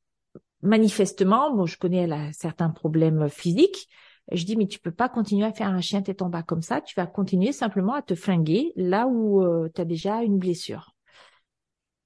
manifestement, 0.62 1.56
bon, 1.56 1.66
je 1.66 1.78
connais, 1.78 2.04
elle 2.04 2.13
a 2.13 2.34
certains 2.34 2.70
problèmes 2.70 3.30
physiques. 3.30 3.88
Je 4.32 4.46
dis, 4.46 4.58
mais 4.58 4.68
tu 4.68 4.80
peux 4.80 4.92
pas 4.92 5.10
continuer 5.10 5.46
à 5.46 5.54
faire 5.54 5.70
un 5.70 5.82
chien 5.82 6.02
tête 6.02 6.22
en 6.22 6.30
bas 6.30 6.44
comme 6.44 6.62
ça. 6.62 6.82
Tu 6.82 6.94
vas 6.96 7.08
continuer 7.08 7.54
simplement 7.54 7.94
à 7.94 8.02
te 8.02 8.16
flinguer 8.16 8.74
là 8.76 9.08
où 9.08 9.42
euh, 9.42 9.70
tu 9.74 9.82
as 9.82 9.86
déjà 9.86 10.24
une 10.24 10.39
blessure. 10.39 10.93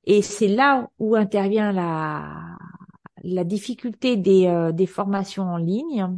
Et 0.10 0.22
c'est 0.22 0.48
là 0.48 0.90
où 1.00 1.16
intervient 1.18 1.74
la, 1.74 3.44
difficulté 3.44 4.16
des, 4.16 4.48
euh, 4.48 4.72
des 4.72 4.88
formations 4.88 5.44
en 5.44 5.58
ligne, 5.58 6.18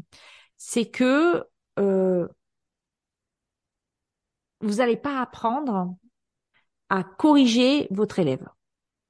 c'est 0.58 0.86
que 0.86 1.44
euh, 1.80 2.28
vous 4.62 4.76
n'allez 4.76 4.96
pas 4.96 5.20
apprendre 5.20 5.96
à 6.90 7.04
corriger 7.04 7.88
votre 7.90 8.20
élève. 8.20 8.48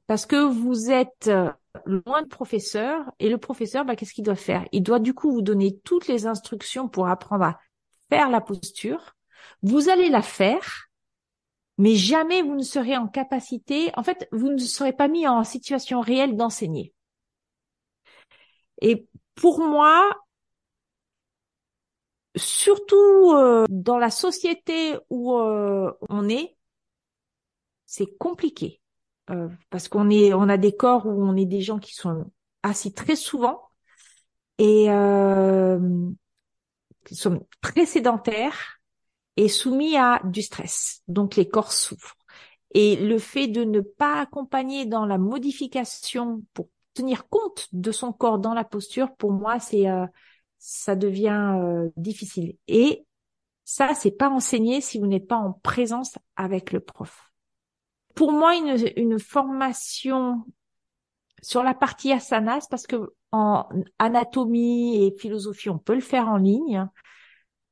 Parce 0.08 0.26
que 0.26 0.38
vous 0.38 0.90
êtes 0.90 1.28
euh, 1.28 1.52
loin 1.86 2.22
de 2.22 2.28
professeur 2.28 3.04
et 3.20 3.30
le 3.30 3.38
professeur, 3.38 3.84
bah, 3.84 3.98
qu'est-ce 3.98 4.14
qu'il 4.14 4.24
doit 4.24 4.36
faire? 4.36 4.66
Il 4.72 4.82
doit 4.82 5.00
du 5.00 5.14
coup 5.14 5.30
vous 5.30 5.42
donner 5.42 5.78
toutes 5.84 6.08
les 6.08 6.26
instructions 6.26 6.88
pour 6.88 7.10
apprendre 7.10 7.44
à 7.44 7.60
faire 8.10 8.30
la 8.30 8.40
posture. 8.40 9.18
Vous 9.62 9.90
allez 9.90 10.08
la 10.08 10.22
faire, 10.22 10.89
mais 11.80 11.96
jamais 11.96 12.42
vous 12.42 12.56
ne 12.56 12.64
serez 12.64 12.98
en 12.98 13.08
capacité, 13.08 13.90
en 13.96 14.04
fait, 14.04 14.28
vous 14.34 14.50
ne 14.50 14.58
serez 14.58 14.92
pas 14.92 15.08
mis 15.08 15.26
en 15.28 15.46
situation 15.46 16.02
réelle 16.02 16.36
d'enseigner. 16.36 16.94
Et 18.82 19.08
pour 19.36 19.62
moi, 19.62 20.12
surtout 22.36 23.32
euh, 23.34 23.66
dans 23.70 23.98
la 23.98 24.10
société 24.10 24.98
où 25.10 25.38
euh, 25.38 25.94
on 26.10 26.28
est, 26.28 26.58
c'est 27.86 28.18
compliqué 28.18 28.82
euh, 29.30 29.48
parce 29.70 29.88
qu'on 29.88 30.10
est, 30.10 30.34
on 30.34 30.50
a 30.50 30.58
des 30.58 30.76
corps 30.76 31.06
où 31.06 31.24
on 31.24 31.38
est 31.38 31.46
des 31.46 31.62
gens 31.62 31.80
qui 31.80 31.96
sont 31.96 32.30
assis 32.62 32.94
très 32.94 33.16
souvent 33.16 33.70
et 34.58 34.88
qui 37.06 37.16
sont 37.16 37.48
très 37.62 37.86
sédentaires 37.86 38.79
est 39.40 39.48
soumis 39.48 39.98
à 39.98 40.22
du 40.24 40.42
stress. 40.42 41.02
Donc 41.08 41.36
les 41.36 41.48
corps 41.48 41.72
souffrent. 41.72 42.18
Et 42.74 42.96
le 42.96 43.18
fait 43.18 43.48
de 43.48 43.64
ne 43.64 43.80
pas 43.80 44.20
accompagner 44.20 44.86
dans 44.86 45.06
la 45.06 45.18
modification 45.18 46.44
pour 46.54 46.70
tenir 46.94 47.28
compte 47.30 47.68
de 47.72 47.92
son 47.92 48.14
corps 48.14 48.40
dans 48.40 48.54
la 48.54 48.64
posture, 48.64 49.16
pour 49.16 49.32
moi, 49.32 49.60
c'est 49.60 49.90
euh, 49.90 50.06
ça 50.60 50.96
devient 50.96 51.56
euh, 51.58 51.90
difficile. 51.98 52.58
Et 52.68 53.06
ça, 53.64 53.94
c'est 53.96 54.12
pas 54.12 54.30
enseigné 54.30 54.82
si 54.82 55.00
vous 55.00 55.08
n'êtes 55.08 55.28
pas 55.28 55.38
en 55.38 55.54
présence 55.54 56.18
avec 56.36 56.72
le 56.72 56.80
prof. 56.80 57.32
Pour 58.16 58.32
moi, 58.32 58.56
une, 58.56 58.76
une 58.98 59.20
formation 59.20 60.44
sur 61.42 61.64
la 61.64 61.74
partie 61.74 62.12
asanas, 62.12 62.68
parce 62.70 62.86
que 62.86 63.14
en 63.32 63.68
anatomie 64.00 65.06
et 65.06 65.16
philosophie, 65.18 65.70
on 65.70 65.78
peut 65.78 65.96
le 65.96 66.02
faire 66.02 66.28
en 66.28 66.38
ligne 66.38 66.88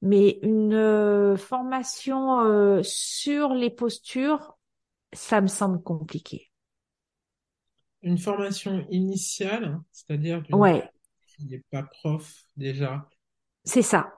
mais 0.02 0.40
une 0.44 0.74
euh, 0.74 1.38
formation 1.38 2.42
euh, 2.42 2.82
sur 2.84 3.54
les 3.54 3.70
postures, 3.70 4.58
ça 5.14 5.42
me 5.42 5.48
semble 5.48 5.82
compliqué. 5.82 6.52
Une 8.04 8.18
formation 8.18 8.86
initiale, 8.90 9.80
c'est-à-dire 9.92 10.44
ouais. 10.52 10.88
qui 11.26 11.46
n'est 11.48 11.64
pas 11.72 11.84
prof 11.84 12.44
déjà. 12.56 13.10
C'est 13.64 13.82
ça. 13.82 14.14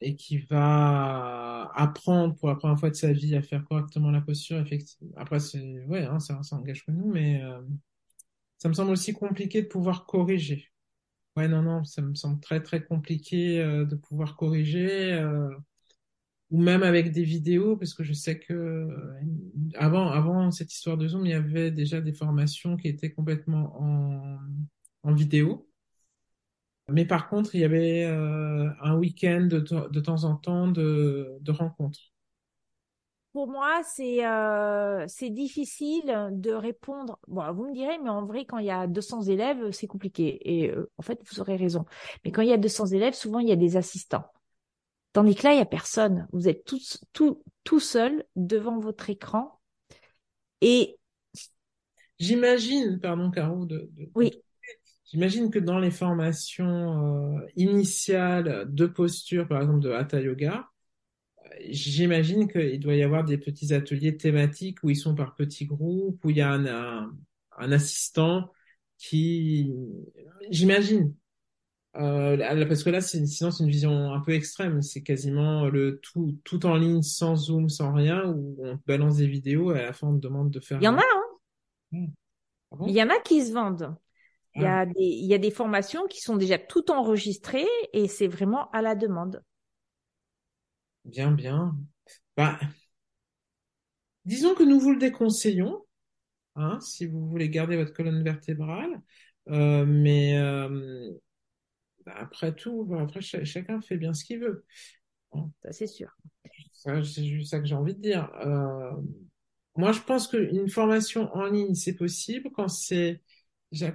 Et 0.00 0.14
qui 0.14 0.38
va 0.38 1.70
apprendre 1.74 2.36
pour 2.36 2.48
la 2.48 2.54
première 2.54 2.78
fois 2.78 2.90
de 2.90 2.94
sa 2.94 3.12
vie 3.12 3.34
à 3.34 3.42
faire 3.42 3.64
correctement 3.64 4.10
la 4.10 4.20
posture, 4.20 4.58
effectivement. 4.58 5.10
Après, 5.16 5.40
c'est 5.40 5.84
ouais, 5.86 6.04
hein, 6.04 6.20
ça, 6.20 6.42
ça 6.42 6.56
engage 6.56 6.84
que 6.84 6.92
nous, 6.92 7.10
mais 7.10 7.42
euh, 7.42 7.60
ça 8.58 8.68
me 8.68 8.74
semble 8.74 8.92
aussi 8.92 9.12
compliqué 9.12 9.62
de 9.62 9.68
pouvoir 9.68 10.06
corriger. 10.06 10.70
Ouais, 11.36 11.48
non, 11.48 11.62
non, 11.62 11.84
ça 11.84 12.00
me 12.02 12.14
semble 12.14 12.40
très 12.40 12.62
très 12.62 12.82
compliqué 12.84 13.60
euh, 13.60 13.84
de 13.84 13.94
pouvoir 13.94 14.36
corriger, 14.36 15.12
euh, 15.12 15.50
ou 16.50 16.60
même 16.62 16.82
avec 16.82 17.12
des 17.12 17.24
vidéos, 17.24 17.76
parce 17.76 17.94
que 17.94 18.04
je 18.04 18.12
sais 18.12 18.38
que 18.38 18.52
euh, 18.54 19.20
avant, 19.76 20.08
avant 20.10 20.50
cette 20.52 20.72
histoire 20.72 20.96
de 20.96 21.08
Zoom, 21.08 21.26
il 21.26 21.30
y 21.32 21.34
avait 21.34 21.70
déjà 21.70 22.00
des 22.00 22.12
formations 22.12 22.76
qui 22.76 22.88
étaient 22.88 23.12
complètement 23.12 23.74
en, 23.80 24.38
en 25.02 25.14
vidéo. 25.14 25.68
Mais 26.88 27.04
par 27.04 27.28
contre, 27.28 27.54
il 27.54 27.60
y 27.60 27.64
avait 27.64 28.04
un 28.04 28.96
week-end 28.96 29.42
de, 29.50 29.58
de, 29.60 30.00
temps 30.00 30.24
en 30.24 30.36
temps 30.36 30.68
de, 30.68 31.36
de 31.40 31.52
rencontres 31.52 32.12
pour 33.36 33.48
moi, 33.48 33.82
c'est 33.84 34.26
euh, 34.26 35.04
c'est 35.08 35.28
difficile 35.28 36.30
de 36.32 36.52
répondre. 36.52 37.18
Bon, 37.28 37.52
vous 37.52 37.68
me 37.68 37.74
direz, 37.74 37.98
mais 37.98 38.08
en 38.08 38.24
vrai, 38.24 38.46
quand 38.46 38.56
il 38.56 38.64
y 38.64 38.70
a 38.70 38.86
200 38.86 39.24
élèves, 39.24 39.72
c'est 39.72 39.86
compliqué. 39.86 40.38
Et 40.42 40.70
euh, 40.70 40.90
en 40.96 41.02
fait, 41.02 41.20
vous 41.28 41.38
aurez 41.38 41.56
raison. 41.56 41.84
Mais 42.24 42.32
quand 42.32 42.40
il 42.40 42.48
y 42.48 42.54
a 42.54 42.56
200 42.56 42.86
élèves, 42.86 43.12
souvent 43.12 43.38
il 43.40 43.46
y 43.46 43.52
a 43.52 43.56
des 43.56 43.76
assistants. 43.76 44.24
Tandis 45.12 45.34
que 45.34 45.42
là, 45.42 45.52
il 45.52 45.58
y 45.58 45.60
a 45.60 45.66
personne. 45.66 46.26
Vous 46.32 46.48
êtes 46.48 46.64
tous 46.64 47.04
tout 47.12 47.42
tout 47.62 47.78
seul 47.78 48.24
devant 48.36 48.78
votre 48.78 49.10
écran. 49.10 49.60
Et 50.62 50.98
j'imagine, 52.18 52.98
pardon, 53.00 53.30
Caro, 53.30 53.66
de, 53.66 53.90
oui. 54.14 54.32
j'imagine 55.04 55.50
que 55.50 55.58
dans 55.58 55.78
les 55.78 55.90
formations 55.90 57.36
euh, 57.36 57.46
initiales 57.54 58.64
de 58.66 58.86
posture, 58.86 59.46
par 59.46 59.60
exemple 59.60 59.80
de 59.80 59.90
Hatha 59.90 60.22
Yoga, 60.22 60.70
j'imagine 61.68 62.48
qu'il 62.48 62.80
doit 62.80 62.94
y 62.94 63.02
avoir 63.02 63.24
des 63.24 63.38
petits 63.38 63.72
ateliers 63.74 64.16
thématiques 64.16 64.78
où 64.82 64.90
ils 64.90 64.96
sont 64.96 65.14
par 65.14 65.34
petits 65.34 65.66
groupes, 65.66 66.24
où 66.24 66.30
il 66.30 66.36
y 66.36 66.40
a 66.40 66.50
un, 66.50 66.66
un, 66.66 67.12
un 67.58 67.72
assistant 67.72 68.52
qui, 68.98 69.72
j'imagine, 70.50 71.14
euh, 71.96 72.66
parce 72.66 72.82
que 72.82 72.90
là, 72.90 73.00
sinon 73.00 73.50
c'est 73.50 73.64
une 73.64 73.70
vision 73.70 74.12
un 74.12 74.20
peu 74.20 74.32
extrême. 74.32 74.82
C'est 74.82 75.02
quasiment 75.02 75.66
le 75.66 75.98
tout, 76.00 76.38
tout 76.44 76.66
en 76.66 76.76
ligne, 76.76 77.02
sans 77.02 77.36
zoom, 77.36 77.68
sans 77.68 77.92
rien, 77.92 78.24
où 78.26 78.56
on 78.60 78.78
balance 78.86 79.16
des 79.16 79.26
vidéos 79.26 79.74
et 79.74 79.80
à 79.80 79.82
la 79.86 79.92
fin 79.92 80.08
on 80.08 80.16
te 80.16 80.20
demande 80.20 80.50
de 80.50 80.60
faire. 80.60 80.78
Il 80.80 80.84
y 80.84 80.88
en 80.88 80.98
a, 80.98 81.02
hein. 81.02 81.22
Hmm. 81.92 82.06
Ah 82.72 82.76
il 82.88 82.94
y 82.94 83.02
en 83.02 83.08
a 83.08 83.18
qui 83.20 83.44
se 83.46 83.52
vendent. 83.52 83.94
Il 84.54 84.62
y, 84.62 84.66
a 84.66 84.80
ah. 84.80 84.86
des, 84.86 84.94
il 84.98 85.26
y 85.26 85.34
a 85.34 85.38
des 85.38 85.50
formations 85.50 86.06
qui 86.06 86.20
sont 86.20 86.36
déjà 86.36 86.58
tout 86.58 86.90
enregistrées 86.90 87.68
et 87.92 88.08
c'est 88.08 88.26
vraiment 88.26 88.70
à 88.70 88.80
la 88.80 88.94
demande. 88.94 89.42
Bien, 91.06 91.30
bien. 91.32 91.74
Bah, 92.36 92.58
disons 94.24 94.54
que 94.54 94.62
nous 94.62 94.80
vous 94.80 94.92
le 94.92 94.98
déconseillons, 94.98 95.84
hein, 96.56 96.80
si 96.80 97.06
vous 97.06 97.28
voulez 97.28 97.50
garder 97.50 97.76
votre 97.76 97.92
colonne 97.94 98.24
vertébrale. 98.24 99.02
Euh, 99.50 99.84
mais 99.86 100.38
euh, 100.38 101.12
bah, 102.04 102.14
après 102.18 102.54
tout, 102.54 102.88
après 102.98 103.20
chacun 103.22 103.80
fait 103.80 103.96
bien 103.96 104.14
ce 104.14 104.24
qu'il 104.24 104.40
veut. 104.40 104.64
Ça 105.62 105.72
c'est 105.72 105.86
sûr. 105.86 106.10
C'est 106.72 107.24
juste 107.24 107.50
ça 107.50 107.60
que 107.60 107.66
j'ai 107.66 107.74
envie 107.74 107.94
de 107.94 108.00
dire. 108.00 108.30
Euh, 108.44 108.92
moi, 109.76 109.92
je 109.92 110.00
pense 110.00 110.28
qu'une 110.28 110.68
formation 110.70 111.34
en 111.34 111.46
ligne, 111.46 111.74
c'est 111.74 111.94
possible 111.96 112.50
quand 112.54 112.68
c'est 112.68 113.22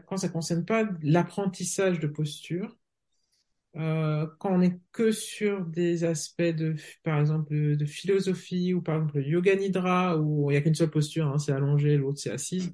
quand 0.07 0.17
ça 0.17 0.29
concerne 0.29 0.65
pas 0.65 0.85
l'apprentissage 1.01 1.99
de 1.99 2.07
posture, 2.07 2.77
euh, 3.77 4.27
quand 4.39 4.51
on 4.51 4.61
est 4.61 4.79
que 4.91 5.11
sur 5.11 5.65
des 5.65 6.03
aspects 6.03 6.41
de, 6.41 6.75
par 7.03 7.19
exemple, 7.19 7.53
de 7.53 7.85
philosophie 7.85 8.73
ou 8.73 8.81
par 8.81 8.95
exemple 8.95 9.17
le 9.17 9.27
yoga 9.27 9.55
nidra 9.55 10.17
où 10.17 10.51
il 10.51 10.55
y 10.55 10.57
a 10.57 10.61
qu'une 10.61 10.75
seule 10.75 10.89
posture, 10.89 11.27
hein, 11.27 11.37
c'est 11.37 11.53
allongé, 11.53 11.97
l'autre 11.97 12.19
c'est 12.19 12.31
assise. 12.31 12.73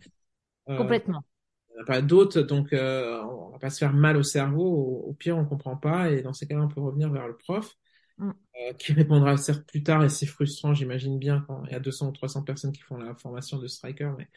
Euh, 0.69 0.77
Complètement. 0.77 1.23
Il 1.69 1.75
n'y 1.75 1.81
a 1.81 1.85
pas 1.85 2.01
d'autres, 2.01 2.41
donc 2.41 2.73
euh, 2.73 3.21
on 3.23 3.51
va 3.51 3.59
pas 3.59 3.69
se 3.69 3.77
faire 3.77 3.93
mal 3.93 4.17
au 4.17 4.23
cerveau. 4.23 5.03
Au, 5.05 5.13
pire, 5.13 5.37
on 5.37 5.45
comprend 5.45 5.77
pas 5.77 6.09
et 6.09 6.21
dans 6.23 6.33
ces 6.33 6.47
cas-là, 6.47 6.63
on 6.63 6.67
peut 6.67 6.81
revenir 6.81 7.11
vers 7.11 7.27
le 7.27 7.37
prof. 7.37 7.77
Mm. 8.17 8.31
Euh, 8.59 8.73
qui 8.73 8.93
répondra 8.93 9.37
certes 9.37 9.67
plus 9.67 9.83
tard 9.83 10.03
et 10.03 10.09
c'est 10.09 10.25
frustrant, 10.25 10.73
j'imagine 10.73 11.19
bien, 11.19 11.45
quand 11.47 11.63
il 11.65 11.73
y 11.73 11.75
a 11.75 11.79
200 11.79 12.07
ou 12.07 12.11
300 12.11 12.41
personnes 12.41 12.71
qui 12.71 12.81
font 12.81 12.97
la 12.97 13.13
formation 13.13 13.59
de 13.59 13.67
striker, 13.67 14.11
mais 14.17 14.27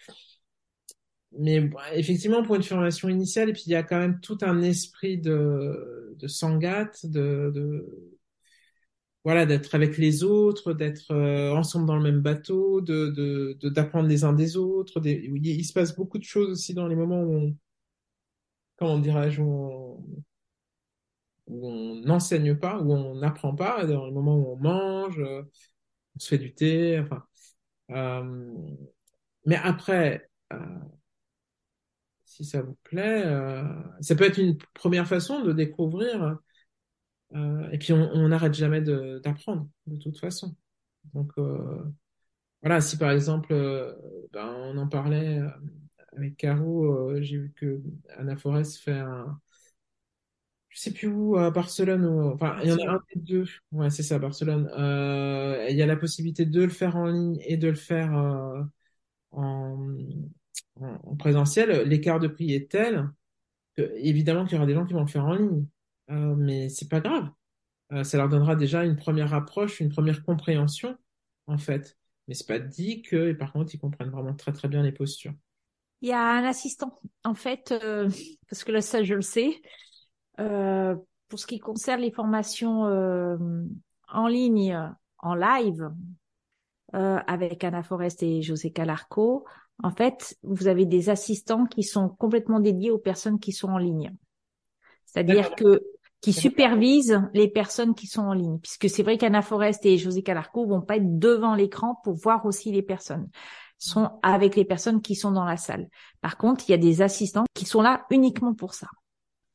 mais 1.39 1.70
effectivement 1.95 2.43
pour 2.43 2.57
une 2.57 2.62
formation 2.62 3.09
initiale 3.09 3.51
et 3.51 3.53
puis 3.53 3.62
il 3.66 3.72
y 3.72 3.76
a 3.76 3.83
quand 3.83 3.99
même 3.99 4.20
tout 4.20 4.39
un 4.43 4.62
esprit 4.62 5.18
de 5.18 6.16
de 6.18 6.26
sangat 6.26 6.91
de, 7.05 7.51
de 7.55 8.18
voilà 9.24 9.47
d'être 9.47 9.74
avec 9.74 9.99
les 9.99 10.24
autres 10.24 10.72
d'être 10.72 11.12
euh, 11.12 11.53
ensemble 11.55 11.87
dans 11.87 11.97
le 11.97 12.03
même 12.03 12.20
bateau 12.20 12.81
de 12.81 13.57
d'apprendre 13.68 14.09
les 14.09 14.24
uns 14.24 14.33
des 14.33 14.57
autres 14.57 15.01
des, 15.01 15.31
il, 15.35 15.64
se 15.64 15.72
passe 15.72 15.95
beaucoup 15.95 16.18
de 16.18 16.24
choses 16.24 16.51
aussi 16.51 16.74
dans 16.74 16.89
les 16.89 16.97
moments 16.97 17.22
où 17.22 17.35
on 17.35 17.57
comment 18.76 18.99
dirais-je 18.99 19.43
où 19.43 20.03
on 21.49 21.97
n'enseigne 22.05 22.57
pas 22.57 22.81
où 22.81 22.93
on 22.93 23.14
n'apprend 23.16 23.55
pas 23.55 23.85
dans 23.87 24.07
les 24.07 24.12
moments 24.12 24.37
où 24.37 24.53
on 24.53 24.57
mange 24.57 25.20
on 25.20 26.18
se 26.18 26.28
fait 26.28 26.39
du 26.39 26.55
thé 26.55 26.99
enfin 27.01 27.24
euh, 27.91 28.53
mais 29.47 29.57
après 29.57 30.31
euh, 30.53 30.57
si 32.31 32.45
ça 32.45 32.62
vous 32.62 32.76
plaît. 32.85 33.24
Euh, 33.26 33.64
ça 34.01 34.14
peut 34.14 34.24
être 34.24 34.39
une 34.39 34.57
première 34.74 35.09
façon 35.09 35.43
de 35.43 35.53
découvrir. 35.53 36.39
Euh, 37.35 37.70
et 37.70 37.78
puis 37.78 37.93
on 37.93 38.28
n'arrête 38.28 38.55
jamais 38.55 38.81
d'apprendre 38.81 39.68
de, 39.87 39.97
toute 39.97 40.18
façon. 40.18 40.55
Donc 41.12 41.33
euh, 41.39 41.83
voilà, 42.62 42.81
si 42.81 42.97
par 42.97 43.11
exemple, 43.11 43.53
ben, 44.33 44.47
on 44.47 44.78
en 44.78 44.89
parlait 44.89 45.41
avec 46.16 46.37
Caro, 46.37 47.20
j'ai 47.20 47.39
vu 47.39 47.53
que 47.57 47.81
Anna 48.16 48.37
Forest 48.37 48.78
fait 48.78 48.99
un, 48.99 49.41
je 50.68 50.81
sais 50.81 50.93
plus 50.93 51.09
où, 51.09 51.37
à 51.37 51.51
Barcelone, 51.51 52.05
ou, 52.05 52.31
enfin, 52.33 52.59
il 52.62 52.68
y 52.68 52.72
en 52.72 52.78
a 52.78 52.93
un 52.93 53.01
des 53.12 53.20
deux. 53.20 53.47
Ouais, 53.72 53.91
c'est 53.91 54.05
ça, 54.05 54.20
Barcelone. 54.20 54.70
il 55.68 55.76
y 55.76 55.83
a 55.83 55.87
la 55.87 55.97
possibilité 55.97 56.47
de 56.47 56.62
le 56.62 56.70
faire 56.70 56.97
en 56.97 57.07
ligne 57.07 57.39
et 57.45 57.57
de 57.57 57.68
le 57.68 57.74
faire 57.74 58.12
en, 59.33 59.89
en, 60.81 61.17
présentiel, 61.17 61.89
l'écart 61.89 62.21
de 62.21 62.29
prix 62.29 62.55
est 62.55 62.71
tel 62.71 63.11
que, 63.77 63.93
évidemment 63.97 64.45
qu'il 64.45 64.55
y 64.55 64.57
aura 64.57 64.67
des 64.67 64.75
gens 64.75 64.87
qui 64.87 64.95
vont 64.95 65.01
le 65.01 65.07
faire 65.07 65.25
en 65.25 65.35
ligne. 65.35 65.67
Euh, 66.11 66.35
mais 66.37 66.69
c'est 66.69 66.89
pas 66.89 67.01
grave. 67.01 67.29
Euh, 67.93 68.05
ça 68.05 68.19
leur 68.19 68.29
donnera 68.29 68.57
déjà 68.57 68.85
une 68.85 68.97
première 68.97 69.35
approche, 69.35 69.81
une 69.81 69.91
première 69.91 70.25
compréhension, 70.25 70.97
en 71.47 71.59
fait. 71.59 71.97
Mais 72.27 72.35
c'est 72.35 72.47
pas 72.47 72.59
dit 72.59 73.03
que, 73.03 73.33
par 73.33 73.53
contre, 73.53 73.75
ils 73.75 73.79
comprennent 73.79 74.11
vraiment 74.11 74.35
très 74.35 74.53
très 74.53 74.69
bien 74.69 74.83
les 74.83 74.93
postures. 74.93 75.35
Il 76.01 76.09
y 76.09 76.13
a 76.13 76.23
un 76.23 76.45
assistant, 76.45 76.99
en 77.25 77.35
fait, 77.35 77.73
euh, 77.73 78.09
parce 78.49 78.65
que 78.65 78.73
là, 78.73 78.81
ça, 78.81 79.03
je 79.03 79.15
le 79.15 79.23
sais. 79.23 79.61
Euh, 80.39 80.97
pour 81.29 81.39
ce 81.39 81.47
qui 81.47 81.59
concerne 81.59 82.01
les 82.01 82.11
formations 82.11 82.83
en 84.09 84.27
ligne, 84.27 84.77
en 85.19 85.35
live, 85.35 85.91
avec 86.93 87.64
Anna 87.64 87.82
Forest 87.82 88.22
et 88.22 88.43
José 88.43 88.70
Calarco, 88.72 89.45
en 89.82 89.91
fait, 89.91 90.36
vous 90.43 90.68
avez 90.68 90.86
des 90.86 91.09
assistants 91.09 91.66
qui 91.66 91.82
sont 91.82 92.09
complètement 92.09 92.61
dédiés 92.61 92.91
aux 92.91 92.99
personnes 92.99 93.38
qui 93.38 93.53
sont 93.53 93.68
en 93.68 93.78
ligne. 93.78 94.12
C'est-à-dire 95.07 95.55
que 95.55 95.82
qui 96.20 96.32
supervisent 96.34 97.22
les 97.32 97.49
personnes 97.49 97.95
qui 97.95 98.07
sont 98.07 98.22
en 98.22 98.34
ligne, 98.34 98.59
puisque 98.59 98.91
c'est 98.91 99.03
vrai 99.03 99.16
qu'Anna 99.16 99.41
Forest 99.41 99.86
et 99.86 99.97
José 99.97 100.22
Calarco 100.22 100.66
vont 100.66 100.82
pas 100.82 100.97
être 100.97 101.18
devant 101.18 101.55
l'écran 101.55 101.99
pour 102.05 102.14
voir 102.14 102.45
aussi 102.45 102.70
les 102.70 102.82
personnes, 102.82 103.28
Ils 103.80 103.88
sont 103.88 104.11
avec 104.22 104.55
les 104.55 104.66
personnes 104.66 105.01
qui 105.01 105.14
sont 105.14 105.32
dans 105.32 105.47
la 105.47 105.57
salle. 105.57 105.88
Par 106.20 106.36
contre, 106.36 106.68
il 106.68 106.72
y 106.72 106.74
a 106.74 106.78
des 106.78 107.01
assistants 107.01 107.47
qui 107.55 107.64
sont 107.64 107.80
là 107.80 108.05
uniquement 108.11 108.53
pour 108.55 108.74
ça. 108.74 108.86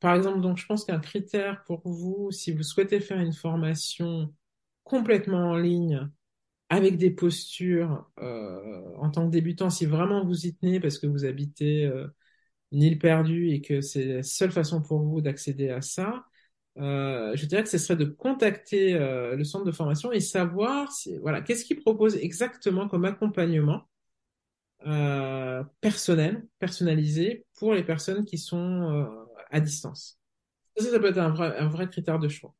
Par 0.00 0.14
exemple, 0.14 0.40
donc 0.40 0.58
je 0.58 0.66
pense 0.66 0.84
qu'un 0.84 0.98
critère 0.98 1.62
pour 1.66 1.82
vous, 1.84 2.30
si 2.32 2.52
vous 2.52 2.64
souhaitez 2.64 2.98
faire 2.98 3.20
une 3.20 3.32
formation 3.32 4.32
complètement 4.82 5.50
en 5.50 5.56
ligne, 5.56 6.10
avec 6.68 6.96
des 6.96 7.10
postures 7.10 8.10
euh, 8.20 8.82
en 8.96 9.10
tant 9.10 9.26
que 9.26 9.30
débutant, 9.30 9.70
si 9.70 9.86
vraiment 9.86 10.24
vous 10.24 10.46
y 10.46 10.54
tenez 10.54 10.80
parce 10.80 10.98
que 10.98 11.06
vous 11.06 11.24
habitez 11.24 11.84
euh, 11.86 12.08
une 12.72 12.82
île 12.82 12.98
perdue 12.98 13.50
et 13.50 13.60
que 13.60 13.80
c'est 13.80 14.04
la 14.06 14.22
seule 14.22 14.52
façon 14.52 14.82
pour 14.82 15.00
vous 15.00 15.20
d'accéder 15.20 15.70
à 15.70 15.80
ça, 15.80 16.24
euh, 16.78 17.34
je 17.34 17.46
dirais 17.46 17.62
que 17.62 17.68
ce 17.68 17.78
serait 17.78 17.96
de 17.96 18.04
contacter 18.04 18.94
euh, 18.94 19.34
le 19.34 19.44
centre 19.44 19.64
de 19.64 19.72
formation 19.72 20.12
et 20.12 20.20
savoir 20.20 20.92
si, 20.92 21.16
voilà, 21.18 21.40
qu'est-ce 21.40 21.64
qu'il 21.64 21.80
propose 21.80 22.16
exactement 22.16 22.88
comme 22.88 23.04
accompagnement 23.04 23.88
euh, 24.86 25.64
personnel, 25.80 26.46
personnalisé 26.58 27.46
pour 27.58 27.72
les 27.74 27.82
personnes 27.82 28.24
qui 28.24 28.38
sont 28.38 29.16
à 29.50 29.60
distance. 29.60 30.18
Ça, 30.76 30.90
ça 30.90 30.98
peut 31.00 31.08
être 31.08 31.18
un 31.18 31.30
vrai, 31.30 31.56
un 31.58 31.68
vrai 31.68 31.88
critère 31.88 32.18
de 32.18 32.28
choix. 32.28 32.54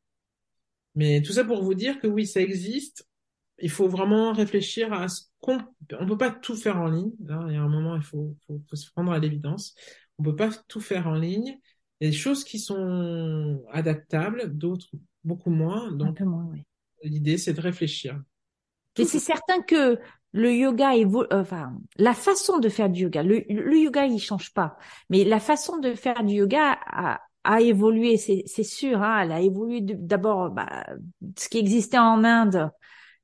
Mais 0.94 1.20
tout 1.20 1.32
ça 1.32 1.44
pour 1.44 1.62
vous 1.62 1.74
dire 1.74 2.00
que 2.00 2.07
oui, 2.07 2.26
ça 2.26 2.40
existe 2.40 3.07
il 3.59 3.70
faut 3.70 3.88
vraiment 3.88 4.32
réfléchir 4.32 4.92
à 4.92 5.09
ce 5.09 5.22
qu'on 5.40 5.59
on 5.98 6.07
peut 6.07 6.18
pas 6.18 6.30
tout 6.30 6.57
faire 6.57 6.78
en 6.78 6.88
ligne. 6.88 7.12
Là, 7.24 7.44
il 7.48 7.54
y 7.54 7.57
a 7.57 7.62
un 7.62 7.68
moment, 7.68 7.96
il 7.96 8.02
faut, 8.02 8.36
faut, 8.46 8.61
faut 8.68 8.76
se 8.76 8.90
prendre 8.90 9.12
à 9.12 9.18
l'évidence. 9.18 9.74
On 10.18 10.22
peut 10.22 10.36
pas 10.36 10.50
tout 10.68 10.80
faire 10.80 11.07
en 11.07 11.14
ligne. 11.14 11.59
Il 12.00 12.04
y 12.04 12.09
a 12.09 12.11
des 12.11 12.16
choses 12.16 12.44
qui 12.44 12.59
sont 12.59 13.62
adaptables, 13.72 14.57
d'autres 14.57 14.88
beaucoup 15.24 15.50
moins. 15.50 15.90
Donc, 15.92 16.18
oui. 16.52 16.64
l'idée, 17.02 17.38
c'est 17.38 17.54
de 17.54 17.61
réfléchir. 17.61 18.20
Et 18.98 19.04
c'est 19.04 19.18
certain 19.18 19.61
que 19.62 19.98
le 20.32 20.54
yoga 20.54 20.94
évolue, 20.94 21.28
euh, 21.32 21.40
enfin, 21.40 21.72
la 21.96 22.14
façon 22.14 22.59
de 22.59 22.68
faire 22.68 22.90
du 22.90 23.02
yoga, 23.02 23.22
le, 23.22 23.44
le, 23.48 23.78
yoga, 23.78 24.07
il 24.07 24.18
change 24.18 24.52
pas. 24.52 24.76
Mais 25.11 25.24
la 25.24 25.40
façon 25.40 25.78
de 25.78 25.94
faire 25.94 26.22
du 26.24 26.34
yoga 26.34 26.78
a, 26.86 27.20
a 27.44 27.61
évolué, 27.61 28.16
c'est 28.16 28.62
sûr. 28.62 29.02
Hein, 29.02 29.22
elle 29.22 29.32
a 29.32 29.40
évolué 29.40 29.80
d'abord, 29.82 30.50
bah, 30.50 30.86
ce 31.38 31.48
qui 31.48 31.59
existait 31.59 31.98
en 31.98 32.24
Inde 32.24 32.70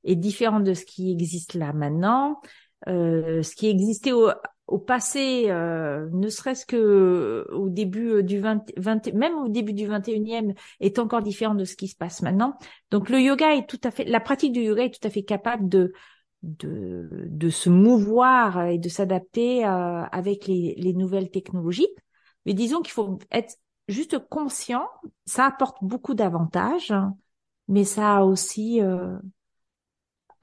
est 0.03 0.15
différent 0.15 0.59
de 0.59 0.73
ce 0.73 0.85
qui 0.85 1.11
existe 1.11 1.53
là 1.53 1.73
maintenant. 1.73 2.41
Euh, 2.87 3.41
ce 3.43 3.55
qui 3.55 3.69
existait 3.69 4.11
au, 4.11 4.29
au 4.67 4.77
passé, 4.77 5.45
euh, 5.47 6.09
ne 6.11 6.29
serait-ce 6.29 6.65
que 6.65 7.47
au 7.51 7.69
début 7.69 8.09
euh, 8.09 8.23
du 8.23 8.39
20, 8.39 8.63
20, 8.77 9.13
même 9.13 9.35
au 9.35 9.47
début 9.47 9.73
du 9.73 9.87
21e, 9.87 10.53
est 10.79 10.99
encore 10.99 11.21
différent 11.21 11.55
de 11.55 11.65
ce 11.65 11.75
qui 11.75 11.87
se 11.87 11.95
passe 11.95 12.21
maintenant. 12.21 12.57
Donc 12.91 13.09
le 13.09 13.19
yoga 13.19 13.55
est 13.55 13.67
tout 13.67 13.79
à 13.83 13.91
fait, 13.91 14.05
la 14.05 14.19
pratique 14.19 14.51
du 14.51 14.61
yoga 14.61 14.83
est 14.83 14.99
tout 14.99 15.07
à 15.07 15.09
fait 15.09 15.23
capable 15.23 15.69
de 15.69 15.93
de, 16.43 17.07
de 17.29 17.49
se 17.49 17.69
mouvoir 17.69 18.65
et 18.65 18.77
de 18.77 18.89
s'adapter 18.89 19.65
euh, 19.65 20.03
avec 20.11 20.47
les, 20.47 20.75
les 20.77 20.93
nouvelles 20.93 21.31
technologies. 21.31 21.87
Mais 22.45 22.53
disons 22.53 22.81
qu'il 22.81 22.91
faut 22.91 23.17
être 23.31 23.55
juste 23.87 24.19
conscient. 24.29 24.87
Ça 25.25 25.45
apporte 25.45 25.77
beaucoup 25.81 26.13
d'avantages, 26.13 26.93
mais 27.67 27.85
ça 27.85 28.17
a 28.17 28.23
aussi 28.23 28.81
euh, 28.81 29.17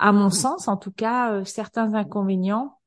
à 0.01 0.13
mon 0.13 0.31
sens, 0.31 0.67
en 0.67 0.79
tout 0.79 0.91
cas, 0.91 1.33
euh, 1.33 1.45
certains 1.45 1.95
inconvénients. 1.95 2.79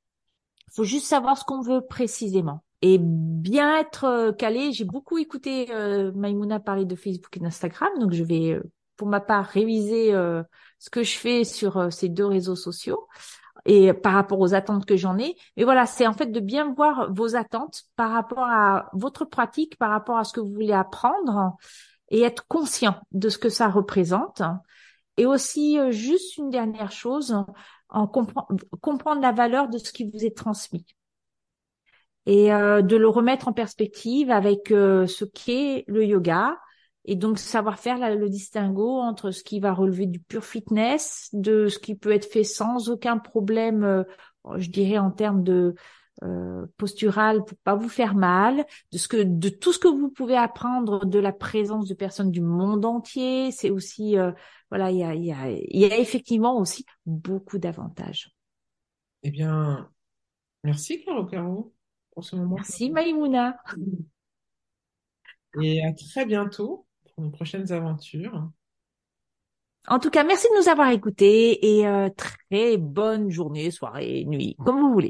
Il 0.67 0.73
faut 0.75 0.83
juste 0.83 1.05
savoir 1.05 1.37
ce 1.37 1.45
qu'on 1.45 1.61
veut 1.61 1.81
précisément. 1.81 2.63
et 2.81 2.97
bien 2.99 3.77
être 3.77 4.03
euh, 4.05 4.31
calé. 4.33 4.73
J'ai 4.73 4.83
beaucoup 4.83 5.17
écouté 5.17 5.67
euh, 5.71 6.11
Maïmouna 6.13 6.59
parler 6.59 6.85
de 6.85 6.95
Facebook 6.95 7.37
et 7.37 7.39
d'Instagram, 7.39 7.89
donc 7.99 8.11
je 8.11 8.23
vais, 8.23 8.59
pour 8.97 9.07
ma 9.07 9.21
part, 9.21 9.45
réviser 9.45 10.11
ce 10.79 10.89
que 10.89 11.03
je 11.03 11.15
fais 11.17 11.43
sur 11.43 11.91
ces 11.93 12.09
deux 12.09 12.25
réseaux 12.25 12.55
sociaux 12.55 13.07
et 13.65 13.93
par 13.93 14.13
rapport 14.13 14.39
aux 14.39 14.53
attentes 14.53 14.85
que 14.85 14.97
j'en 14.97 15.17
ai. 15.17 15.35
Mais 15.55 15.63
voilà, 15.63 15.85
c'est 15.85 16.07
en 16.07 16.13
fait 16.13 16.31
de 16.31 16.39
bien 16.39 16.73
voir 16.73 17.13
vos 17.13 17.35
attentes 17.35 17.83
par 17.95 18.11
rapport 18.11 18.45
à 18.49 18.89
votre 18.93 19.23
pratique, 19.23 19.77
par 19.77 19.91
rapport 19.91 20.17
à 20.17 20.25
ce 20.25 20.33
que 20.33 20.41
vous 20.41 20.51
voulez 20.51 20.73
apprendre 20.73 21.55
et 22.09 22.21
être 22.21 22.45
conscient 22.47 22.95
de 23.11 23.29
ce 23.29 23.37
que 23.37 23.49
ça 23.49 23.69
représente. 23.69 24.41
Et 25.17 25.25
aussi, 25.25 25.77
euh, 25.79 25.91
juste 25.91 26.37
une 26.37 26.49
dernière 26.49 26.91
chose, 26.91 27.35
en 27.89 28.07
comprendre 28.07 29.21
la 29.21 29.31
valeur 29.31 29.69
de 29.69 29.77
ce 29.77 29.91
qui 29.91 30.09
vous 30.09 30.25
est 30.25 30.35
transmis. 30.35 30.85
Et 32.25 32.53
euh, 32.53 32.81
de 32.81 32.95
le 32.95 33.07
remettre 33.07 33.47
en 33.47 33.53
perspective 33.53 34.31
avec 34.31 34.71
euh, 34.71 35.05
ce 35.07 35.25
qu'est 35.25 35.83
le 35.87 36.05
yoga 36.05 36.57
et 37.05 37.15
donc 37.15 37.37
savoir 37.37 37.79
faire 37.79 38.15
le 38.15 38.29
distinguo 38.29 38.97
entre 38.99 39.31
ce 39.31 39.43
qui 39.43 39.59
va 39.59 39.73
relever 39.73 40.05
du 40.05 40.19
pur 40.19 40.45
fitness, 40.45 41.29
de 41.33 41.67
ce 41.67 41.77
qui 41.77 41.95
peut 41.95 42.11
être 42.11 42.31
fait 42.31 42.45
sans 42.45 42.89
aucun 42.89 43.17
problème, 43.17 44.05
je 44.55 44.69
dirais 44.69 44.97
en 44.97 45.11
termes 45.11 45.43
de 45.43 45.75
euh, 46.23 46.65
postural 46.77 47.43
pour 47.43 47.57
pas 47.59 47.75
vous 47.75 47.89
faire 47.89 48.15
mal, 48.15 48.65
de 48.91 48.97
ce 48.97 49.07
que 49.07 49.23
de 49.23 49.49
tout 49.49 49.73
ce 49.73 49.79
que 49.79 49.87
vous 49.87 50.09
pouvez 50.09 50.37
apprendre 50.37 51.05
de 51.05 51.19
la 51.19 51.33
présence 51.33 51.87
de 51.87 51.93
personnes 51.93 52.31
du 52.31 52.41
monde 52.41 52.85
entier. 52.85 53.51
C'est 53.51 53.69
aussi 53.69 54.17
euh, 54.17 54.31
voilà, 54.69 54.91
il 54.91 54.97
y 54.97 55.03
a, 55.03 55.13
il 55.13 55.25
y, 55.25 55.31
a, 55.31 55.51
il 55.51 55.79
y 55.79 55.85
a 55.85 55.97
effectivement 55.97 56.57
aussi 56.57 56.85
beaucoup 57.05 57.59
d'avantages. 57.59 58.33
Eh 59.23 59.31
bien, 59.31 59.89
merci 60.63 61.03
Caro 61.03 61.25
Caro 61.25 61.73
pour 62.11 62.23
ce 62.23 62.35
moment. 62.35 62.55
Merci 62.55 62.89
Maïmouna. 62.89 63.57
Et 65.61 65.83
à 65.85 65.93
très 65.93 66.25
bientôt 66.25 66.87
pour 67.13 67.23
nos 67.23 67.29
prochaines 67.29 67.71
aventures. 67.71 68.49
En 69.87 69.99
tout 69.99 70.09
cas, 70.09 70.23
merci 70.23 70.47
de 70.47 70.61
nous 70.61 70.69
avoir 70.69 70.89
écoutés 70.91 71.79
et 71.79 71.85
euh, 71.85 72.09
très 72.09 72.77
bonne 72.77 73.29
journée, 73.29 73.69
soirée, 73.69 74.23
nuit, 74.25 74.55
comme 74.63 74.79
vous 74.79 74.93
voulez. 74.93 75.09